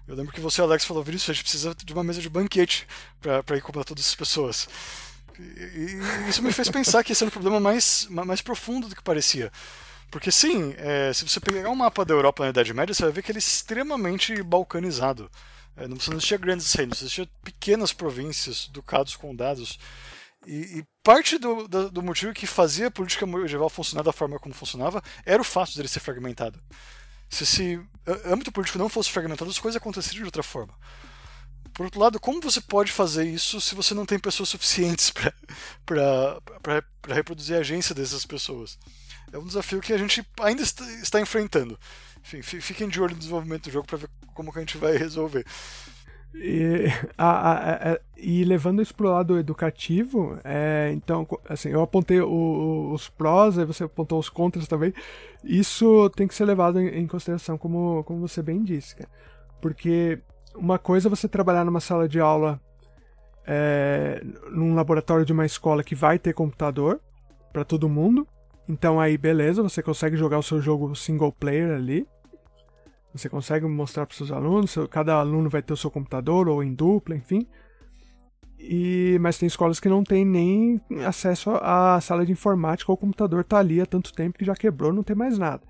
Eu 0.08 0.16
lembro 0.16 0.34
que 0.34 0.42
você, 0.42 0.62
Alex, 0.62 0.86
falou: 0.86 1.04
Vinícius, 1.04 1.30
a 1.30 1.34
gente 1.34 1.44
precisa 1.44 1.76
de 1.76 1.94
uma 1.94 2.04
mesa 2.04 2.22
de 2.22 2.30
banquete 2.30 2.88
para 3.22 3.58
ir 3.58 3.62
comprar 3.62 3.84
todas 3.84 4.04
essas 4.04 4.16
pessoas. 4.16 4.68
E, 5.40 5.42
e, 5.44 6.30
isso 6.30 6.44
me 6.44 6.52
fez 6.52 6.70
pensar 6.70 7.04
que 7.04 7.12
esse 7.12 7.24
era 7.24 7.30
um 7.30 7.32
problema 7.32 7.60
mais, 7.60 8.08
mais 8.10 8.42
profundo 8.42 8.90
do 8.90 8.96
que 8.96 9.02
parecia. 9.02 9.52
Porque 10.12 10.32
sim, 10.32 10.76
é, 10.78 11.12
se 11.12 11.28
você 11.28 11.40
pegar 11.40 11.70
um 11.70 11.76
mapa 11.76 12.06
da 12.06 12.14
Europa 12.14 12.44
na 12.44 12.50
Idade 12.50 12.74
Média, 12.74 12.94
você 12.94 13.02
vai 13.02 13.12
ver 13.12 13.24
que 13.24 13.32
ele 13.32 13.38
é 13.38 13.40
extremamente 13.40 14.44
balcanizado. 14.44 15.30
É, 15.76 15.88
não 15.88 15.98
existia 15.98 16.38
grandes 16.38 16.72
reinos, 16.74 17.02
existiam 17.02 17.28
pequenas 17.44 17.92
províncias, 17.92 18.68
ducados, 18.68 19.16
condados. 19.16 19.80
E, 20.46 20.80
e 20.80 20.86
parte 21.04 21.38
do, 21.38 21.68
do, 21.68 21.90
do, 21.90 22.02
motivo 22.02 22.34
que 22.34 22.46
fazia 22.46 22.88
a 22.88 22.92
política 22.92 23.26
medieval 23.26 23.70
funcionar 23.70 24.04
da 24.04 24.12
forma 24.12 24.40
como 24.40 24.54
funcionava 24.54 25.02
era 25.26 25.42
o 25.42 25.46
fato 25.46 25.76
dele 25.76 25.88
ser 25.88 26.00
fragmentado. 26.00 26.60
Se 27.30 27.44
esse 27.44 27.82
âmbito 28.26 28.52
político 28.52 28.78
não 28.78 28.90
fosse 28.90 29.10
fragmentado, 29.10 29.50
as 29.50 29.60
coisas 29.60 29.82
aconteceriam 29.82 30.24
de 30.24 30.28
outra 30.28 30.44
forma. 30.44 30.74
Por 31.74 31.86
outro 31.86 32.00
lado, 32.00 32.20
como 32.20 32.40
você 32.40 32.62
pode 32.62 32.92
fazer 32.92 33.26
isso 33.26 33.60
se 33.60 33.74
você 33.74 33.94
não 33.94 34.06
tem 34.06 34.20
pessoas 34.20 34.50
suficientes 34.50 35.12
para 35.86 36.84
reproduzir 37.08 37.56
a 37.58 37.60
agência 37.60 37.96
dessas 37.96 38.26
pessoas? 38.26 38.78
É 39.32 39.38
um 39.38 39.48
desafio 39.48 39.82
que 39.82 39.92
a 39.92 39.98
gente 39.98 40.24
ainda 40.42 40.62
está 40.62 41.20
enfrentando. 41.20 41.80
Enfim, 42.32 42.42
fiquem 42.62 42.88
de 42.88 43.02
olho 43.02 43.14
no 43.14 43.20
desenvolvimento 43.20 43.64
do 43.64 43.72
jogo 43.72 43.88
para 43.88 43.98
ver 43.98 44.10
como 44.36 44.52
que 44.52 44.60
a 44.60 44.62
gente 44.62 44.78
vai 44.78 44.96
resolver. 44.96 45.44
E, 46.36 46.86
a, 47.18 47.30
a, 47.30 47.94
a, 47.94 48.00
e 48.18 48.44
levando 48.44 48.82
isso 48.82 48.96
para 48.96 49.06
o 49.06 49.12
lado 49.12 49.38
educativo, 49.38 50.38
é, 50.44 50.92
então, 50.94 51.28
assim, 51.48 51.70
eu 51.70 51.82
apontei 51.82 52.20
o, 52.22 52.92
os 52.92 53.10
prós, 53.10 53.58
aí 53.60 53.66
você 53.66 53.84
apontou 53.84 54.20
os 54.20 54.30
contras 54.30 54.68
também. 54.68 54.94
Isso 55.44 56.10
tem 56.12 56.28
que 56.28 56.34
ser 56.34 56.46
levado 56.46 56.80
em, 56.80 56.88
em 56.88 57.08
consideração, 57.08 57.58
como, 57.58 58.04
como 58.04 58.28
você 58.28 58.42
bem 58.42 58.64
disse, 58.64 58.96
cara. 58.96 59.10
Porque 59.62 60.20
uma 60.56 60.80
coisa 60.80 61.08
é 61.08 61.10
você 61.10 61.28
trabalhar 61.28 61.64
numa 61.64 61.80
sala 61.80 62.08
de 62.08 62.20
aula, 62.20 62.60
é, 63.46 64.22
num 64.52 64.76
laboratório 64.76 65.26
de 65.26 65.34
uma 65.34 65.46
escola 65.46 65.84
que 65.84 65.96
vai 65.96 66.18
ter 66.18 66.34
computador 66.34 67.00
para 67.52 67.64
todo 67.64 67.90
mundo. 67.90 68.28
Então 68.68 69.00
aí, 69.00 69.18
beleza, 69.18 69.62
você 69.62 69.84
consegue 69.84 70.16
jogar 70.16 70.40
o 70.40 70.44
seu 70.44 70.62
jogo 70.62 70.96
single 70.96 71.32
player 71.32 71.76
ali. 71.76 72.08
Você 73.14 73.30
consegue 73.30 73.66
mostrar 73.68 74.06
para 74.06 74.18
seus 74.18 74.32
alunos, 74.32 74.76
cada 74.90 75.16
aluno 75.16 75.50
vai 75.50 75.62
ter 75.62 75.74
o 75.74 75.78
seu 75.78 75.92
computador 75.92 76.50
ou 76.50 76.64
em 76.64 76.74
dupla, 76.74 77.16
enfim. 77.16 77.48
E, 78.66 79.18
mas 79.20 79.38
tem 79.38 79.46
escolas 79.46 79.80
que 79.80 79.90
não 79.90 80.04
tem 80.04 80.24
nem 80.26 80.82
acesso 81.06 81.52
à 81.52 82.00
sala 82.02 82.26
de 82.26 82.32
informática 82.32 82.92
ou 82.92 82.96
o 82.96 82.98
computador 82.98 83.42
está 83.42 83.58
ali 83.60 83.82
há 83.82 83.86
tanto 83.86 84.14
tempo 84.14 84.40
que 84.40 84.46
já 84.46 84.56
quebrou, 84.56 84.94
não 84.94 85.04
tem 85.04 85.16
mais 85.16 85.38
nada. 85.38 85.62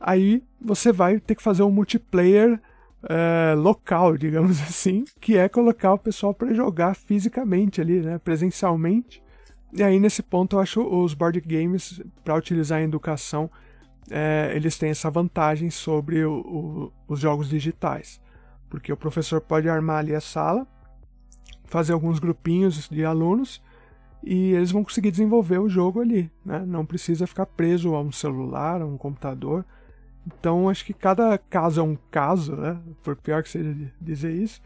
Aí 0.00 0.42
você 0.60 0.92
vai 0.92 1.20
ter 1.20 1.36
que 1.36 1.42
fazer 1.42 1.62
um 1.62 1.70
multiplayer 1.70 2.60
é, 3.08 3.54
local, 3.56 4.16
digamos 4.18 4.60
assim, 4.60 5.04
que 5.20 5.36
é 5.36 5.48
colocar 5.48 5.94
o 5.94 5.98
pessoal 5.98 6.34
para 6.34 6.52
jogar 6.52 6.94
fisicamente 6.94 7.80
ali, 7.80 8.00
né, 8.00 8.18
presencialmente. 8.18 9.22
E 9.72 9.82
aí 9.82 10.00
nesse 10.00 10.22
ponto 10.22 10.56
eu 10.56 10.60
acho 10.60 10.82
os 10.82 11.14
board 11.14 11.40
games 11.40 12.02
para 12.24 12.34
utilizar 12.34 12.80
em 12.80 12.84
educação 12.84 13.48
é, 14.10 14.52
eles 14.54 14.78
têm 14.78 14.90
essa 14.90 15.10
vantagem 15.10 15.70
sobre 15.70 16.24
o, 16.24 16.32
o, 16.32 16.92
os 17.06 17.20
jogos 17.20 17.48
digitais. 17.48 18.20
Porque 18.68 18.92
o 18.92 18.96
professor 18.96 19.40
pode 19.40 19.68
armar 19.68 19.98
ali 19.98 20.14
a 20.14 20.20
sala, 20.20 20.66
fazer 21.64 21.92
alguns 21.92 22.18
grupinhos 22.18 22.88
de 22.88 23.04
alunos 23.04 23.62
e 24.22 24.52
eles 24.52 24.70
vão 24.70 24.82
conseguir 24.82 25.10
desenvolver 25.10 25.58
o 25.58 25.68
jogo 25.68 26.00
ali. 26.00 26.30
Né? 26.44 26.64
Não 26.66 26.84
precisa 26.84 27.26
ficar 27.26 27.46
preso 27.46 27.94
a 27.94 28.00
um 28.00 28.12
celular, 28.12 28.82
a 28.82 28.86
um 28.86 28.96
computador. 28.96 29.64
Então 30.26 30.68
acho 30.68 30.84
que 30.84 30.92
cada 30.92 31.38
caso 31.38 31.80
é 31.80 31.82
um 31.82 31.96
caso, 32.10 32.56
né? 32.56 32.78
por 33.02 33.16
pior 33.16 33.42
que 33.42 33.48
seja 33.48 33.74
dizer 34.00 34.32
isso, 34.32 34.60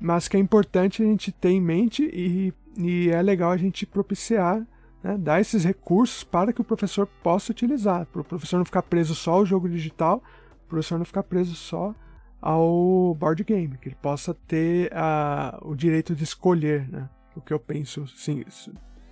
mas 0.00 0.28
que 0.28 0.36
é 0.36 0.40
importante 0.40 1.02
a 1.02 1.06
gente 1.06 1.32
ter 1.32 1.50
em 1.50 1.60
mente 1.60 2.02
e, 2.12 2.52
e 2.78 3.10
é 3.10 3.20
legal 3.20 3.50
a 3.50 3.56
gente 3.56 3.84
propiciar 3.84 4.66
né, 5.04 5.18
dar 5.18 5.38
esses 5.38 5.62
recursos 5.62 6.24
para 6.24 6.50
que 6.50 6.62
o 6.62 6.64
professor 6.64 7.06
possa 7.22 7.52
utilizar, 7.52 8.06
para 8.06 8.22
o 8.22 8.24
professor 8.24 8.56
não 8.56 8.64
ficar 8.64 8.82
preso 8.82 9.14
só 9.14 9.34
ao 9.34 9.46
jogo 9.46 9.68
digital, 9.68 10.22
o 10.64 10.68
professor 10.68 10.96
não 10.96 11.04
ficar 11.04 11.22
preso 11.22 11.54
só 11.54 11.94
ao 12.40 13.14
board 13.14 13.44
game, 13.44 13.76
que 13.76 13.88
ele 13.88 13.96
possa 14.00 14.32
ter 14.32 14.90
uh, 14.92 15.70
o 15.70 15.74
direito 15.74 16.14
de 16.14 16.24
escolher, 16.24 16.88
né? 16.88 17.08
O 17.36 17.40
que 17.40 17.52
eu 17.52 17.58
penso, 17.58 18.06
sim, 18.06 18.44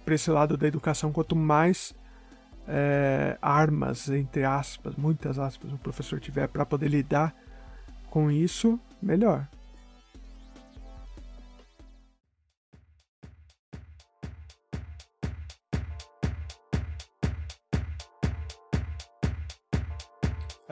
para 0.05 0.15
esse 0.15 0.31
lado 0.31 0.57
da 0.57 0.67
educação, 0.67 1.13
quanto 1.13 1.35
mais 1.35 1.93
é, 2.69 3.37
armas, 3.43 4.09
entre 4.09 4.45
aspas, 4.45 4.95
muitas 4.95 5.41
aspas, 5.41 5.73
o 5.73 5.79
professor 5.79 6.21
tiver 6.21 6.47
para 6.47 6.65
poder 6.65 6.89
lidar 6.89 7.35
com 8.11 8.31
isso, 8.31 8.79
melhor. 9.03 9.49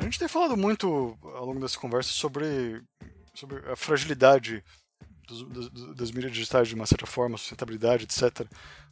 Gente 0.03 0.18
tem 0.18 0.28
falado 0.28 0.57
muito 0.57 1.18
ao 1.22 1.44
longo 1.44 1.61
dessa 1.61 1.78
conversa 1.78 2.11
sobre, 2.11 2.82
sobre 3.34 3.59
a 3.70 3.76
fragilidade 3.76 4.64
dos, 5.26 5.42
dos, 5.42 5.94
das 5.94 6.11
mídias 6.11 6.32
digitais 6.32 6.68
de 6.68 6.74
uma 6.74 6.86
certa 6.86 7.07
forma, 7.07 7.38
sustentabilidade, 7.38 8.05
etc. 8.05 8.46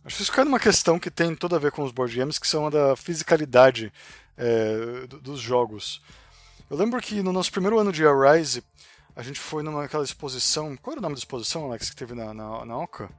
Acho 0.04 0.16
que 0.16 0.22
isso 0.22 0.32
cai 0.32 0.44
numa 0.44 0.60
questão 0.60 0.98
que 0.98 1.10
tem 1.10 1.34
toda 1.34 1.56
a 1.56 1.58
ver 1.58 1.72
com 1.72 1.82
os 1.82 1.92
board 1.92 2.16
games, 2.16 2.38
que 2.38 2.46
são 2.46 2.66
a 2.66 2.70
da 2.70 2.96
fisicalidade 2.96 3.92
é, 4.36 5.06
dos 5.22 5.40
jogos. 5.40 6.00
Eu 6.70 6.76
lembro 6.76 7.00
que 7.00 7.22
no 7.22 7.32
nosso 7.32 7.50
primeiro 7.50 7.78
ano 7.78 7.92
de 7.92 8.06
Arise, 8.06 8.62
a 9.16 9.22
gente 9.22 9.40
foi 9.40 9.62
numa 9.62 9.84
aquela 9.84 10.04
exposição. 10.04 10.76
Qual 10.76 10.92
era 10.92 11.00
o 11.00 11.02
nome 11.02 11.14
da 11.14 11.18
exposição, 11.18 11.64
Alex, 11.64 11.90
que 11.90 11.96
teve 11.96 12.14
na, 12.14 12.32
na, 12.32 12.64
na 12.64 12.78
Oca? 12.78 13.10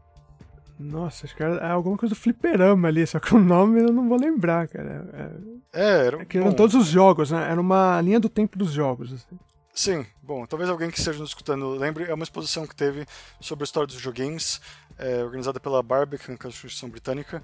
Nossa, 0.79 1.25
acho 1.25 1.35
que 1.35 1.43
era 1.43 1.73
alguma 1.73 1.97
coisa 1.97 2.15
do 2.15 2.19
fliperama 2.19 2.87
ali, 2.87 3.05
só 3.05 3.19
que 3.19 3.35
o 3.35 3.39
nome 3.39 3.81
eu 3.81 3.91
não 3.91 4.07
vou 4.07 4.17
lembrar, 4.17 4.65
cara. 4.69 5.31
É, 5.73 5.81
é 5.81 6.07
era. 6.07 6.21
É 6.21 6.25
que 6.25 6.37
eram 6.37 6.51
bom, 6.51 6.55
todos 6.55 6.73
os 6.73 6.87
jogos, 6.87 7.31
né? 7.31 7.51
Era 7.51 7.59
uma 7.59 7.99
linha 7.99 8.19
do 8.19 8.29
tempo 8.29 8.57
dos 8.57 8.71
jogos. 8.71 9.11
Assim. 9.11 9.39
Sim, 9.73 10.05
bom, 10.23 10.45
talvez 10.45 10.69
alguém 10.69 10.89
que 10.89 10.97
esteja 10.97 11.19
nos 11.19 11.31
escutando 11.31 11.69
lembre, 11.71 12.05
é 12.05 12.13
uma 12.13 12.23
exposição 12.23 12.65
que 12.65 12.73
teve 12.73 13.05
sobre 13.41 13.63
a 13.63 13.65
história 13.65 13.87
dos 13.87 13.97
videogames, 13.97 14.61
é, 14.97 15.21
organizada 15.21 15.59
pela 15.59 15.83
Barbican, 15.83 16.37
que 16.37 16.45
é 16.45 16.47
a 16.47 16.49
instituição 16.49 16.89
britânica. 16.89 17.43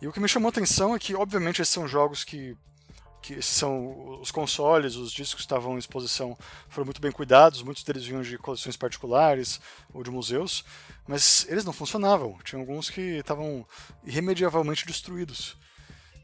E 0.00 0.06
o 0.06 0.12
que 0.12 0.20
me 0.20 0.28
chamou 0.28 0.46
a 0.46 0.50
atenção 0.50 0.94
é 0.94 1.00
que, 1.00 1.16
obviamente, 1.16 1.60
esses 1.60 1.74
são 1.74 1.88
jogos 1.88 2.22
que 2.22 2.56
que 3.20 3.42
são 3.42 4.20
os 4.20 4.30
consoles, 4.30 4.94
os 4.96 5.12
discos 5.12 5.36
que 5.36 5.40
estavam 5.40 5.74
em 5.74 5.78
exposição 5.78 6.36
foram 6.68 6.84
muito 6.84 7.00
bem 7.00 7.10
cuidados, 7.10 7.62
muitos 7.62 7.82
deles 7.82 8.04
vinham 8.04 8.22
de 8.22 8.38
coleções 8.38 8.76
particulares 8.76 9.60
ou 9.92 10.02
de 10.02 10.10
museus, 10.10 10.64
mas 11.06 11.46
eles 11.48 11.64
não 11.64 11.72
funcionavam. 11.72 12.38
Tinha 12.44 12.60
alguns 12.60 12.90
que 12.90 13.00
estavam 13.00 13.66
irremediavelmente 14.04 14.86
destruídos. 14.86 15.56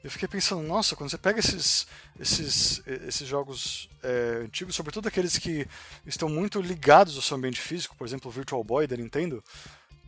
Eu 0.04 0.10
fiquei 0.10 0.28
pensando, 0.28 0.62
nossa, 0.62 0.94
quando 0.94 1.08
você 1.08 1.16
pega 1.16 1.40
esses, 1.40 1.86
esses, 2.20 2.82
esses 2.86 3.26
jogos 3.26 3.88
é, 4.02 4.42
antigos, 4.44 4.74
sobretudo 4.74 5.08
aqueles 5.08 5.38
que 5.38 5.66
estão 6.04 6.28
muito 6.28 6.60
ligados 6.60 7.16
ao 7.16 7.22
seu 7.22 7.38
ambiente 7.38 7.58
físico, 7.58 7.96
por 7.96 8.06
exemplo, 8.06 8.30
o 8.30 8.32
Virtual 8.32 8.62
Boy 8.62 8.86
da 8.86 8.98
Nintendo, 8.98 9.42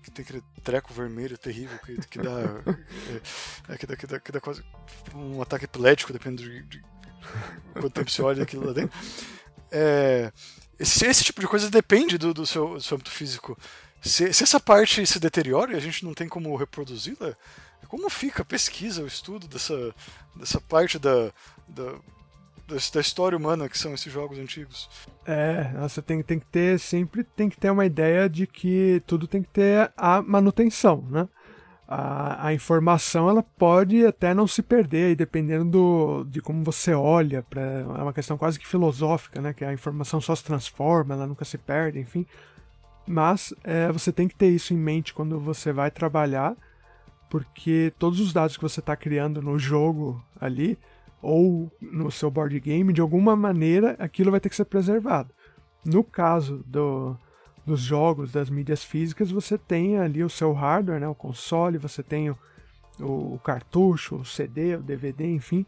que 0.06 0.10
tem 0.12 0.22
aquele 0.22 0.42
treco 0.62 0.94
vermelho 0.94 1.36
terrível 1.36 1.76
que, 1.84 1.96
que 2.06 2.18
dá. 2.18 2.30
é, 3.68 3.74
é, 3.74 3.76
que, 3.76 3.86
dá, 3.86 3.96
que, 3.96 4.06
dá, 4.06 4.20
que 4.20 4.32
dá 4.32 4.40
quase 4.40 4.64
um 5.12 5.42
ataque 5.42 5.64
epilético, 5.64 6.12
dependendo 6.12 6.48
de, 6.48 6.62
de 6.62 6.84
quanto 7.72 7.90
tempo 7.90 8.08
você 8.08 8.22
olha 8.22 8.44
aquilo 8.44 8.66
lá 8.66 8.72
dentro. 8.72 8.96
É, 9.70 10.32
esse, 10.78 11.04
esse, 11.04 11.24
tipo 11.24 11.40
de 11.40 11.48
coisa 11.48 11.68
depende 11.68 12.16
do, 12.16 12.32
do, 12.32 12.46
seu, 12.46 12.74
do 12.74 12.80
seu 12.80 12.94
âmbito 12.94 13.10
físico. 13.10 13.58
Se, 14.00 14.32
se, 14.32 14.44
essa 14.44 14.60
parte 14.60 15.04
se 15.04 15.18
deteriora 15.18 15.72
e 15.72 15.76
a 15.76 15.80
gente 15.80 16.04
não 16.04 16.14
tem 16.14 16.28
como 16.28 16.54
reproduzi-la, 16.54 17.36
como 17.88 18.08
fica 18.08 18.42
a 18.42 18.44
pesquisa, 18.44 19.02
o 19.02 19.08
estudo 19.08 19.48
dessa, 19.48 19.92
dessa 20.36 20.60
parte 20.60 21.00
da, 21.00 21.32
da 21.66 21.98
da, 22.66 23.00
história 23.00 23.38
humana 23.38 23.68
que 23.68 23.78
são 23.78 23.94
esses 23.94 24.12
jogos 24.12 24.38
antigos. 24.38 24.88
É, 25.24 25.72
você 25.80 26.02
tem, 26.02 26.22
tem 26.22 26.38
que 26.38 26.46
ter, 26.46 26.78
sempre 26.78 27.22
tem 27.22 27.48
que 27.48 27.56
ter 27.56 27.70
uma 27.70 27.86
ideia 27.86 28.28
de 28.28 28.46
que 28.46 29.02
tudo 29.06 29.26
tem 29.26 29.42
que 29.42 29.48
ter 29.48 29.92
a 29.96 30.20
manutenção, 30.20 31.04
né? 31.08 31.28
A, 31.88 32.48
a 32.48 32.54
informação 32.54 33.30
ela 33.30 33.44
pode 33.44 34.04
até 34.04 34.34
não 34.34 34.46
se 34.48 34.60
perder, 34.60 35.14
dependendo 35.14 35.70
do, 35.70 36.24
de 36.24 36.40
como 36.40 36.64
você 36.64 36.92
olha, 36.92 37.44
pra, 37.44 37.62
é 37.62 37.84
uma 37.84 38.12
questão 38.12 38.36
quase 38.36 38.58
que 38.58 38.66
filosófica, 38.66 39.40
né? 39.40 39.52
Que 39.52 39.64
a 39.64 39.72
informação 39.72 40.20
só 40.20 40.34
se 40.34 40.42
transforma, 40.42 41.14
ela 41.14 41.26
nunca 41.26 41.44
se 41.44 41.56
perde, 41.56 42.00
enfim. 42.00 42.26
Mas 43.06 43.54
é, 43.62 43.90
você 43.92 44.10
tem 44.10 44.26
que 44.26 44.34
ter 44.34 44.48
isso 44.48 44.74
em 44.74 44.76
mente 44.76 45.14
quando 45.14 45.38
você 45.38 45.72
vai 45.72 45.92
trabalhar, 45.92 46.56
porque 47.30 47.92
todos 48.00 48.18
os 48.18 48.32
dados 48.32 48.56
que 48.56 48.62
você 48.62 48.80
está 48.80 48.96
criando 48.96 49.40
no 49.40 49.56
jogo 49.56 50.20
ali, 50.40 50.76
ou 51.22 51.70
no 51.80 52.10
seu 52.10 52.30
board 52.30 52.58
game, 52.60 52.92
de 52.92 53.00
alguma 53.00 53.34
maneira 53.34 53.96
aquilo 53.98 54.30
vai 54.30 54.40
ter 54.40 54.48
que 54.48 54.56
ser 54.56 54.64
preservado. 54.64 55.32
No 55.84 56.04
caso 56.04 56.64
do, 56.66 57.16
dos 57.64 57.80
jogos, 57.80 58.32
das 58.32 58.50
mídias 58.50 58.84
físicas, 58.84 59.30
você 59.30 59.56
tem 59.56 59.98
ali 59.98 60.22
o 60.22 60.30
seu 60.30 60.52
hardware, 60.52 61.00
né, 61.00 61.08
o 61.08 61.14
console, 61.14 61.78
você 61.78 62.02
tem 62.02 62.30
o, 62.30 62.36
o 63.00 63.40
cartucho, 63.44 64.16
o 64.16 64.24
CD, 64.24 64.76
o 64.76 64.82
DVD, 64.82 65.26
enfim, 65.32 65.64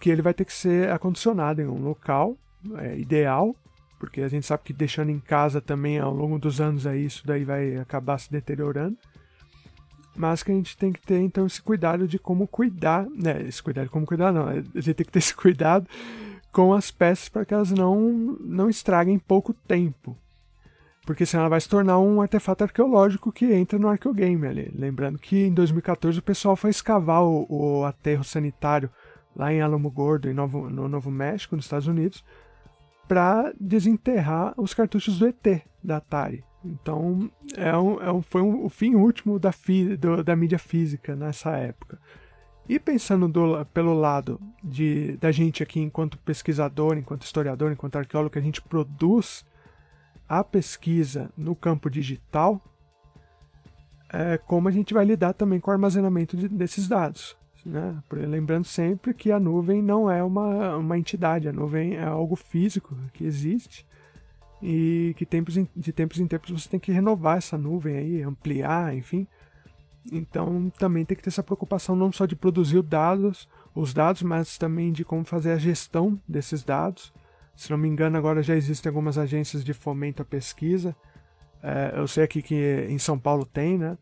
que 0.00 0.10
ele 0.10 0.22
vai 0.22 0.34
ter 0.34 0.44
que 0.44 0.52
ser 0.52 0.90
acondicionado 0.90 1.60
em 1.60 1.66
um 1.66 1.82
local 1.82 2.36
é, 2.76 2.96
ideal, 2.98 3.54
porque 3.98 4.20
a 4.22 4.28
gente 4.28 4.46
sabe 4.46 4.64
que 4.64 4.72
deixando 4.72 5.10
em 5.10 5.20
casa 5.20 5.60
também 5.60 5.98
ao 5.98 6.12
longo 6.12 6.38
dos 6.38 6.60
anos 6.60 6.86
aí, 6.86 7.06
isso 7.06 7.26
daí 7.26 7.44
vai 7.44 7.76
acabar 7.76 8.18
se 8.18 8.30
deteriorando 8.30 8.98
mas 10.16 10.42
que 10.42 10.52
a 10.52 10.54
gente 10.54 10.76
tem 10.76 10.92
que 10.92 11.00
ter 11.00 11.18
então 11.20 11.46
esse 11.46 11.60
cuidado 11.60 12.06
de 12.06 12.18
como 12.18 12.46
cuidar, 12.46 13.06
né? 13.10 13.42
Esse 13.42 13.62
cuidado 13.62 13.84
de 13.84 13.90
como 13.90 14.06
cuidar, 14.06 14.32
não, 14.32 14.48
a 14.48 14.54
gente 14.54 14.94
tem 14.94 15.06
que 15.06 15.12
ter 15.12 15.18
esse 15.20 15.34
cuidado 15.34 15.86
com 16.52 16.72
as 16.72 16.90
peças 16.90 17.28
para 17.28 17.44
que 17.44 17.52
elas 17.52 17.72
não, 17.72 18.36
não 18.40 18.70
estraguem 18.70 19.14
em 19.14 19.18
pouco 19.18 19.52
tempo. 19.52 20.16
Porque 21.04 21.26
senão 21.26 21.42
ela 21.42 21.50
vai 21.50 21.60
se 21.60 21.68
tornar 21.68 21.98
um 21.98 22.22
artefato 22.22 22.64
arqueológico 22.64 23.30
que 23.30 23.52
entra 23.52 23.78
no 23.78 23.88
arqueogame 23.88 24.46
ali. 24.46 24.72
Lembrando 24.74 25.18
que 25.18 25.46
em 25.46 25.52
2014 25.52 26.18
o 26.18 26.22
pessoal 26.22 26.56
foi 26.56 26.70
escavar 26.70 27.22
o, 27.22 27.46
o 27.48 27.84
aterro 27.84 28.24
sanitário 28.24 28.88
lá 29.36 29.52
em 29.52 29.60
Alamo 29.60 29.90
Gordo, 29.90 30.30
em 30.30 30.32
Novo, 30.32 30.70
no 30.70 30.88
Novo 30.88 31.10
México, 31.10 31.56
nos 31.56 31.66
Estados 31.66 31.88
Unidos, 31.88 32.24
para 33.08 33.52
desenterrar 33.60 34.54
os 34.56 34.72
cartuchos 34.74 35.18
do 35.18 35.26
ET 35.26 35.62
da 35.82 35.98
Atari. 35.98 36.44
Então, 36.64 37.30
é 37.56 37.76
um, 37.76 38.00
é 38.00 38.10
um, 38.10 38.22
foi 38.22 38.40
um, 38.40 38.64
o 38.64 38.68
fim 38.70 38.94
último 38.94 39.38
da, 39.38 39.52
fi, 39.52 39.96
do, 39.96 40.24
da 40.24 40.34
mídia 40.34 40.58
física 40.58 41.14
nessa 41.14 41.50
época. 41.56 41.98
E 42.66 42.78
pensando 42.78 43.28
do, 43.28 43.64
pelo 43.66 43.92
lado 43.92 44.40
de, 44.62 45.18
da 45.18 45.30
gente 45.30 45.62
aqui, 45.62 45.80
enquanto 45.80 46.16
pesquisador, 46.18 46.96
enquanto 46.96 47.22
historiador, 47.22 47.70
enquanto 47.70 47.96
arqueólogo, 47.96 48.32
que 48.32 48.38
a 48.38 48.42
gente 48.42 48.62
produz 48.62 49.44
a 50.26 50.42
pesquisa 50.42 51.30
no 51.36 51.54
campo 51.54 51.90
digital, 51.90 52.62
é 54.10 54.38
como 54.38 54.68
a 54.68 54.70
gente 54.70 54.94
vai 54.94 55.04
lidar 55.04 55.34
também 55.34 55.60
com 55.60 55.70
o 55.70 55.74
armazenamento 55.74 56.36
de, 56.36 56.48
desses 56.48 56.88
dados. 56.88 57.36
Né? 57.64 57.96
Lembrando 58.12 58.66
sempre 58.66 59.14
que 59.14 59.32
a 59.32 59.40
nuvem 59.40 59.82
não 59.82 60.10
é 60.10 60.22
uma, 60.22 60.76
uma 60.76 60.98
entidade, 60.98 61.48
a 61.48 61.52
nuvem 61.52 61.96
é 61.96 62.04
algo 62.04 62.36
físico 62.36 62.94
que 63.12 63.24
existe 63.24 63.86
e 64.62 65.14
que 65.16 65.26
tempos 65.26 65.56
em, 65.56 65.68
de 65.74 65.92
tempos 65.92 66.18
em 66.18 66.26
tempos 66.26 66.50
você 66.50 66.68
tem 66.68 66.80
que 66.80 66.92
renovar 66.92 67.38
essa 67.38 67.56
nuvem 67.56 67.96
aí, 67.96 68.22
ampliar, 68.22 68.94
enfim. 68.94 69.26
Então 70.12 70.70
também 70.78 71.04
tem 71.04 71.16
que 71.16 71.22
ter 71.22 71.30
essa 71.30 71.42
preocupação 71.42 71.96
não 71.96 72.12
só 72.12 72.26
de 72.26 72.36
produzir 72.36 72.82
dados, 72.82 73.48
os 73.74 73.94
dados, 73.94 74.22
mas 74.22 74.58
também 74.58 74.92
de 74.92 75.04
como 75.04 75.24
fazer 75.24 75.52
a 75.52 75.58
gestão 75.58 76.20
desses 76.28 76.62
dados. 76.62 77.12
Se 77.56 77.70
não 77.70 77.78
me 77.78 77.88
engano, 77.88 78.16
agora 78.16 78.42
já 78.42 78.54
existem 78.54 78.90
algumas 78.90 79.16
agências 79.16 79.64
de 79.64 79.72
fomento 79.72 80.22
à 80.22 80.24
pesquisa. 80.24 80.94
É, 81.62 81.94
eu 81.96 82.06
sei 82.06 82.24
aqui 82.24 82.42
que 82.42 82.86
em 82.90 82.98
São 82.98 83.18
Paulo 83.18 83.46
tem, 83.46 83.78
né? 83.78 83.96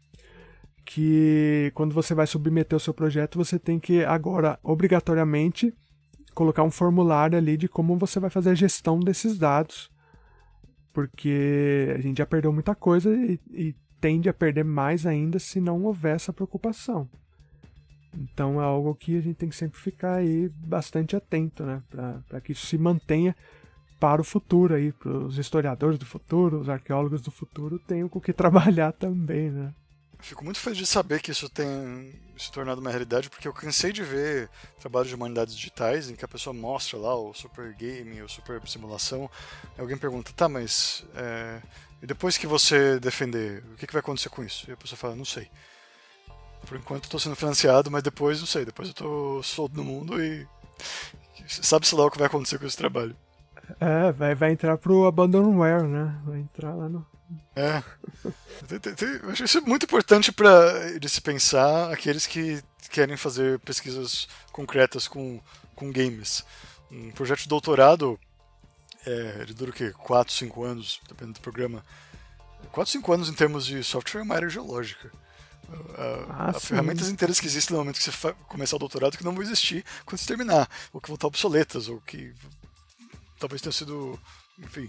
Que 0.85 1.71
quando 1.75 1.95
você 1.95 2.15
vai 2.15 2.27
submeter 2.27 2.77
o 2.77 2.81
seu 2.81 2.93
projeto, 2.93 3.39
você 3.39 3.59
tem 3.59 3.79
que 3.79 4.05
agora 4.05 4.59
obrigatoriamente 4.63 5.73
colocar 6.35 6.63
um 6.63 6.71
formulário 6.71 7.39
ali 7.39 7.57
de 7.57 7.69
como 7.69 7.97
você 7.97 8.19
vai 8.19 8.31
fazer 8.31 8.51
a 8.51 8.55
gestão 8.55 8.99
desses 8.99 9.39
dados. 9.39 9.91
Porque 10.93 11.95
a 11.97 12.01
gente 12.01 12.19
já 12.19 12.27
perdeu 12.27 12.53
muita 12.53 12.75
coisa 12.75 13.15
e, 13.15 13.41
e 13.51 13.75
tende 14.01 14.29
a 14.29 14.35
perder 14.35 14.65
mais 14.65 15.07
ainda 15.07 15.39
se 15.39 15.61
não 15.61 15.85
houver 15.85 16.17
essa 16.17 16.33
preocupação. 16.33 17.09
Então 18.15 18.61
é 18.61 18.65
algo 18.65 18.95
que 18.95 19.17
a 19.17 19.21
gente 19.21 19.37
tem 19.37 19.49
que 19.49 19.57
sempre 19.57 19.79
ficar 19.79 20.17
aí 20.17 20.51
bastante 20.57 21.17
atento, 21.17 21.65
né? 21.65 21.83
Para 22.29 22.41
que 22.41 22.53
isso 22.53 22.67
se 22.67 22.77
mantenha 22.77 23.35
para 23.99 24.21
o 24.21 24.25
futuro 24.25 24.75
aí, 24.75 24.93
para 24.93 25.13
os 25.13 25.39
historiadores 25.39 25.99
do 25.99 26.05
futuro, 26.05 26.59
os 26.59 26.69
arqueólogos 26.69 27.23
do 27.23 27.31
futuro 27.31 27.79
tenham 27.79 28.09
com 28.09 28.21
que 28.21 28.33
trabalhar 28.35 28.93
também, 28.93 29.51
né? 29.51 29.73
Fico 30.23 30.45
muito 30.45 30.61
feliz 30.61 30.79
de 30.79 30.87
saber 30.87 31.21
que 31.21 31.33
isso 31.33 31.49
tem 31.51 32.15
se 32.39 32.51
tornado 32.51 32.81
uma 32.81 32.91
realidade, 32.91 33.29
porque 33.29 33.47
eu 33.47 33.53
cansei 33.53 33.93
de 33.93 34.03
ver 34.03 34.49
trabalhos 34.81 35.09
de 35.09 35.15
humanidades 35.15 35.55
digitais 35.55 36.09
em 36.09 36.15
que 36.15 36.25
a 36.25 36.29
pessoa 36.29 36.55
mostra 36.55 36.99
lá 36.99 37.15
o 37.15 37.35
super 37.35 37.75
game, 37.75 38.23
o 38.23 38.29
super 38.29 38.61
simulação, 38.67 39.29
e 39.77 39.81
alguém 39.81 39.97
pergunta, 39.97 40.33
tá, 40.35 40.49
mas 40.49 41.05
é, 41.15 41.61
e 42.03 42.07
depois 42.07 42.37
que 42.37 42.47
você 42.49 42.99
defender, 42.99 43.63
o 43.73 43.77
que, 43.77 43.87
que 43.87 43.93
vai 43.93 44.01
acontecer 44.01 44.29
com 44.29 44.43
isso? 44.43 44.69
E 44.69 44.73
a 44.73 44.77
pessoa 44.77 44.97
fala, 44.99 45.15
não 45.15 45.25
sei. 45.25 45.49
Por 46.67 46.77
enquanto 46.77 47.05
estou 47.05 47.21
sendo 47.21 47.37
financiado, 47.37 47.91
mas 47.91 48.03
depois 48.03 48.41
não 48.41 48.47
sei. 48.47 48.65
Depois 48.65 48.89
eu 48.89 48.93
estou 48.93 49.43
solto 49.43 49.77
no 49.77 49.85
mundo 49.85 50.23
e 50.23 50.47
sabe-se 51.47 51.95
lá 51.95 52.05
o 52.05 52.11
que 52.11 52.19
vai 52.19 52.27
acontecer 52.27 52.59
com 52.59 52.67
esse 52.67 52.77
trabalho. 52.77 53.17
É, 53.81 54.11
vai, 54.11 54.35
vai 54.35 54.53
entrar 54.53 54.77
pro 54.79 55.07
Abandonware, 55.07 55.85
né? 55.85 56.21
Vai 56.25 56.41
entrar 56.41 56.75
lá 56.75 56.89
no. 56.89 57.07
É. 57.55 57.83
Eu 59.23 59.31
acho 59.31 59.45
isso 59.45 59.63
muito 59.63 59.85
importante 59.85 60.33
para 60.33 60.99
de 60.99 61.09
se 61.09 61.21
pensar 61.21 61.93
aqueles 61.93 62.27
que 62.27 62.63
querem 62.91 63.17
fazer 63.17 63.59
pesquisas 63.61 64.29
concretas 64.53 65.09
com, 65.09 65.41
com 65.75 65.93
games. 65.93 66.45
Um 66.91 67.11
projeto 67.11 67.41
de 67.41 67.49
doutorado 67.49 68.19
é, 69.07 69.39
ele 69.41 69.55
dura 69.55 69.71
o 69.71 69.75
quê? 69.75 69.91
4, 69.91 70.33
5 70.33 70.65
anos, 70.65 71.01
dependendo 71.09 71.39
do 71.39 71.43
programa. 71.43 71.85
4, 72.71 72.93
5 72.93 73.13
anos 73.13 73.29
em 73.29 73.35
termos 73.35 73.67
de 73.67 73.83
software 73.83 74.21
é 74.21 74.25
uma 74.25 74.35
área 74.35 74.49
geológica. 74.49 75.11
Ah, 75.97 76.51
Há 76.51 76.61
ferramentas 76.61 77.09
inteiras 77.09 77.41
que 77.41 77.47
existem 77.47 77.75
no 77.75 77.81
momento 77.81 77.99
que 77.99 78.05
você 78.05 78.35
começar 78.47 78.77
o 78.77 78.79
doutorado 78.79 79.17
que 79.17 79.25
não 79.25 79.33
vão 79.33 79.43
existir 79.43 79.85
quando 80.05 80.19
você 80.19 80.27
terminar, 80.27 80.69
ou 80.93 81.01
que 81.01 81.09
vão 81.09 81.15
estar 81.15 81.27
obsoletas, 81.27 81.89
ou 81.89 82.01
que 82.01 82.33
talvez 83.39 83.61
tenham 83.61 83.73
sido. 83.73 84.21
Enfim. 84.59 84.89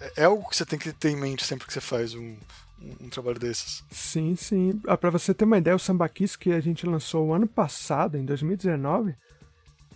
É, 0.00 0.22
é 0.22 0.24
algo 0.24 0.48
que 0.48 0.56
você 0.56 0.64
tem 0.64 0.78
que 0.78 0.92
ter 0.92 1.10
em 1.10 1.16
mente 1.16 1.44
sempre 1.44 1.66
que 1.66 1.72
você 1.72 1.80
faz 1.80 2.14
um, 2.14 2.36
um, 2.80 3.06
um 3.06 3.08
trabalho 3.08 3.38
desses. 3.38 3.84
Sim, 3.90 4.34
sim. 4.36 4.80
Ah, 4.86 4.96
Para 4.96 5.10
você 5.10 5.34
ter 5.34 5.44
uma 5.44 5.58
ideia, 5.58 5.76
o 5.76 5.78
Sambaquis 5.78 6.36
que 6.36 6.52
a 6.52 6.60
gente 6.60 6.86
lançou 6.86 7.28
o 7.28 7.34
ano 7.34 7.46
passado, 7.46 8.16
em 8.16 8.24
2019, 8.24 9.14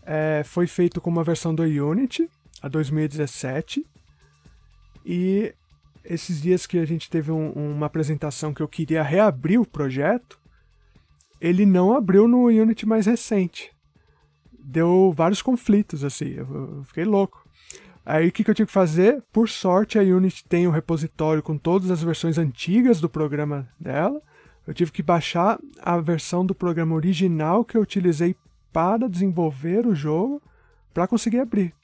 é, 0.04 0.42
foi 0.44 0.66
feito 0.66 1.00
com 1.00 1.10
uma 1.10 1.24
versão 1.24 1.54
do 1.54 1.62
Unity 1.62 2.28
a 2.60 2.68
2017. 2.68 3.86
E 5.04 5.54
esses 6.04 6.40
dias 6.40 6.66
que 6.66 6.78
a 6.78 6.84
gente 6.84 7.10
teve 7.10 7.30
um, 7.30 7.50
uma 7.52 7.86
apresentação 7.86 8.52
que 8.52 8.62
eu 8.62 8.68
queria 8.68 9.02
reabrir 9.02 9.58
o 9.58 9.66
projeto, 9.66 10.38
ele 11.40 11.64
não 11.66 11.94
abriu 11.94 12.28
no 12.28 12.46
Unity 12.46 12.86
mais 12.86 13.06
recente. 13.06 13.72
Deu 14.58 15.12
vários 15.14 15.42
conflitos, 15.42 16.04
assim, 16.04 16.30
eu, 16.30 16.46
eu 16.78 16.84
fiquei 16.84 17.04
louco. 17.04 17.43
Aí 18.04 18.28
o 18.28 18.32
que, 18.32 18.44
que 18.44 18.50
eu 18.50 18.54
tive 18.54 18.66
que 18.66 18.72
fazer? 18.72 19.22
Por 19.32 19.48
sorte, 19.48 19.98
a 19.98 20.02
Unity 20.02 20.44
tem 20.44 20.68
um 20.68 20.70
repositório 20.70 21.42
com 21.42 21.56
todas 21.56 21.90
as 21.90 22.02
versões 22.02 22.36
antigas 22.36 23.00
do 23.00 23.08
programa 23.08 23.66
dela. 23.80 24.20
Eu 24.66 24.74
tive 24.74 24.92
que 24.92 25.02
baixar 25.02 25.58
a 25.82 25.98
versão 25.98 26.44
do 26.44 26.54
programa 26.54 26.94
original 26.94 27.64
que 27.64 27.76
eu 27.76 27.82
utilizei 27.82 28.36
para 28.72 29.08
desenvolver 29.08 29.86
o 29.86 29.94
jogo 29.94 30.42
para 30.92 31.06
conseguir 31.06 31.40
abrir. 31.40 31.74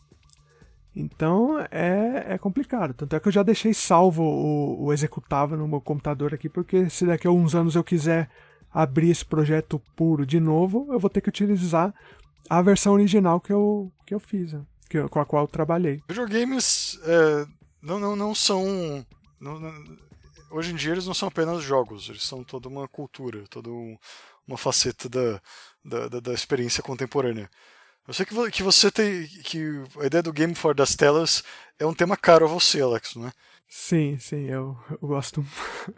Então 0.95 1.59
é, 1.71 2.27
é 2.29 2.39
complicado. 2.39 2.93
Tanto 2.95 3.17
é 3.17 3.21
que 3.21 3.29
eu 3.29 3.33
já 3.33 3.43
deixei 3.43 3.73
salvo 3.73 4.23
o, 4.23 4.85
o 4.85 4.93
executável 4.93 5.57
no 5.57 5.69
meu 5.69 5.81
computador 5.81 6.35
aqui, 6.35 6.49
porque 6.49 6.91
se 6.91 7.07
daqui 7.07 7.27
a 7.27 7.31
uns 7.31 7.55
anos 7.55 7.77
eu 7.77 7.85
quiser 7.85 8.29
abrir 8.73 9.11
esse 9.11 9.25
projeto 9.25 9.81
puro 9.97 10.27
de 10.27 10.39
novo, 10.39 10.87
eu 10.91 10.99
vou 10.99 11.11
ter 11.11 11.21
que 11.21 11.29
utilizar 11.29 11.95
a 12.49 12.63
versão 12.63 12.93
original 12.93 13.41
que 13.41 13.53
eu, 13.53 13.91
que 14.07 14.15
eu 14.15 14.21
fiz, 14.21 14.53
né? 14.53 14.63
Que 14.91 15.09
com 15.09 15.21
a 15.21 15.25
qual 15.25 15.47
trabalhei. 15.47 16.03
Videogames 16.09 16.99
é, 17.05 17.47
não, 17.81 18.01
não, 18.01 18.17
não 18.17 18.35
são. 18.35 19.07
Não, 19.41 19.59
não, 19.61 19.97
hoje 20.51 20.73
em 20.73 20.77
dia 20.77 20.91
eles 20.91 21.07
não 21.07 21.15
são 21.15 21.29
apenas 21.29 21.63
jogos, 21.63 22.09
eles 22.09 22.25
são 22.25 22.43
toda 22.43 22.69
uma 22.69 22.89
cultura, 22.89 23.45
toda 23.49 23.71
um, 23.71 23.97
uma 24.47 24.59
faceta 24.59 25.09
da, 25.09 25.41
da, 25.85 26.09
da, 26.09 26.21
da 26.21 26.35
experiência 26.35 26.83
contemporânea. 26.83 27.49
Eu 28.07 28.13
sei 28.13 28.27
que, 28.27 28.51
que 28.51 28.63
você 28.65 28.91
tem. 28.91 29.27
que 29.45 29.83
a 30.01 30.07
ideia 30.07 30.23
do 30.23 30.33
Game 30.33 30.55
for 30.57 30.75
das 30.75 30.97
telas 30.97 31.45
é 31.79 31.87
um 31.87 31.95
tema 31.95 32.17
caro 32.17 32.45
a 32.45 32.49
você, 32.49 32.81
Alex, 32.81 33.15
não 33.15 33.29
é? 33.29 33.33
Sim, 33.69 34.19
sim, 34.19 34.47
eu, 34.47 34.77
eu 34.91 35.07
gosto. 35.07 35.47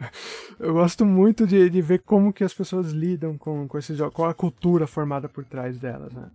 eu 0.59 0.73
gosto 0.73 1.03
muito 1.03 1.47
de, 1.47 1.67
de 1.71 1.81
ver 1.81 2.03
como 2.03 2.31
que 2.31 2.43
as 2.43 2.53
pessoas 2.53 2.91
lidam 2.91 3.35
com, 3.35 3.67
com 3.67 3.79
esse 3.79 3.95
jogo, 3.95 4.11
qual 4.11 4.29
a 4.29 4.33
cultura 4.35 4.85
formada 4.85 5.27
por 5.27 5.43
trás 5.43 5.79
delas, 5.79 6.13
né? 6.13 6.29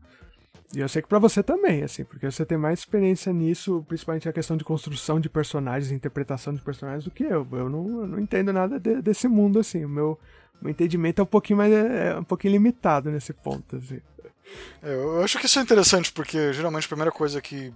E 0.75 0.81
eu 0.81 0.89
sei 0.89 1.01
que 1.01 1.09
para 1.09 1.19
você 1.19 1.43
também, 1.43 1.83
assim, 1.83 2.05
porque 2.05 2.31
você 2.31 2.45
tem 2.45 2.59
mais 2.59 2.81
experiência 2.81 3.33
nisso, 3.33 3.85
principalmente 3.89 4.29
a 4.29 4.33
questão 4.33 4.57
de 4.57 4.65
construção 4.65 5.19
de 5.19 5.29
personagens, 5.29 5.91
interpretação 5.91 6.53
de 6.53 6.61
personagens, 6.61 7.05
do 7.05 7.11
que 7.11 7.25
eu. 7.25 7.47
Eu 7.53 7.71
não, 7.71 8.01
eu 8.01 8.07
não 8.07 8.21
entendo 8.21 8.53
nada 8.53 8.79
de, 8.79 9.01
desse 9.01 9.27
mundo, 9.29 9.59
assim. 9.59 9.85
O 9.87 9.89
meu, 9.89 10.19
meu 10.61 10.71
entendimento 10.71 11.21
é 11.21 11.23
um 11.23 11.27
pouquinho 11.27 11.57
mais 11.57 11.73
é, 11.73 12.11
é 12.11 12.19
um 12.19 12.25
pouquinho 12.25 12.53
limitado 12.53 13.11
nesse 13.11 13.33
ponto, 13.33 13.77
assim. 13.77 14.01
É, 14.83 14.93
eu 14.95 15.23
acho 15.23 15.39
que 15.39 15.47
isso 15.47 15.59
é 15.59 15.63
interessante, 15.63 16.13
porque 16.13 16.53
geralmente 16.53 16.85
a 16.85 16.89
primeira 16.89 17.13
coisa 17.13 17.41
que, 17.41 17.73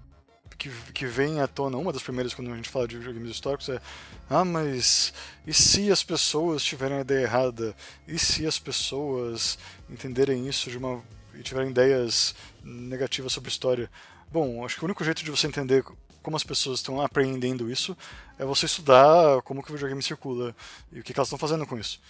que, 0.58 0.70
que 0.92 1.06
vem 1.06 1.40
à 1.40 1.46
tona, 1.46 1.78
uma 1.78 1.92
das 1.94 2.02
primeiras 2.02 2.34
quando 2.34 2.52
a 2.52 2.56
gente 2.56 2.68
fala 2.68 2.86
de 2.86 2.98
videogames 2.98 3.30
históricos 3.30 3.70
é 3.70 3.80
ah, 4.28 4.44
mas 4.44 5.12
e 5.46 5.52
se 5.52 5.90
as 5.90 6.02
pessoas 6.02 6.62
tiverem 6.62 6.98
a 6.98 7.00
ideia 7.02 7.24
errada? 7.24 7.74
E 8.06 8.18
se 8.18 8.46
as 8.46 8.58
pessoas 8.58 9.58
entenderem 9.90 10.46
isso 10.46 10.70
de 10.70 10.78
uma 10.78 11.02
e 11.34 11.42
tiverem 11.42 11.70
ideias 11.70 12.34
negativas 12.64 13.32
sobre 13.32 13.50
história? 13.50 13.90
Bom, 14.30 14.64
acho 14.64 14.76
que 14.76 14.82
o 14.82 14.86
único 14.86 15.04
jeito 15.04 15.24
de 15.24 15.30
você 15.30 15.46
entender 15.46 15.84
como 16.22 16.36
as 16.36 16.44
pessoas 16.44 16.78
estão 16.78 17.00
apreendendo 17.00 17.70
isso 17.70 17.96
é 18.38 18.44
você 18.44 18.66
estudar 18.66 19.42
como 19.42 19.62
que 19.62 19.70
o 19.70 19.74
videogame 19.74 20.02
circula 20.02 20.54
e 20.92 21.00
o 21.00 21.02
que, 21.02 21.12
que 21.12 21.18
elas 21.18 21.28
estão 21.28 21.38
fazendo 21.38 21.66
com 21.66 21.78
isso. 21.78 22.00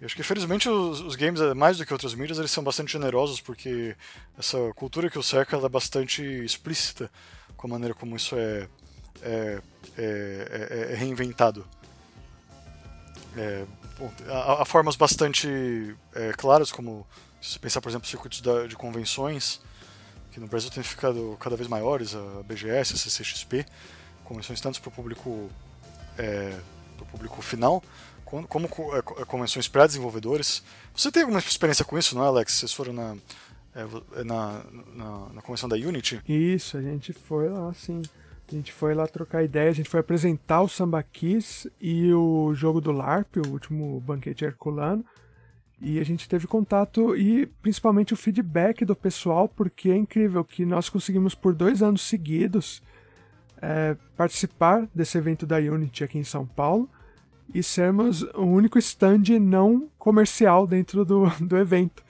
Eu 0.00 0.06
acho 0.06 0.14
que 0.14 0.22
felizmente 0.22 0.68
os, 0.68 1.00
os, 1.00 1.16
games, 1.16 1.40
eh, 1.40 1.54
mais 1.54 1.78
do 1.78 1.86
que 1.86 1.92
outras 1.92 2.14
mídias, 2.14 2.38
eles 2.38 2.50
são 2.50 2.62
bastante 2.62 2.92
generosos 2.92 3.40
porque 3.40 3.96
essa 4.38 4.58
cultura 4.74 5.08
que 5.08 5.18
o 5.18 5.22
cerca 5.22 5.56
é 5.56 5.68
bastante 5.68 6.22
explícita 6.22 7.10
com 7.56 7.66
a 7.66 7.70
maneira 7.70 7.94
como 7.94 8.14
isso 8.14 8.36
é, 8.36 8.68
é, 9.22 9.62
é, 9.96 10.88
é, 10.88 10.92
é 10.92 10.94
reinventado. 10.96 11.66
É, 13.36 13.64
há, 14.28 14.64
formas 14.64 14.96
bastante 14.96 15.94
é, 16.14 16.32
claras, 16.32 16.70
como 16.70 17.06
se 17.46 17.52
você 17.52 17.58
pensar, 17.60 17.80
por 17.80 17.88
exemplo, 17.88 18.08
circuitos 18.08 18.42
de 18.68 18.74
convenções, 18.74 19.60
que 20.32 20.40
no 20.40 20.48
Brasil 20.48 20.68
têm 20.68 20.82
ficado 20.82 21.36
cada 21.38 21.54
vez 21.54 21.68
maiores, 21.68 22.12
a 22.16 22.42
BGS, 22.42 22.94
a 22.94 22.96
CCXP, 22.96 23.64
convenções 24.24 24.60
tanto 24.60 24.80
para 24.80 24.88
o 24.88 24.92
público, 24.92 25.48
é, 26.18 26.58
público 27.12 27.40
final, 27.40 27.80
como, 28.24 28.48
como 28.48 28.66
é, 28.66 28.98
é, 28.98 29.24
convenções 29.24 29.68
para 29.68 29.86
desenvolvedores. 29.86 30.60
Você 30.92 31.12
tem 31.12 31.22
alguma 31.22 31.38
experiência 31.38 31.84
com 31.84 31.96
isso, 31.96 32.16
não 32.16 32.24
é, 32.24 32.26
Alex? 32.26 32.52
Vocês 32.52 32.72
foram 32.72 32.92
na, 32.92 33.16
é, 33.76 34.24
na, 34.24 34.64
na, 34.92 35.28
na, 35.34 35.42
convenção 35.42 35.68
da 35.68 35.76
Unity? 35.76 36.20
Isso, 36.28 36.76
a 36.76 36.82
gente 36.82 37.12
foi 37.12 37.48
lá, 37.48 37.72
sim. 37.74 38.02
A 38.48 38.54
gente 38.54 38.72
foi 38.72 38.92
lá 38.92 39.06
trocar 39.06 39.44
ideia, 39.44 39.70
a 39.70 39.74
gente 39.74 39.88
foi 39.88 40.00
apresentar 40.00 40.62
o 40.62 40.68
Samba 40.68 41.00
Kiss 41.00 41.70
e 41.80 42.12
o 42.12 42.52
jogo 42.54 42.80
do 42.80 42.90
LARP, 42.90 43.36
o 43.36 43.50
último 43.50 44.00
banquete 44.00 44.44
herculano. 44.44 45.04
E 45.80 45.98
a 46.00 46.04
gente 46.04 46.28
teve 46.28 46.46
contato 46.46 47.14
e 47.14 47.46
principalmente 47.60 48.14
o 48.14 48.16
feedback 48.16 48.84
do 48.84 48.96
pessoal, 48.96 49.48
porque 49.48 49.90
é 49.90 49.96
incrível 49.96 50.42
que 50.42 50.64
nós 50.64 50.88
conseguimos 50.88 51.34
por 51.34 51.54
dois 51.54 51.82
anos 51.82 52.02
seguidos 52.02 52.82
é, 53.60 53.96
participar 54.16 54.88
desse 54.94 55.18
evento 55.18 55.46
da 55.46 55.56
Unity 55.58 56.04
aqui 56.04 56.18
em 56.18 56.24
São 56.24 56.46
Paulo 56.46 56.88
e 57.54 57.62
sermos 57.62 58.22
o 58.34 58.42
único 58.42 58.78
stand 58.78 59.38
não 59.40 59.88
comercial 59.98 60.66
dentro 60.66 61.04
do, 61.04 61.28
do 61.40 61.56
evento. 61.56 62.04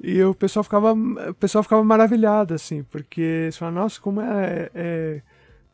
E 0.00 0.22
o 0.22 0.34
pessoal 0.34 0.62
ficava, 0.62 0.92
o 0.92 1.34
pessoal 1.34 1.64
ficava 1.64 1.82
maravilhado, 1.82 2.54
assim, 2.54 2.84
porque 2.84 3.20
eles 3.20 3.56
falavam, 3.56 3.82
nossa, 3.82 4.00
como 4.00 4.20
é, 4.20 4.70
é, 4.72 5.22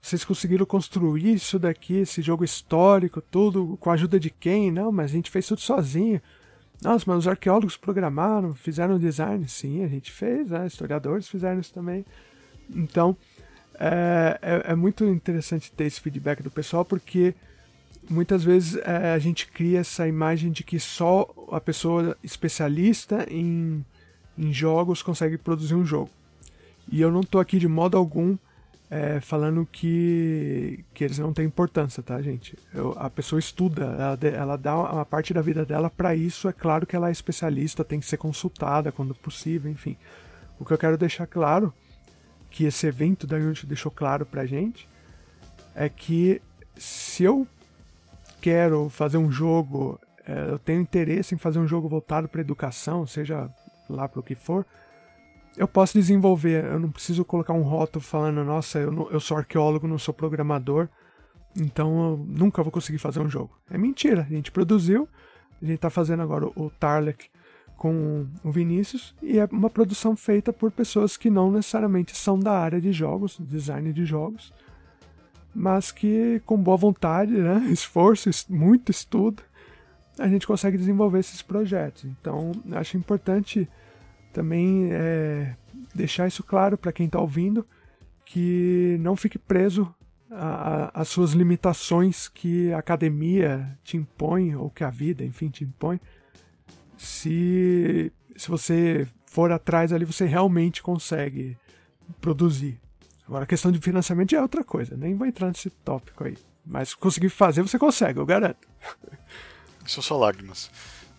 Vocês 0.00 0.24
conseguiram 0.24 0.64
construir 0.64 1.34
isso 1.34 1.58
daqui, 1.58 1.96
esse 1.98 2.22
jogo 2.22 2.42
histórico, 2.42 3.20
tudo, 3.20 3.76
com 3.78 3.90
a 3.90 3.94
ajuda 3.94 4.18
de 4.18 4.30
quem? 4.30 4.70
Não, 4.70 4.90
mas 4.90 5.10
a 5.10 5.14
gente 5.14 5.30
fez 5.30 5.46
tudo 5.46 5.60
sozinho. 5.60 6.22
Nossa, 6.84 7.04
mas 7.08 7.20
os 7.20 7.28
arqueólogos 7.28 7.78
programaram, 7.78 8.54
fizeram 8.54 8.98
design. 8.98 9.48
Sim, 9.48 9.82
a 9.82 9.88
gente 9.88 10.12
fez, 10.12 10.50
né? 10.50 10.66
historiadores 10.66 11.26
fizeram 11.26 11.58
isso 11.58 11.72
também. 11.72 12.04
Então, 12.68 13.16
é, 13.80 14.38
é, 14.42 14.72
é, 14.72 14.74
muito 14.74 15.04
interessante 15.06 15.72
ter 15.72 15.84
esse 15.84 15.98
feedback 15.98 16.42
do 16.42 16.50
pessoal, 16.50 16.84
porque 16.84 17.34
muitas 18.08 18.44
vezes 18.44 18.76
é, 18.84 19.14
a 19.14 19.18
gente 19.18 19.46
cria 19.48 19.80
essa 19.80 20.06
imagem 20.06 20.52
de 20.52 20.62
que 20.62 20.78
só 20.78 21.26
a 21.50 21.58
pessoa 21.58 22.18
especialista 22.22 23.26
em, 23.30 23.82
em 24.36 24.52
jogos 24.52 25.02
consegue 25.02 25.38
produzir 25.38 25.74
um 25.74 25.86
jogo. 25.86 26.10
E 26.92 27.00
eu 27.00 27.10
não 27.10 27.20
estou 27.20 27.40
aqui 27.40 27.58
de 27.58 27.66
modo 27.66 27.96
algum 27.96 28.36
é, 28.94 29.20
falando 29.20 29.66
que, 29.66 30.84
que 30.94 31.02
eles 31.02 31.18
não 31.18 31.32
têm 31.32 31.44
importância, 31.46 32.00
tá, 32.00 32.22
gente? 32.22 32.56
Eu, 32.72 32.94
a 32.96 33.10
pessoa 33.10 33.40
estuda, 33.40 33.86
ela, 33.86 34.18
ela, 34.36 34.56
dá 34.56 34.76
uma 34.76 35.04
parte 35.04 35.34
da 35.34 35.42
vida 35.42 35.66
dela 35.66 35.90
para 35.90 36.14
isso. 36.14 36.48
É 36.48 36.52
claro 36.52 36.86
que 36.86 36.94
ela 36.94 37.08
é 37.08 37.12
especialista, 37.12 37.82
tem 37.82 37.98
que 37.98 38.06
ser 38.06 38.18
consultada 38.18 38.92
quando 38.92 39.12
possível, 39.12 39.68
enfim. 39.68 39.96
O 40.60 40.64
que 40.64 40.72
eu 40.72 40.78
quero 40.78 40.96
deixar 40.96 41.26
claro, 41.26 41.74
que 42.52 42.66
esse 42.66 42.86
evento 42.86 43.26
da 43.26 43.36
Unity 43.36 43.66
deixou 43.66 43.90
claro 43.90 44.24
pra 44.24 44.46
gente, 44.46 44.88
é 45.74 45.88
que 45.88 46.40
se 46.76 47.24
eu 47.24 47.48
quero 48.40 48.88
fazer 48.90 49.16
um 49.16 49.28
jogo, 49.28 49.98
é, 50.24 50.50
eu 50.52 50.58
tenho 50.60 50.80
interesse 50.80 51.34
em 51.34 51.38
fazer 51.38 51.58
um 51.58 51.66
jogo 51.66 51.88
voltado 51.88 52.28
para 52.28 52.40
educação, 52.40 53.04
seja 53.08 53.50
lá 53.90 54.08
para 54.08 54.20
o 54.20 54.22
que 54.22 54.36
for, 54.36 54.64
eu 55.56 55.68
posso 55.68 55.94
desenvolver. 55.94 56.64
Eu 56.64 56.78
não 56.78 56.90
preciso 56.90 57.24
colocar 57.24 57.52
um 57.52 57.62
rótulo 57.62 58.04
falando, 58.04 58.44
nossa, 58.44 58.78
eu, 58.78 58.90
não, 58.90 59.10
eu 59.10 59.20
sou 59.20 59.36
arqueólogo, 59.36 59.86
não 59.86 59.98
sou 59.98 60.12
programador, 60.12 60.88
então 61.56 62.10
eu 62.10 62.16
nunca 62.26 62.62
vou 62.62 62.72
conseguir 62.72 62.98
fazer 62.98 63.20
um 63.20 63.28
jogo. 63.28 63.56
É 63.70 63.78
mentira. 63.78 64.22
A 64.22 64.34
gente 64.34 64.50
produziu, 64.50 65.08
a 65.62 65.64
gente 65.64 65.76
está 65.76 65.90
fazendo 65.90 66.22
agora 66.22 66.46
o, 66.46 66.52
o 66.56 66.70
Tarlek 66.70 67.26
com 67.76 68.26
o 68.42 68.50
Vinícius 68.50 69.14
e 69.20 69.38
é 69.38 69.48
uma 69.50 69.68
produção 69.68 70.16
feita 70.16 70.52
por 70.52 70.70
pessoas 70.70 71.16
que 71.16 71.28
não 71.30 71.50
necessariamente 71.50 72.16
são 72.16 72.38
da 72.38 72.52
área 72.52 72.80
de 72.80 72.92
jogos, 72.92 73.36
design 73.40 73.92
de 73.92 74.04
jogos, 74.04 74.52
mas 75.54 75.92
que 75.92 76.40
com 76.46 76.56
boa 76.56 76.76
vontade, 76.76 77.32
né, 77.32 77.66
esforço, 77.70 78.30
muito 78.48 78.90
estudo, 78.90 79.42
a 80.18 80.28
gente 80.28 80.46
consegue 80.46 80.78
desenvolver 80.78 81.18
esses 81.18 81.42
projetos. 81.42 82.04
Então, 82.04 82.52
acho 82.72 82.96
importante 82.96 83.68
também 84.34 84.88
é, 84.90 85.54
deixar 85.94 86.26
isso 86.26 86.42
claro 86.42 86.76
para 86.76 86.92
quem 86.92 87.06
está 87.06 87.20
ouvindo, 87.20 87.66
que 88.26 88.98
não 89.00 89.16
fique 89.16 89.38
preso 89.38 89.94
às 90.92 91.08
suas 91.08 91.30
limitações 91.30 92.28
que 92.28 92.72
a 92.72 92.78
academia 92.78 93.78
te 93.84 93.96
impõe, 93.96 94.56
ou 94.56 94.68
que 94.68 94.82
a 94.82 94.90
vida, 94.90 95.24
enfim, 95.24 95.48
te 95.48 95.62
impõe. 95.62 96.00
Se, 96.98 98.12
se 98.36 98.48
você 98.48 99.06
for 99.26 99.52
atrás 99.52 99.92
ali, 99.92 100.04
você 100.04 100.24
realmente 100.26 100.82
consegue 100.82 101.56
produzir. 102.20 102.80
Agora, 103.26 103.44
a 103.44 103.46
questão 103.46 103.70
de 103.70 103.78
financiamento 103.78 104.34
é 104.34 104.42
outra 104.42 104.64
coisa, 104.64 104.96
nem 104.96 105.14
vou 105.14 105.26
entrar 105.26 105.48
nesse 105.48 105.70
tópico 105.70 106.24
aí. 106.24 106.36
Mas 106.66 106.94
conseguir 106.94 107.28
fazer, 107.28 107.62
você 107.62 107.78
consegue, 107.78 108.18
eu 108.18 108.26
garanto. 108.26 108.66
Isso 109.86 110.02
são 110.02 110.18
lágrimas. 110.18 110.70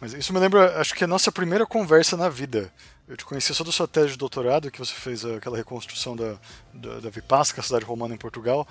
Mas 0.02 0.14
isso 0.14 0.34
me 0.34 0.40
lembra, 0.40 0.80
acho 0.82 0.94
que 0.94 1.04
é 1.04 1.06
a 1.06 1.08
nossa 1.08 1.32
primeira 1.32 1.66
conversa 1.66 2.18
na 2.18 2.28
vida. 2.28 2.72
Eu 3.08 3.16
te 3.16 3.24
conheci 3.24 3.54
só 3.54 3.64
da 3.64 3.72
sua 3.72 3.88
tese 3.88 4.14
de 4.14 4.18
doutorado, 4.18 4.72
que 4.72 4.80
você 4.80 4.94
fez 4.94 5.24
aquela 5.24 5.58
reconstrução 5.58 6.16
da, 6.16 6.40
da, 6.74 7.00
da 7.02 7.10
Vipasca, 7.10 7.62
a 7.62 7.64
cidade 7.64 7.86
romana 7.86 8.16
em 8.16 8.18
Portugal. 8.18 8.68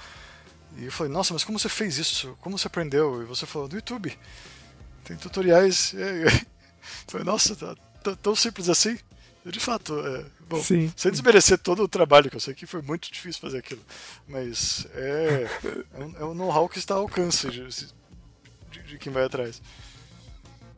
E 0.76 0.86
eu 0.86 0.92
falei, 0.92 1.12
nossa, 1.12 1.32
mas 1.32 1.44
como 1.44 1.58
você 1.58 1.68
fez 1.68 1.98
isso? 1.98 2.36
Como 2.40 2.58
você 2.58 2.66
aprendeu? 2.66 3.22
E 3.22 3.24
você 3.26 3.46
falou, 3.46 3.68
do 3.68 3.76
YouTube. 3.76 4.16
Tem 5.04 5.16
tutoriais. 5.16 5.94
Eu 7.06 7.10
falei, 7.10 7.24
nossa, 7.24 7.56
tá, 7.56 7.74
tá, 8.02 8.16
tão 8.16 8.36
simples 8.36 8.68
assim? 8.68 8.98
E 9.44 9.50
de 9.50 9.60
fato, 9.60 9.98
é, 10.00 10.24
bom, 10.48 10.62
Sim. 10.62 10.92
sem 10.96 11.10
desmerecer 11.10 11.58
todo 11.58 11.82
o 11.82 11.88
trabalho, 11.88 12.30
que 12.30 12.36
eu 12.36 12.40
sei 12.40 12.54
que 12.54 12.66
foi 12.66 12.80
muito 12.80 13.12
difícil 13.12 13.40
fazer 13.40 13.58
aquilo, 13.58 13.82
mas 14.26 14.86
é, 14.94 15.46
é 15.94 15.98
um, 15.98 16.16
é 16.18 16.24
um 16.24 16.34
know-how 16.34 16.68
que 16.68 16.78
está 16.78 16.94
ao 16.94 17.02
alcance 17.02 17.50
de, 17.50 17.66
de, 17.66 18.82
de 18.82 18.98
quem 18.98 19.12
vai 19.12 19.24
atrás. 19.24 19.60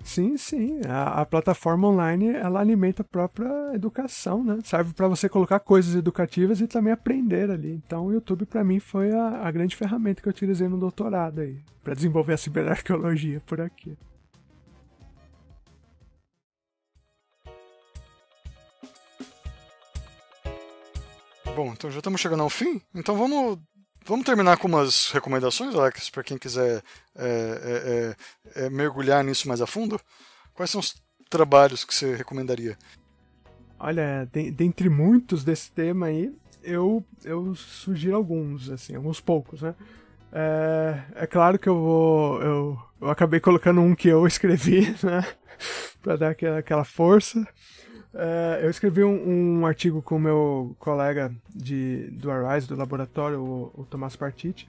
Sim, 0.07 0.37
sim. 0.37 0.81
A, 0.89 1.21
a, 1.23 1.27
plataforma 1.27 1.89
online 1.89 2.29
ela 2.29 2.61
alimenta 2.61 3.03
a 3.03 3.05
própria 3.05 3.75
educação, 3.75 4.43
né? 4.45 4.61
Serve 4.63 4.95
para 4.95 5.09
você 5.09 5.29
colocar 5.29 5.59
coisas 5.59 5.97
educativas 5.97 6.61
e 6.61 6.69
também 6.69 6.93
aprender 6.93 7.51
ali. 7.51 7.73
Então, 7.73 8.07
o 8.07 8.13
YouTube 8.13 8.47
para 8.47 8.63
mim 8.63 8.79
foi 8.79 9.11
a, 9.11 9.41
a, 9.45 9.51
grande 9.51 9.75
ferramenta 9.75 10.23
que 10.23 10.29
eu 10.29 10.31
utilizei 10.31 10.69
no 10.69 10.79
doutorado 10.79 11.41
aí, 11.41 11.59
para 11.83 11.93
desenvolver 11.93 12.35
a 12.35 12.37
ciberarqueologia 12.37 13.41
por 13.45 13.61
aqui. 13.61 13.99
Bom, 21.57 21.73
então 21.73 21.91
já 21.91 21.99
estamos 21.99 22.21
chegando 22.21 22.45
ao 22.45 22.51
fim. 22.51 22.81
Então 22.95 23.17
vamos 23.17 23.59
Vamos 24.07 24.25
terminar 24.25 24.57
com 24.57 24.69
umas 24.69 25.11
recomendações, 25.11 25.75
Alex, 25.75 26.09
para 26.11 26.23
quem 26.23 26.39
quiser 26.39 26.81
é, 27.17 28.15
é, 28.55 28.63
é, 28.63 28.67
é, 28.67 28.71
mergulhar 28.71 29.25
nisso 29.25 29.49
mais 29.49 29.61
a 29.61 29.67
fundo. 29.67 30.01
Quais 30.55 30.71
são 30.71 30.79
os 30.81 30.95
trabalhos 31.29 31.85
que 31.85 31.93
você 31.93 32.15
recomendaria? 32.15 32.79
Olha, 33.81 34.29
dentre 34.55 34.89
muitos 34.89 35.43
desse 35.43 35.73
tema 35.73 36.07
aí, 36.07 36.33
eu, 36.63 37.05
eu 37.25 37.53
sugiro 37.57 38.15
alguns, 38.15 38.71
assim, 38.71 38.95
alguns 38.95 39.21
poucos, 39.21 39.61
né? 39.61 39.75
É, 40.33 41.03
é 41.17 41.27
claro 41.27 41.59
que 41.59 41.69
eu 41.69 41.75
vou. 41.75 42.41
Eu, 42.41 42.79
eu 43.01 43.11
acabei 43.11 43.41
colocando 43.41 43.81
um 43.81 43.93
que 43.93 44.07
eu 44.07 44.25
escrevi, 44.29 44.83
né? 45.03 45.27
para 46.01 46.15
dar 46.15 46.31
aquela, 46.31 46.59
aquela 46.59 46.85
força. 46.85 47.45
Uh, 48.17 48.63
eu 48.63 48.71
escrevi 48.71 49.05
um, 49.05 49.59
um, 49.59 49.67
artigo 49.67 50.01
com 50.01 50.19
meu 50.19 50.75
colega 50.79 51.31
de, 51.55 52.09
do 52.13 52.31
Arise, 52.31 52.67
do 52.67 52.75
laboratório, 52.75 53.39
o, 53.39 53.83
o 53.83 53.85
Tomás 53.85 54.17
Partiti, 54.17 54.67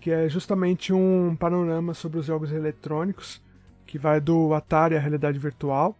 que 0.00 0.10
é 0.10 0.26
justamente 0.26 0.90
um 0.90 1.36
panorama 1.36 1.92
sobre 1.92 2.18
os 2.18 2.24
jogos 2.24 2.50
eletrônicos, 2.50 3.42
que 3.86 3.98
vai 3.98 4.22
do 4.22 4.54
Atari 4.54 4.96
à 4.96 5.00
realidade 5.00 5.38
virtual. 5.38 5.94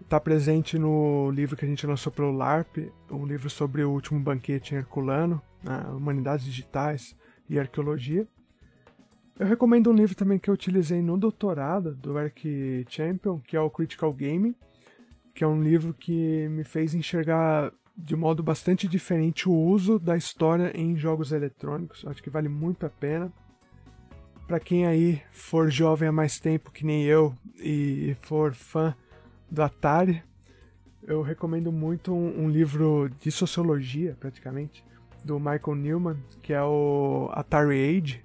Está 0.00 0.18
presente 0.18 0.78
no 0.78 1.30
livro 1.30 1.54
que 1.54 1.66
a 1.66 1.68
gente 1.68 1.86
lançou 1.86 2.10
pelo 2.10 2.32
LARP, 2.32 2.90
um 3.10 3.26
livro 3.26 3.50
sobre 3.50 3.84
o 3.84 3.90
último 3.90 4.18
banquete 4.18 4.74
em 4.74 4.78
Herculano, 4.78 5.40
né, 5.62 5.84
Humanidades 5.90 6.46
Digitais 6.46 7.14
e 7.46 7.58
Arqueologia. 7.58 8.26
Eu 9.38 9.46
recomendo 9.46 9.90
um 9.90 9.94
livro 9.94 10.16
também 10.16 10.38
que 10.38 10.48
eu 10.48 10.54
utilizei 10.54 11.02
no 11.02 11.18
doutorado, 11.18 11.94
do 11.94 12.18
Eric 12.18 12.86
Champion, 12.88 13.38
que 13.38 13.54
é 13.54 13.60
o 13.60 13.68
Critical 13.68 14.10
Gaming 14.14 14.54
que 15.34 15.44
é 15.44 15.46
um 15.46 15.62
livro 15.62 15.94
que 15.94 16.48
me 16.48 16.64
fez 16.64 16.94
enxergar 16.94 17.72
de 17.96 18.16
modo 18.16 18.42
bastante 18.42 18.88
diferente 18.88 19.48
o 19.48 19.52
uso 19.52 19.98
da 19.98 20.16
história 20.16 20.72
em 20.74 20.96
jogos 20.96 21.32
eletrônicos. 21.32 22.04
Acho 22.06 22.22
que 22.22 22.30
vale 22.30 22.48
muito 22.48 22.86
a 22.86 22.90
pena. 22.90 23.32
Para 24.46 24.58
quem 24.58 24.86
aí 24.86 25.22
for 25.30 25.70
jovem 25.70 26.08
há 26.08 26.12
mais 26.12 26.38
tempo 26.38 26.70
que 26.70 26.84
nem 26.84 27.04
eu 27.04 27.34
e 27.58 28.16
for 28.22 28.52
fã 28.52 28.94
do 29.50 29.62
Atari, 29.62 30.22
eu 31.06 31.22
recomendo 31.22 31.72
muito 31.72 32.12
um, 32.12 32.44
um 32.44 32.48
livro 32.48 33.10
de 33.20 33.30
sociologia, 33.30 34.16
praticamente, 34.18 34.84
do 35.24 35.38
Michael 35.38 35.76
Newman, 35.76 36.16
que 36.42 36.52
é 36.52 36.62
o 36.62 37.28
Atari 37.32 37.98
Age 37.98 38.22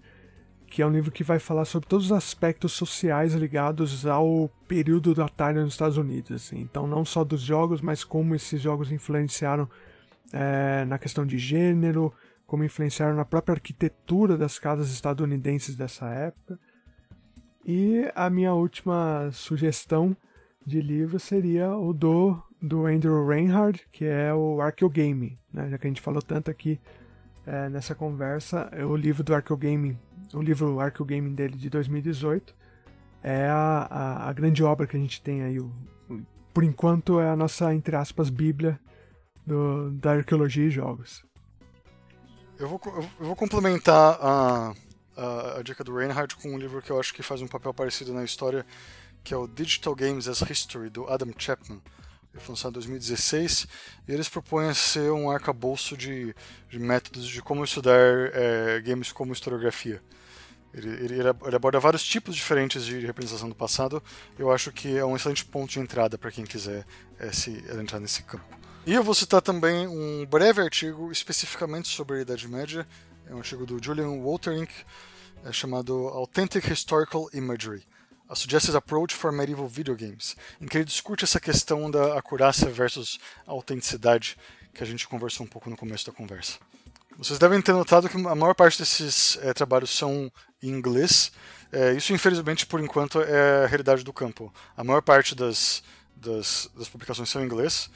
que 0.70 0.82
é 0.82 0.86
um 0.86 0.91
livro 0.91 1.11
que 1.11 1.24
vai 1.24 1.39
falar 1.39 1.65
sobre 1.65 1.88
todos 1.88 2.07
os 2.07 2.11
aspectos 2.11 2.74
sociais 2.74 3.34
ligados 3.34 4.05
ao 4.05 4.49
período 4.68 5.13
do 5.13 5.24
Atari 5.24 5.59
nos 5.59 5.74
Estados 5.74 5.97
Unidos. 5.97 6.32
Assim. 6.32 6.59
Então, 6.59 6.86
não 6.86 7.05
só 7.05 7.24
dos 7.24 7.41
jogos, 7.41 7.82
mas 7.82 8.03
como 8.03 8.36
esses 8.36 8.61
jogos 8.61 8.91
influenciaram 8.91 9.68
é, 10.34 10.86
na 10.86 10.97
questão 10.97 11.26
de 11.26 11.38
gênero, 11.38 12.13
como 12.45 12.63
influenciaram 12.63 13.15
na 13.15 13.26
própria 13.26 13.53
arquitetura 13.53 14.38
das 14.38 14.59
casas 14.59 14.91
estadunidenses 14.91 15.76
dessa 15.76 16.07
época. 16.09 16.59
E 17.65 18.09
a 18.15 18.30
minha 18.30 18.53
última 18.53 19.30
sugestão 19.32 20.15
de 20.65 20.82
livro 20.82 21.20
seria 21.20 21.76
o 21.76 21.93
do, 21.93 22.41
do 22.61 22.86
Andrew 22.86 23.26
Reinhardt, 23.26 23.88
que 23.91 24.05
é 24.05 24.34
o 24.34 24.61
Archeogame, 24.61 25.39
né? 25.51 25.70
já 25.70 25.78
que 25.78 25.88
a 25.88 25.89
gente 25.89 26.01
falou 26.01 26.22
tanto 26.22 26.51
aqui 26.51 26.80
é, 27.45 27.70
nessa 27.70 27.95
conversa 27.95 28.70
é 28.74 28.86
o 28.86 28.95
livro 28.95 29.24
do 29.24 29.34
Arco 29.34 29.55
Gaming, 29.55 29.97
o 30.34 30.41
livro 30.41 30.80
Arco 30.80 31.05
Gaming 31.05 31.34
dele 31.34 31.55
de 31.55 31.69
2018. 31.69 32.55
É 33.23 33.47
a, 33.47 33.88
a, 33.89 34.30
a, 34.30 34.34
grande 34.34 34.63
obra 34.63 34.88
que 34.88 34.95
a 34.95 34.99
gente 34.99 35.21
tem 35.21 35.43
aí. 35.43 35.59
O, 35.59 35.71
por 36.53 36.63
enquanto 36.63 37.19
é 37.19 37.30
a 37.30 37.36
nossa, 37.36 37.73
entre 37.73 37.95
aspas, 37.95 38.30
bíblia 38.30 38.80
do, 39.45 39.91
da 39.91 40.13
arqueologia 40.13 40.65
e 40.65 40.69
jogos. 40.69 41.23
Eu 42.59 42.67
vou, 42.67 42.82
eu 43.19 43.25
vou 43.25 43.36
complementar 43.36 44.17
a, 44.19 44.73
a, 45.15 45.59
a, 45.59 45.61
dica 45.61 45.84
do 45.84 45.95
Reinhardt 45.95 46.36
com 46.38 46.53
um 46.53 46.57
livro 46.57 46.82
que 46.82 46.91
eu 46.91 46.99
acho 46.99 47.13
que 47.13 47.21
faz 47.21 47.41
um 47.41 47.47
papel 47.47 47.73
parecido 47.73 48.13
na 48.13 48.23
história, 48.23 48.65
que 49.23 49.34
é 49.34 49.38
o 49.38 49.47
Digital 49.47 49.95
Games 49.95 50.28
as 50.28 50.41
History, 50.41 50.89
do 50.89 51.07
Adam 51.07 51.32
Chapman. 51.38 51.82
Foi 52.39 52.49
lançado 52.49 52.71
em 52.71 52.73
2016 52.73 53.67
e 54.07 54.11
eles 54.11 54.30
propõem 54.30 54.73
ser 54.73 55.11
um 55.11 55.30
arcabouço 55.30 55.97
de, 55.97 56.36
de 56.69 56.80
métodos 56.80 57.28
de 57.28 57.41
como 57.41 57.63
estudar 57.63 58.32
é, 58.34 58.80
games 58.82 59.11
como 59.11 59.34
historiografia. 59.34 60.01
Ele, 60.74 60.89
ele, 60.89 61.13
ele, 61.15 61.55
aborda 61.55 61.80
vários 61.80 62.03
tipos 62.03 62.36
diferentes 62.36 62.86
de 62.86 62.99
representação 62.99 63.49
do 63.49 63.55
passado. 63.55 64.03
Eu 64.38 64.51
acho 64.51 64.72
que 64.72 64.97
é 64.97 65.03
um 65.03 65.15
excelente 65.15 65.45
ponto 65.45 65.72
de 65.72 65.80
entrada 65.80 66.18
para 66.18 66.32
quem 66.32 66.45
quiser 66.45 66.86
é, 67.18 67.32
se 67.32 67.51
entrar 67.80 67.99
nesse 67.99 68.24
campo. 68.24 68.45
E 68.86 68.93
eu 68.93 69.03
vou 69.03 69.13
citar 69.13 69.41
também 69.41 69.88
um 69.88 70.26
breve 70.26 70.61
artigo 70.61 71.11
especificamente 71.11 71.89
sobre 71.89 72.20
a 72.20 72.22
Idade 72.22 72.47
Média, 72.47 72.88
é 73.26 73.34
um 73.34 73.39
artigo 73.39 73.65
do 73.65 73.84
Julian 73.84 74.22
Wolterink, 74.22 74.72
é 75.43 75.51
chamado 75.51 75.93
Authentic 76.07 76.65
Historical 76.70 77.28
Imagery, 77.34 77.86
A 78.30 78.36
Suggested 78.36 78.76
Approach 78.76 79.13
for 79.13 79.32
Medieval 79.32 79.68
Video 79.68 79.95
Games, 79.95 80.38
em 80.61 80.68
que 80.68 80.78
ele 80.78 80.86
discute 80.86 81.26
essa 81.26 81.39
questão 81.39 81.91
da 81.91 82.18
acurácia 82.18 82.70
versus 82.70 83.20
autenticidade, 83.45 84.38
que 84.74 84.84
a 84.84 84.86
gente 84.86 85.05
conversou 85.05 85.45
um 85.45 85.49
pouco 85.49 85.70
no 85.70 85.76
começo 85.76 86.05
da 86.05 86.13
conversa. 86.13 86.57
Vocês 87.18 87.39
devem 87.39 87.59
ter 87.59 87.74
notado 87.74 88.07
que 88.07 88.15
a 88.15 88.36
maior 88.36 88.53
parte 88.53 88.78
desses 88.78 89.39
é, 89.41 89.51
trabalhos 89.51 89.89
são 89.89 90.32
em 90.61 90.70
inglês. 90.70 91.32
É, 91.72 91.93
isso, 91.93 92.13
infelizmente, 92.13 92.65
por 92.65 92.80
enquanto, 92.80 93.20
é 93.22 93.63
a 93.63 93.68
realidade 93.68 94.03
do 94.03 94.13
campo. 94.13 94.53
A 94.76 94.84
maior 94.84 95.01
parte 95.01 95.34
das, 95.34 95.84
das, 96.15 96.70
das 96.78 96.88
publicações 96.88 97.28
são 97.28 97.41
em 97.41 97.45
inglês. 97.45 97.89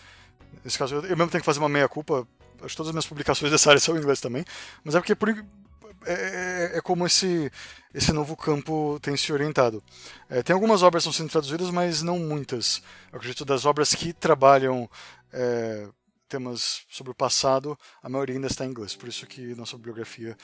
Nesse 0.65 0.77
caso, 0.77 0.95
eu, 0.95 1.01
mesmo 1.03 1.29
tenho 1.29 1.41
que 1.41 1.45
fazer 1.45 1.59
uma 1.59 1.69
meia-culpa. 1.69 2.27
Acho 2.61 2.69
que 2.69 2.77
todas 2.77 2.89
as 2.89 2.93
minhas 2.93 3.05
publicações 3.05 3.51
dessa 3.53 3.69
área 3.69 3.79
são 3.79 3.95
em 3.95 3.99
inglês 3.99 4.19
também. 4.19 4.43
Mas 4.83 4.95
é 4.95 4.99
porque 4.99 5.13
por, 5.13 5.29
é, 5.29 6.71
é, 6.73 6.77
é, 6.77 6.81
como 6.81 7.05
esse, 7.05 7.51
esse 7.93 8.11
novo 8.11 8.35
campo 8.35 8.99
tem 9.03 9.15
se 9.15 9.31
orientado. 9.31 9.83
É, 10.29 10.41
tem 10.41 10.53
algumas 10.55 10.81
obras 10.81 11.03
que 11.03 11.09
estão 11.09 11.25
sendo 11.25 11.31
traduzidas, 11.31 11.69
mas 11.69 12.01
não 12.01 12.17
muitas. 12.17 12.81
Eu 13.11 13.17
acredito 13.17 13.45
das 13.45 13.65
obras 13.65 13.93
que 13.93 14.13
trabalham 14.13 14.89
é, 15.31 15.87
temas 16.31 16.85
sobre 16.89 17.11
o 17.11 17.15
passado, 17.15 17.77
a 18.01 18.09
maioria 18.09 18.35
ainda 18.35 18.47
está 18.47 18.65
em 18.65 18.69
inglês. 18.69 18.95
Por 18.95 19.09
isso 19.09 19.27
que 19.27 19.53
nossa 19.55 19.75
bibliografia 19.77 20.35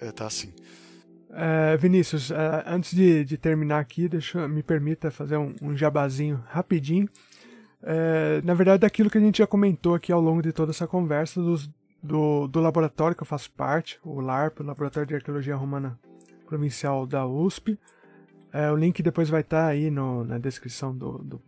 está 0.00 0.24
é, 0.24 0.26
assim. 0.26 0.52
É, 1.30 1.76
Vinícius, 1.76 2.30
antes 2.66 2.94
de, 2.94 3.24
de, 3.24 3.36
terminar 3.36 3.80
aqui, 3.80 4.08
deixa, 4.08 4.46
me 4.48 4.62
permita 4.62 5.10
fazer 5.10 5.36
um, 5.36 5.54
um 5.60 5.76
jabazinho 5.76 6.42
rapidinho 6.48 7.08
é, 7.86 8.40
na 8.42 8.54
verdade, 8.54 8.80
daquilo 8.80 9.10
que 9.10 9.18
a 9.18 9.20
gente 9.20 9.38
já 9.38 9.46
comentou 9.46 9.94
aqui 9.94 10.10
ao 10.10 10.20
longo 10.20 10.40
de 10.40 10.52
toda 10.52 10.70
essa 10.70 10.86
conversa, 10.86 11.40
dos, 11.40 11.70
do, 12.02 12.48
do 12.48 12.60
laboratório 12.60 13.14
que 13.14 13.22
eu 13.22 13.26
faço 13.26 13.50
parte, 13.52 14.00
o 14.02 14.20
LARP, 14.20 14.60
o 14.60 14.64
Laboratório 14.64 15.06
de 15.06 15.14
Arqueologia 15.14 15.54
Romana 15.54 15.98
Provincial 16.46 17.06
da 17.06 17.26
USP. 17.26 17.78
É, 18.54 18.70
o 18.70 18.76
link 18.76 19.02
depois 19.02 19.28
vai 19.28 19.40
estar 19.40 19.66
aí 19.66 19.90
no, 19.90 20.22
na 20.22 20.38
descrição 20.38 20.96
do, 20.96 21.18
do, 21.18 21.42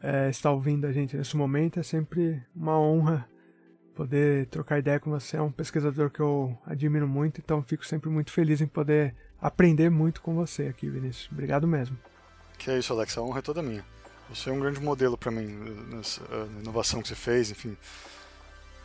é, 0.02 0.30
está 0.30 0.52
ouvindo 0.52 0.86
a 0.86 0.92
gente 0.92 1.18
nesse 1.18 1.36
momento. 1.36 1.80
É 1.80 1.84
sempre 1.84 2.42
uma 2.56 2.80
honra 2.80 3.28
poder 3.96 4.46
trocar 4.48 4.78
ideia 4.78 5.00
com 5.00 5.10
você. 5.10 5.38
É 5.38 5.42
um 5.42 5.52
pesquisador 5.52 6.12
que 6.12 6.20
eu 6.20 6.56
admiro 6.66 7.08
muito, 7.08 7.42
então 7.42 7.64
fico 7.64 7.86
sempre 7.86 8.10
muito 8.10 8.32
feliz 8.32 8.62
em 8.62 8.68
poder 8.68 9.16
aprender 9.48 9.90
muito 9.90 10.22
com 10.22 10.34
você 10.36 10.64
aqui, 10.64 10.90
Vinícius. 10.90 11.30
Obrigado 11.32 11.68
mesmo. 11.68 11.98
Que 12.58 12.72
é 12.72 12.80
isso, 12.80 12.92
Alex. 12.94 13.18
A 13.18 13.22
honra 13.22 13.40
é 13.40 13.42
toda 13.42 13.62
minha. 13.62 13.86
Você 14.30 14.50
é 14.50 14.54
um 14.54 14.60
grande 14.60 14.80
modelo 14.80 15.18
para 15.18 15.32
mim 15.32 15.46
nessa 15.90 16.22
inovação 16.60 17.02
que 17.02 17.08
você 17.08 17.16
fez, 17.16 17.52
enfim. 17.52 17.78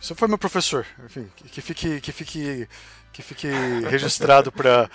Você 0.01 0.15
foi 0.15 0.29
meu 0.29 0.39
professor, 0.39 0.87
enfim, 1.05 1.31
que 1.37 1.61
fique, 1.61 2.01
que 2.01 2.13
fique, 2.13 2.69
que 3.13 3.23
fique 3.23 3.49
registrado 3.89 4.51
para 4.51 4.89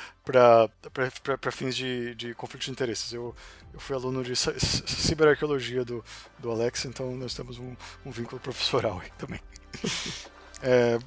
fins 1.52 1.76
de, 1.76 2.16
de 2.16 2.34
conflito 2.34 2.64
de 2.64 2.72
interesses. 2.72 3.14
Eu, 3.14 3.36
eu 3.72 3.80
fui 3.80 3.96
aluno 3.96 4.24
de 4.24 4.36
ciberarqueologia 4.36 5.86
do, 5.86 6.04
do 6.40 6.50
Alex, 6.50 6.86
então 6.86 7.16
nós 7.16 7.36
temos 7.36 7.60
um, 7.60 7.76
um 8.04 8.12
vínculo 8.12 8.40
professoral 8.40 9.00
aí 9.04 9.12
também. 9.18 9.40
É, 10.62 10.98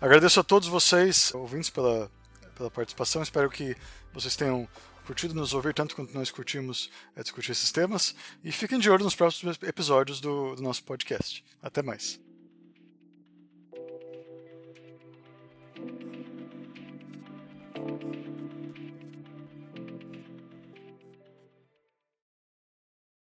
agradeço 0.00 0.40
a 0.40 0.42
todos 0.42 0.68
vocês, 0.68 1.32
ouvintes, 1.32 1.70
pela, 1.70 2.10
pela 2.56 2.70
participação. 2.70 3.22
Espero 3.22 3.48
que 3.48 3.76
vocês 4.16 4.34
tenham 4.34 4.66
curtido 5.06 5.34
nos 5.34 5.52
ouvir 5.52 5.74
tanto 5.74 5.94
quanto 5.94 6.14
nós 6.14 6.30
curtimos 6.30 6.90
é, 7.14 7.22
discutir 7.22 7.52
esses 7.52 7.70
temas. 7.70 8.14
E 8.42 8.50
fiquem 8.50 8.78
de 8.78 8.90
olho 8.90 9.04
nos 9.04 9.14
próximos 9.14 9.58
episódios 9.62 10.20
do, 10.20 10.56
do 10.56 10.62
nosso 10.62 10.82
podcast. 10.82 11.44
Até 11.62 11.82
mais. 11.82 12.18